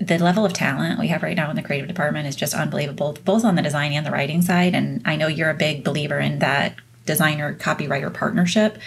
the 0.00 0.18
level 0.18 0.46
of 0.46 0.52
talent 0.52 0.98
we 0.98 1.08
have 1.08 1.22
right 1.22 1.36
now 1.36 1.50
in 1.50 1.56
the 1.56 1.62
creative 1.62 1.86
department 1.88 2.26
is 2.26 2.34
just 2.34 2.54
unbelievable, 2.54 3.18
both 3.24 3.44
on 3.44 3.54
the 3.54 3.62
design 3.62 3.92
and 3.92 4.06
the 4.06 4.10
writing 4.10 4.40
side. 4.40 4.74
And 4.74 5.02
I 5.04 5.16
know 5.16 5.26
you're 5.26 5.50
a 5.50 5.54
big 5.54 5.84
believer 5.84 6.18
in 6.18 6.38
that 6.38 6.74
designer 7.04 7.54
copywriter 7.54 8.12
partnership. 8.12 8.78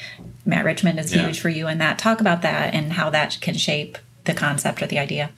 Matt 0.45 0.65
Richmond 0.65 0.99
is 0.99 1.13
Yeah. 1.13 1.25
huge 1.25 1.39
for 1.39 1.49
you 1.49 1.67
in 1.67 1.77
that. 1.77 1.99
Talk 1.99 2.19
about 2.19 2.41
that 2.41 2.73
and 2.73 2.93
how 2.93 3.09
that 3.11 3.37
can 3.41 3.53
shape 3.55 3.97
the 4.25 4.33
concept 4.33 4.81
or 4.81 4.87
the 4.87 4.97
idea. 4.97 5.29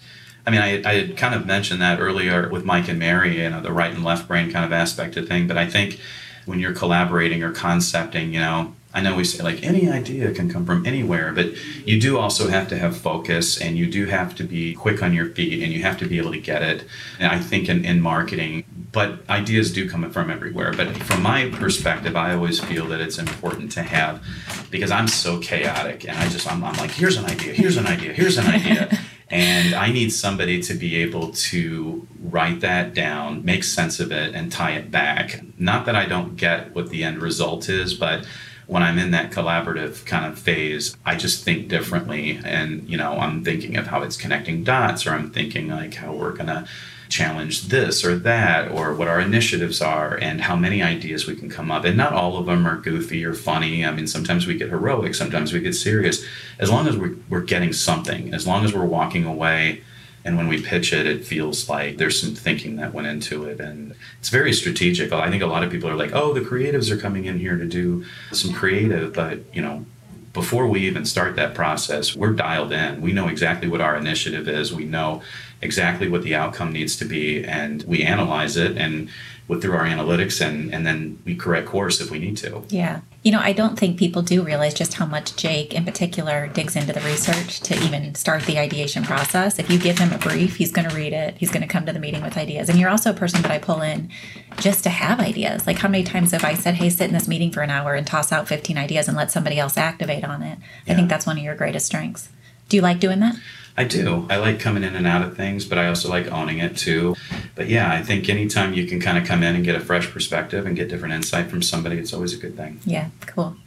I 0.47 0.51
mean, 0.51 0.61
I, 0.61 0.81
I 0.89 0.93
had 0.93 1.17
kind 1.17 1.33
of 1.35 1.45
mentioned 1.45 1.81
that 1.81 1.99
earlier 1.99 2.47
with 2.49 2.63
Mike 2.63 2.87
and 2.87 2.99
Mary, 2.99 3.41
you 3.41 3.49
know, 3.49 3.61
the 3.61 3.73
right 3.73 3.91
and 3.93 4.03
left 4.03 4.27
brain 4.27 4.51
kind 4.51 4.63
of 4.63 4.71
aspect 4.71 5.17
of 5.17 5.27
thing. 5.27 5.47
But 5.47 5.57
I 5.57 5.67
think 5.67 5.99
when 6.45 6.59
you're 6.59 6.73
collaborating 6.73 7.43
or 7.43 7.51
concepting, 7.51 8.31
you 8.33 8.39
know, 8.39 8.73
I 8.95 9.01
know 9.01 9.13
we 9.13 9.25
say 9.25 9.43
like 9.43 9.61
any 9.61 9.89
idea 9.89 10.31
can 10.31 10.49
come 10.49 10.65
from 10.65 10.85
anywhere, 10.85 11.33
but 11.33 11.47
you 11.85 11.99
do 11.99 12.17
also 12.17 12.47
have 12.47 12.69
to 12.69 12.77
have 12.77 12.95
focus 12.95 13.59
and 13.59 13.77
you 13.77 13.87
do 13.87 14.05
have 14.05 14.33
to 14.35 14.43
be 14.45 14.73
quick 14.73 15.03
on 15.03 15.13
your 15.13 15.27
feet 15.31 15.61
and 15.61 15.73
you 15.73 15.81
have 15.81 15.99
to 15.99 16.07
be 16.07 16.17
able 16.17 16.31
to 16.31 16.39
get 16.39 16.63
it. 16.63 16.85
And 17.19 17.29
I 17.29 17.37
think 17.37 17.67
in, 17.67 17.83
in 17.83 17.99
marketing, 17.99 18.63
but 18.93 19.29
ideas 19.29 19.73
do 19.73 19.89
come 19.89 20.09
from 20.11 20.31
everywhere. 20.31 20.71
But 20.71 20.95
from 20.95 21.21
my 21.21 21.49
perspective, 21.49 22.15
I 22.15 22.33
always 22.33 22.61
feel 22.61 22.85
that 22.87 23.01
it's 23.01 23.17
important 23.17 23.73
to 23.73 23.83
have 23.83 24.25
because 24.71 24.91
I'm 24.91 25.09
so 25.09 25.39
chaotic 25.39 26.07
and 26.07 26.17
I 26.17 26.29
just, 26.29 26.49
I'm, 26.49 26.63
I'm 26.63 26.77
like, 26.77 26.91
here's 26.91 27.17
an 27.17 27.25
idea, 27.25 27.51
here's 27.51 27.75
an 27.75 27.87
idea, 27.87 28.13
here's 28.13 28.37
an 28.37 28.47
idea. 28.47 28.97
And 29.31 29.73
I 29.73 29.91
need 29.91 30.13
somebody 30.13 30.61
to 30.61 30.75
be 30.75 30.97
able 30.97 31.31
to 31.31 32.07
write 32.21 32.59
that 32.59 32.93
down, 32.93 33.43
make 33.43 33.63
sense 33.63 33.99
of 33.99 34.11
it, 34.11 34.35
and 34.35 34.51
tie 34.51 34.73
it 34.73 34.91
back. 34.91 35.41
Not 35.57 35.87
that 35.87 35.95
I 35.95 36.05
don't 36.05 36.35
get 36.35 36.75
what 36.75 36.89
the 36.89 37.03
end 37.03 37.23
result 37.23 37.67
is, 37.67 37.95
but 37.95 38.27
when 38.67 38.83
I'm 38.83 38.97
in 38.97 39.11
that 39.11 39.31
collaborative 39.31 40.05
kind 40.05 40.25
of 40.25 40.39
phase, 40.39 40.97
I 41.05 41.15
just 41.15 41.43
think 41.43 41.67
differently. 41.67 42.39
And, 42.43 42.89
you 42.89 42.97
know, 42.97 43.13
I'm 43.19 43.43
thinking 43.43 43.77
of 43.77 43.87
how 43.87 44.01
it's 44.01 44.17
connecting 44.17 44.63
dots, 44.63 45.05
or 45.05 45.11
I'm 45.11 45.31
thinking 45.31 45.69
like 45.69 45.93
how 45.95 46.13
we're 46.13 46.33
going 46.33 46.47
to 46.47 46.67
challenge 47.07 47.67
this 47.67 48.03
or 48.03 48.17
that, 48.17 48.71
or 48.71 48.93
what 48.93 49.07
our 49.07 49.19
initiatives 49.19 49.81
are, 49.81 50.17
and 50.17 50.41
how 50.41 50.55
many 50.55 50.81
ideas 50.81 51.27
we 51.27 51.35
can 51.35 51.49
come 51.49 51.69
up. 51.69 51.85
And 51.85 51.95
not 51.95 52.13
all 52.13 52.37
of 52.37 52.47
them 52.47 52.65
are 52.65 52.77
goofy 52.77 53.23
or 53.23 53.33
funny. 53.35 53.85
I 53.85 53.91
mean, 53.91 54.07
sometimes 54.07 54.47
we 54.47 54.57
get 54.57 54.69
heroic, 54.69 55.13
sometimes 55.13 55.53
we 55.53 55.59
get 55.59 55.73
serious. 55.73 56.25
As 56.57 56.71
long 56.71 56.87
as 56.87 56.97
we're, 56.97 57.15
we're 57.29 57.41
getting 57.41 57.73
something, 57.73 58.33
as 58.33 58.47
long 58.47 58.65
as 58.65 58.73
we're 58.73 58.85
walking 58.85 59.25
away. 59.25 59.83
And 60.25 60.37
when 60.37 60.47
we 60.47 60.59
pitch 60.61 60.91
it, 60.91 61.05
it 61.05 61.23
feels 61.23 61.69
like 61.69 61.97
there's 61.97 62.19
some 62.19 62.33
thinking 62.33 62.77
that 62.77 62.93
went 62.93 63.07
into 63.07 63.45
it. 63.45 63.59
And 63.59 63.93
it's 64.19 64.29
very 64.29 64.51
strategic. 64.53 65.13
I 65.13 65.29
think 65.29 65.43
a 65.43 65.47
lot 65.47 65.63
of 65.63 65.69
people 65.69 65.87
are 65.87 65.95
like, 65.95 66.13
oh, 66.13 66.33
the 66.33 66.41
creatives 66.41 66.89
are 66.89 66.97
coming 66.97 67.25
in 67.25 67.37
here 67.37 67.55
to 67.55 67.65
do 67.65 68.03
some 68.31 68.51
creative. 68.51 69.13
But, 69.13 69.41
you 69.53 69.61
know, 69.61 69.85
before 70.33 70.67
we 70.67 70.81
even 70.81 71.05
start 71.05 71.35
that 71.35 71.53
process, 71.53 72.15
we're 72.15 72.33
dialed 72.33 72.71
in. 72.73 73.01
We 73.01 73.13
know 73.13 73.27
exactly 73.27 73.67
what 73.69 73.81
our 73.81 73.95
initiative 73.95 74.49
is. 74.49 74.73
We 74.73 74.85
know 74.85 75.21
exactly 75.61 76.09
what 76.09 76.23
the 76.23 76.33
outcome 76.33 76.73
needs 76.73 76.95
to 76.97 77.05
be. 77.05 77.43
And 77.45 77.83
we 77.83 78.01
analyze 78.01 78.57
it 78.57 78.77
and 78.77 79.09
with 79.47 79.61
through 79.61 79.75
our 79.75 79.85
analytics 79.85 80.45
and, 80.45 80.73
and 80.73 80.85
then 80.85 81.19
we 81.25 81.35
correct 81.35 81.67
course 81.67 82.01
if 82.01 82.09
we 82.09 82.19
need 82.19 82.37
to. 82.37 82.63
Yeah. 82.69 83.01
You 83.23 83.31
know, 83.31 83.39
I 83.39 83.53
don't 83.53 83.77
think 83.77 83.97
people 83.97 84.21
do 84.21 84.43
realize 84.43 84.73
just 84.73 84.95
how 84.95 85.05
much 85.05 85.35
Jake 85.35 85.73
in 85.73 85.83
particular 85.83 86.47
digs 86.47 86.75
into 86.75 86.93
the 86.93 87.01
research 87.01 87.59
to 87.61 87.75
even 87.83 88.13
start 88.15 88.43
the 88.43 88.59
ideation 88.59 89.03
process. 89.03 89.57
If 89.57 89.69
you 89.69 89.79
give 89.79 89.97
him 89.97 90.13
a 90.13 90.17
brief, 90.19 90.57
he's 90.57 90.71
going 90.71 90.87
to 90.87 90.95
read 90.95 91.13
it, 91.13 91.35
he's 91.37 91.49
going 91.49 91.61
to 91.61 91.67
come 91.67 91.85
to 91.87 91.93
the 91.93 91.99
meeting 91.99 92.21
with 92.21 92.37
ideas. 92.37 92.69
And 92.69 92.79
you're 92.79 92.89
also 92.89 93.09
a 93.09 93.15
person 93.15 93.41
that 93.41 93.51
I 93.51 93.57
pull 93.57 93.81
in 93.81 94.11
just 94.57 94.83
to 94.83 94.89
have 94.89 95.19
ideas. 95.19 95.65
Like, 95.65 95.79
how 95.79 95.89
many 95.89 96.03
times 96.03 96.31
have 96.31 96.43
I 96.43 96.53
said, 96.53 96.75
hey, 96.75 96.89
sit 96.89 97.07
in 97.07 97.13
this 97.13 97.27
meeting 97.27 97.51
for 97.51 97.61
an 97.61 97.71
hour 97.71 97.95
and 97.95 98.05
toss 98.05 98.31
out 98.31 98.47
15 98.47 98.77
ideas 98.77 99.07
and 99.07 99.17
let 99.17 99.31
somebody 99.31 99.59
else 99.59 99.77
activate 99.77 100.23
on 100.23 100.43
it? 100.43 100.59
I 100.87 100.93
think 100.93 101.09
that's 101.09 101.25
one 101.25 101.37
of 101.37 101.43
your 101.43 101.55
greatest 101.55 101.87
strengths. 101.87 102.29
Do 102.69 102.75
Do 102.75 102.79
you 102.79 102.83
like 102.83 102.99
doing 102.99 103.21
that? 103.21 103.35
I 103.77 103.83
do. 103.83 104.25
I 104.29 104.37
like 104.37 104.59
coming 104.61 104.83
in 104.83 104.95
and 104.95 105.05
out 105.05 105.21
of 105.21 105.35
things, 105.35 105.65
but 105.65 105.77
I 105.77 105.87
also 105.87 106.07
like 106.07 106.31
owning 106.31 106.59
it 106.59 106.77
too. 106.77 107.15
But 107.55 107.67
yeah, 107.67 107.91
I 107.91 108.01
think 108.01 108.29
anytime 108.29 108.73
you 108.73 108.87
can 108.87 109.01
kind 109.01 109.17
of 109.17 109.25
come 109.25 109.43
in 109.43 109.53
and 109.53 109.65
get 109.65 109.75
a 109.75 109.81
fresh 109.81 110.09
perspective 110.09 110.65
and 110.65 110.77
get 110.77 110.87
different 110.87 111.13
insight 111.13 111.49
from 111.49 111.61
somebody, 111.61 111.97
it's 111.97 112.13
always 112.13 112.33
a 112.33 112.37
good 112.37 112.55
thing. 112.55 112.79
Yeah, 112.85 113.09
cool. 113.25 113.57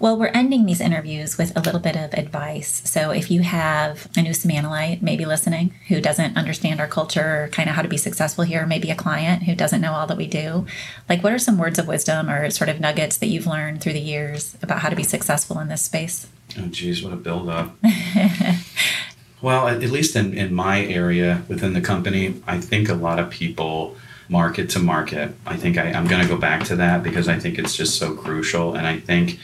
Well, 0.00 0.18
we're 0.18 0.26
ending 0.28 0.66
these 0.66 0.80
interviews 0.80 1.38
with 1.38 1.56
a 1.56 1.60
little 1.60 1.78
bit 1.78 1.96
of 1.96 2.12
advice. 2.14 2.82
So 2.84 3.10
if 3.10 3.30
you 3.30 3.42
have 3.42 4.08
a 4.16 4.22
new 4.22 4.32
Simantelite 4.32 5.00
maybe 5.00 5.24
listening 5.24 5.74
who 5.86 6.00
doesn't 6.00 6.36
understand 6.36 6.80
our 6.80 6.88
culture 6.88 7.44
or 7.44 7.48
kind 7.48 7.68
of 7.68 7.76
how 7.76 7.82
to 7.82 7.88
be 7.88 7.96
successful 7.96 8.42
here, 8.42 8.66
maybe 8.66 8.90
a 8.90 8.96
client 8.96 9.44
who 9.44 9.54
doesn't 9.54 9.80
know 9.80 9.92
all 9.92 10.08
that 10.08 10.16
we 10.16 10.26
do, 10.26 10.66
like 11.08 11.22
what 11.22 11.32
are 11.32 11.38
some 11.38 11.56
words 11.56 11.78
of 11.78 11.86
wisdom 11.86 12.28
or 12.28 12.50
sort 12.50 12.68
of 12.68 12.80
nuggets 12.80 13.16
that 13.18 13.28
you've 13.28 13.46
learned 13.46 13.80
through 13.80 13.92
the 13.92 14.00
years 14.00 14.56
about 14.60 14.80
how 14.80 14.88
to 14.88 14.96
be 14.96 15.04
successful 15.04 15.60
in 15.60 15.68
this 15.68 15.82
space? 15.82 16.26
Oh, 16.58 16.66
geez, 16.66 17.02
what 17.02 17.12
a 17.12 17.16
build 17.16 17.48
up. 17.48 17.76
well, 19.42 19.68
at 19.68 19.80
least 19.80 20.16
in, 20.16 20.32
in 20.32 20.54
my 20.54 20.84
area 20.84 21.42
within 21.48 21.72
the 21.74 21.80
company, 21.80 22.40
I 22.46 22.58
think 22.60 22.88
a 22.88 22.94
lot 22.94 23.18
of 23.18 23.28
people 23.28 23.96
market 24.28 24.70
to 24.70 24.78
market. 24.78 25.34
I 25.46 25.56
think 25.56 25.76
I, 25.76 25.92
I'm 25.92 26.06
going 26.06 26.22
to 26.22 26.28
go 26.28 26.38
back 26.38 26.64
to 26.66 26.76
that 26.76 27.02
because 27.02 27.28
I 27.28 27.38
think 27.38 27.58
it's 27.58 27.76
just 27.76 27.98
so 27.98 28.14
crucial. 28.14 28.74
And 28.74 28.86
I 28.86 28.98
think 28.98 29.38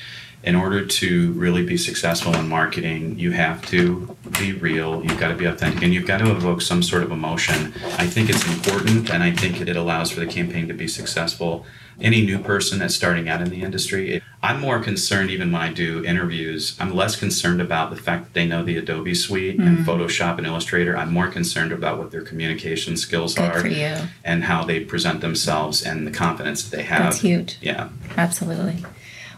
in 0.45 0.55
order 0.55 0.87
to 0.87 1.33
really 1.33 1.65
be 1.67 1.77
successful 1.77 2.35
in 2.37 2.49
marketing, 2.49 3.19
you 3.19 3.33
have 3.33 3.65
to 3.67 4.17
be 4.39 4.53
real, 4.53 5.03
you've 5.03 5.19
got 5.19 5.29
to 5.29 5.35
be 5.35 5.45
authentic, 5.47 5.83
and 5.83 5.93
you've 5.93 6.07
got 6.07 6.19
to 6.19 6.31
evoke 6.31 6.63
some 6.63 6.83
sort 6.83 7.03
of 7.03 7.11
emotion. 7.11 7.75
I 7.99 8.07
think 8.07 8.31
it's 8.31 8.47
important, 8.47 9.11
and 9.11 9.23
I 9.23 9.33
think 9.33 9.61
it 9.61 9.77
allows 9.77 10.13
for 10.13 10.21
the 10.21 10.27
campaign 10.27 10.69
to 10.69 10.75
be 10.75 10.87
successful. 10.87 11.67
Any 12.01 12.25
new 12.25 12.39
person 12.39 12.79
that's 12.79 12.95
starting 12.95 13.29
out 13.29 13.43
in 13.43 13.51
the 13.51 13.63
industry, 13.63 14.15
it, 14.15 14.23
I'm 14.43 14.61
more 14.61 14.81
concerned 14.81 15.31
even 15.31 15.51
when 15.51 15.61
I 15.61 15.73
do 15.73 16.05
interviews. 16.05 16.77
I'm 16.79 16.95
less 16.95 17.17
concerned 17.17 17.61
about 17.61 17.91
the 17.91 17.97
fact 17.97 18.25
that 18.25 18.35
they 18.35 18.47
know 18.47 18.63
the 18.63 18.77
Adobe 18.77 19.15
suite 19.15 19.59
mm. 19.59 19.67
and 19.67 19.79
Photoshop 19.79 20.39
and 20.39 20.47
Illustrator. 20.47 20.97
I'm 20.97 21.13
more 21.13 21.29
concerned 21.29 21.73
about 21.73 21.99
what 21.99 22.11
their 22.11 22.23
communication 22.23 22.97
skills 22.97 23.35
Good 23.35 23.51
are 23.51 24.09
and 24.25 24.45
how 24.45 24.65
they 24.65 24.81
present 24.81 25.21
themselves 25.21 25.83
and 25.83 26.07
the 26.07 26.13
confidence 26.13 26.63
that 26.63 26.77
they 26.77 26.85
have. 26.85 27.03
That's 27.03 27.21
huge. 27.21 27.59
Yeah. 27.61 27.89
Absolutely. 28.17 28.85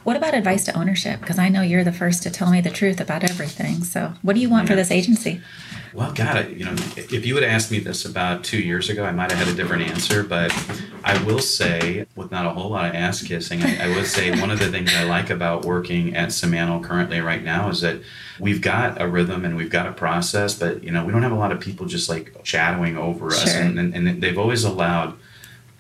What 0.05 0.17
about 0.17 0.35
advice 0.35 0.65
to 0.65 0.79
ownership? 0.79 1.21
Because 1.21 1.39
I 1.39 1.49
know 1.51 1.61
you're 1.61 1.85
the 1.85 1.93
first 1.93 2.23
to 2.23 2.31
tell 2.31 2.51
me 2.51 2.61
the 2.61 2.71
truth 2.71 3.01
about 3.01 3.23
everything. 3.23 3.85
So, 3.85 4.15
what 4.23 4.35
do 4.35 4.41
you 4.41 4.49
want 4.49 4.65
yeah. 4.65 4.71
for 4.71 4.77
this 4.77 4.91
agency? 4.91 5.43
Well, 5.93 6.13
God, 6.13 6.51
you 6.51 6.65
know, 6.65 6.73
if 6.97 7.27
you 7.27 7.35
would 7.35 7.43
have 7.43 7.53
asked 7.53 7.71
me 7.71 7.81
this 7.81 8.05
about 8.05 8.45
two 8.45 8.61
years 8.61 8.89
ago, 8.89 9.05
I 9.05 9.13
might 9.13 9.31
have 9.33 9.47
had 9.47 9.49
a 9.49 9.57
different 9.57 9.91
answer. 9.91 10.23
But 10.23 10.53
I 11.05 11.23
will 11.25 11.41
say, 11.41 12.07
with 12.17 12.31
not 12.31 12.47
a 12.47 12.51
whole 12.51 12.71
lot 12.71 12.87
of 12.87 12.95
ass 12.95 13.23
kissing, 13.23 13.63
I, 13.63 13.87
I 13.87 13.97
would 13.97 14.07
say 14.07 14.31
one 14.41 14.51
of 14.51 14.59
the 14.59 14.69
things 14.69 14.95
I 14.95 15.05
like 15.05 15.31
about 15.31 15.65
working 15.65 16.15
at 16.15 16.29
Simantel 16.29 16.85
currently 16.85 17.21
right 17.21 17.43
now 17.43 17.69
is 17.71 17.81
that 17.81 18.01
we've 18.39 18.61
got 18.61 19.01
a 19.01 19.07
rhythm 19.07 19.45
and 19.45 19.57
we've 19.57 19.71
got 19.71 19.87
a 19.87 19.93
process, 19.93 20.55
but 20.55 20.85
you 20.85 20.91
know, 20.91 21.05
we 21.05 21.13
don't 21.13 21.23
have 21.23 21.33
a 21.33 21.37
lot 21.37 21.53
of 21.53 21.61
people 21.61 21.87
just 21.87 22.09
like 22.09 22.35
shadowing 22.45 22.97
over 22.97 23.29
us, 23.29 23.53
sure. 23.53 23.63
and, 23.63 23.79
and, 23.79 23.95
and 23.95 24.23
they've 24.23 24.39
always 24.39 24.65
allowed 24.65 25.17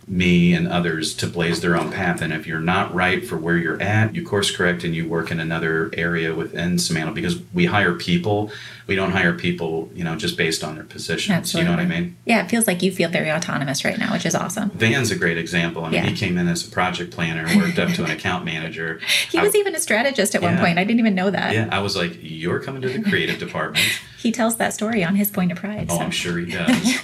me 0.08 0.52
and 0.52 0.66
others 0.66 1.14
to 1.14 1.26
blaze 1.26 1.60
their 1.60 1.76
own 1.76 1.90
path. 1.92 2.20
And 2.20 2.32
if 2.32 2.46
you're 2.46 2.60
not 2.60 2.92
right 2.92 3.24
for 3.24 3.36
where 3.36 3.56
you're 3.56 3.80
at, 3.80 4.14
you 4.14 4.26
course 4.26 4.54
correct 4.54 4.82
and 4.82 4.94
you 4.94 5.08
work 5.08 5.30
in 5.30 5.38
another 5.38 5.90
area 5.92 6.34
within 6.34 6.76
Simantel 6.76 7.14
because 7.14 7.40
we 7.52 7.66
hire 7.66 7.94
people. 7.94 8.50
We 8.86 8.96
don't 8.96 9.12
hire 9.12 9.32
people, 9.34 9.88
you 9.94 10.02
know, 10.02 10.16
just 10.16 10.36
based 10.36 10.64
on 10.64 10.74
their 10.74 10.84
positions. 10.84 11.36
Absolutely. 11.36 11.70
You 11.70 11.76
know 11.76 11.82
what 11.82 11.92
I 11.92 12.00
mean? 12.00 12.16
Yeah, 12.24 12.44
it 12.44 12.50
feels 12.50 12.66
like 12.66 12.82
you 12.82 12.90
feel 12.90 13.08
very 13.08 13.30
autonomous 13.30 13.84
right 13.84 13.98
now, 13.98 14.12
which 14.12 14.26
is 14.26 14.34
awesome. 14.34 14.70
Van's 14.70 15.12
a 15.12 15.16
great 15.16 15.38
example. 15.38 15.84
I 15.84 15.90
mean, 15.90 16.02
yeah. 16.02 16.10
he 16.10 16.16
came 16.16 16.36
in 16.38 16.48
as 16.48 16.66
a 16.66 16.70
project 16.70 17.12
planner, 17.12 17.44
worked 17.56 17.78
up 17.78 17.90
to 17.90 18.04
an 18.04 18.10
account 18.10 18.44
manager. 18.44 19.00
he 19.30 19.40
was 19.40 19.54
even 19.54 19.76
a 19.76 19.80
strategist 19.80 20.34
at 20.34 20.42
yeah, 20.42 20.50
one 20.50 20.58
point. 20.58 20.78
I 20.78 20.84
didn't 20.84 20.98
even 20.98 21.14
know 21.14 21.30
that. 21.30 21.54
Yeah, 21.54 21.68
I 21.70 21.80
was 21.80 21.96
like, 21.96 22.18
you're 22.20 22.58
coming 22.58 22.82
to 22.82 22.88
the 22.88 23.08
creative 23.08 23.38
department. 23.38 23.86
He 24.20 24.32
tells 24.32 24.56
that 24.58 24.74
story 24.74 25.02
on 25.02 25.16
his 25.16 25.30
point 25.30 25.50
of 25.50 25.56
pride. 25.56 25.86
Oh, 25.88 25.96
so. 25.96 26.02
I'm 26.02 26.10
sure 26.10 26.38
he 26.38 26.52
does. 26.52 27.00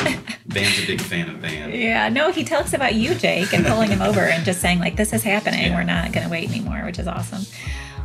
Van's 0.46 0.78
a 0.78 0.86
big 0.86 1.00
fan 1.00 1.30
of 1.30 1.36
Van. 1.36 1.72
Yeah, 1.72 2.10
no, 2.10 2.30
he 2.30 2.44
talks 2.44 2.74
about 2.74 2.94
you, 2.94 3.14
Jake, 3.14 3.54
and 3.54 3.64
pulling 3.64 3.90
him 3.90 4.02
over 4.02 4.20
and 4.20 4.44
just 4.44 4.60
saying 4.60 4.80
like, 4.80 4.96
"This 4.96 5.14
is 5.14 5.22
happening. 5.22 5.62
Yeah. 5.70 5.76
We're 5.76 5.84
not 5.84 6.12
going 6.12 6.24
to 6.26 6.30
wait 6.30 6.50
anymore," 6.50 6.82
which 6.84 6.98
is 6.98 7.06
awesome. 7.06 7.42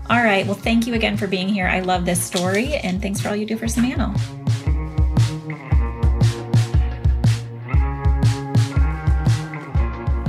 All 0.09 0.23
right. 0.23 0.45
Well, 0.45 0.55
thank 0.55 0.87
you 0.87 0.93
again 0.93 1.17
for 1.17 1.27
being 1.27 1.49
here. 1.49 1.67
I 1.67 1.81
love 1.81 2.05
this 2.05 2.23
story, 2.23 2.75
and 2.75 3.01
thanks 3.01 3.19
for 3.19 3.27
all 3.29 3.35
you 3.35 3.45
do 3.45 3.57
for 3.57 3.65
Simantel. 3.65 4.15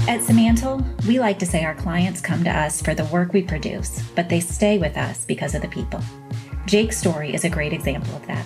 At 0.08 0.20
Simantel, 0.20 1.06
we 1.06 1.20
like 1.20 1.38
to 1.38 1.46
say 1.46 1.64
our 1.64 1.76
clients 1.76 2.20
come 2.20 2.42
to 2.44 2.50
us 2.50 2.82
for 2.82 2.94
the 2.94 3.04
work 3.06 3.32
we 3.32 3.42
produce, 3.42 4.02
but 4.16 4.28
they 4.28 4.40
stay 4.40 4.76
with 4.76 4.96
us 4.96 5.24
because 5.24 5.54
of 5.54 5.62
the 5.62 5.68
people. 5.68 6.00
Jake's 6.66 6.98
story 6.98 7.32
is 7.32 7.44
a 7.44 7.48
great 7.48 7.72
example 7.72 8.14
of 8.16 8.26
that. 8.26 8.44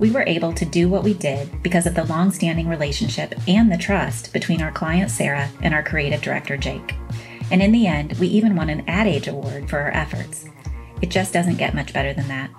We 0.00 0.10
were 0.10 0.24
able 0.26 0.54
to 0.54 0.64
do 0.64 0.88
what 0.88 1.04
we 1.04 1.12
did 1.12 1.62
because 1.62 1.86
of 1.86 1.94
the 1.94 2.04
long 2.04 2.32
standing 2.32 2.68
relationship 2.68 3.34
and 3.46 3.70
the 3.70 3.76
trust 3.76 4.32
between 4.32 4.62
our 4.62 4.72
client 4.72 5.10
Sarah 5.10 5.50
and 5.62 5.74
our 5.74 5.82
creative 5.82 6.22
director 6.22 6.56
Jake. 6.56 6.94
And 7.50 7.62
in 7.62 7.70
the 7.70 7.86
end, 7.86 8.14
we 8.14 8.26
even 8.28 8.56
won 8.56 8.70
an 8.70 8.82
Ad 8.88 9.06
Age 9.06 9.28
Award 9.28 9.68
for 9.68 9.78
our 9.78 9.90
efforts. 9.90 10.46
It 11.02 11.10
just 11.10 11.34
doesn't 11.34 11.58
get 11.58 11.74
much 11.74 11.92
better 11.92 12.14
than 12.14 12.28
that. 12.28 12.50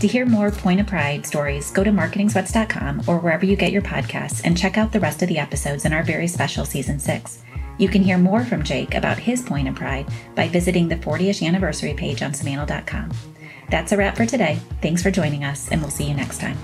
To 0.00 0.06
hear 0.06 0.24
more 0.24 0.52
Point 0.52 0.78
of 0.78 0.86
Pride 0.86 1.26
stories, 1.26 1.72
go 1.72 1.82
to 1.82 1.90
marketingsweats.com 1.90 3.02
or 3.08 3.18
wherever 3.18 3.44
you 3.44 3.56
get 3.56 3.72
your 3.72 3.82
podcasts 3.82 4.42
and 4.44 4.56
check 4.56 4.78
out 4.78 4.92
the 4.92 5.00
rest 5.00 5.20
of 5.22 5.28
the 5.28 5.38
episodes 5.38 5.84
in 5.84 5.92
our 5.92 6.04
very 6.04 6.28
special 6.28 6.64
season 6.64 7.00
6. 7.00 7.42
You 7.78 7.88
can 7.88 8.02
hear 8.02 8.18
more 8.18 8.44
from 8.44 8.62
Jake 8.62 8.94
about 8.94 9.18
his 9.18 9.42
Point 9.42 9.66
of 9.66 9.74
Pride 9.74 10.08
by 10.36 10.46
visiting 10.46 10.86
the 10.86 10.96
40th 10.96 11.44
anniversary 11.44 11.94
page 11.94 12.22
on 12.22 12.30
Simantel.com. 12.30 13.10
That's 13.70 13.92
a 13.92 13.96
wrap 13.96 14.16
for 14.16 14.26
today. 14.26 14.58
Thanks 14.80 15.02
for 15.02 15.10
joining 15.10 15.44
us, 15.44 15.68
and 15.70 15.80
we'll 15.80 15.90
see 15.90 16.08
you 16.08 16.14
next 16.14 16.40
time. 16.40 16.58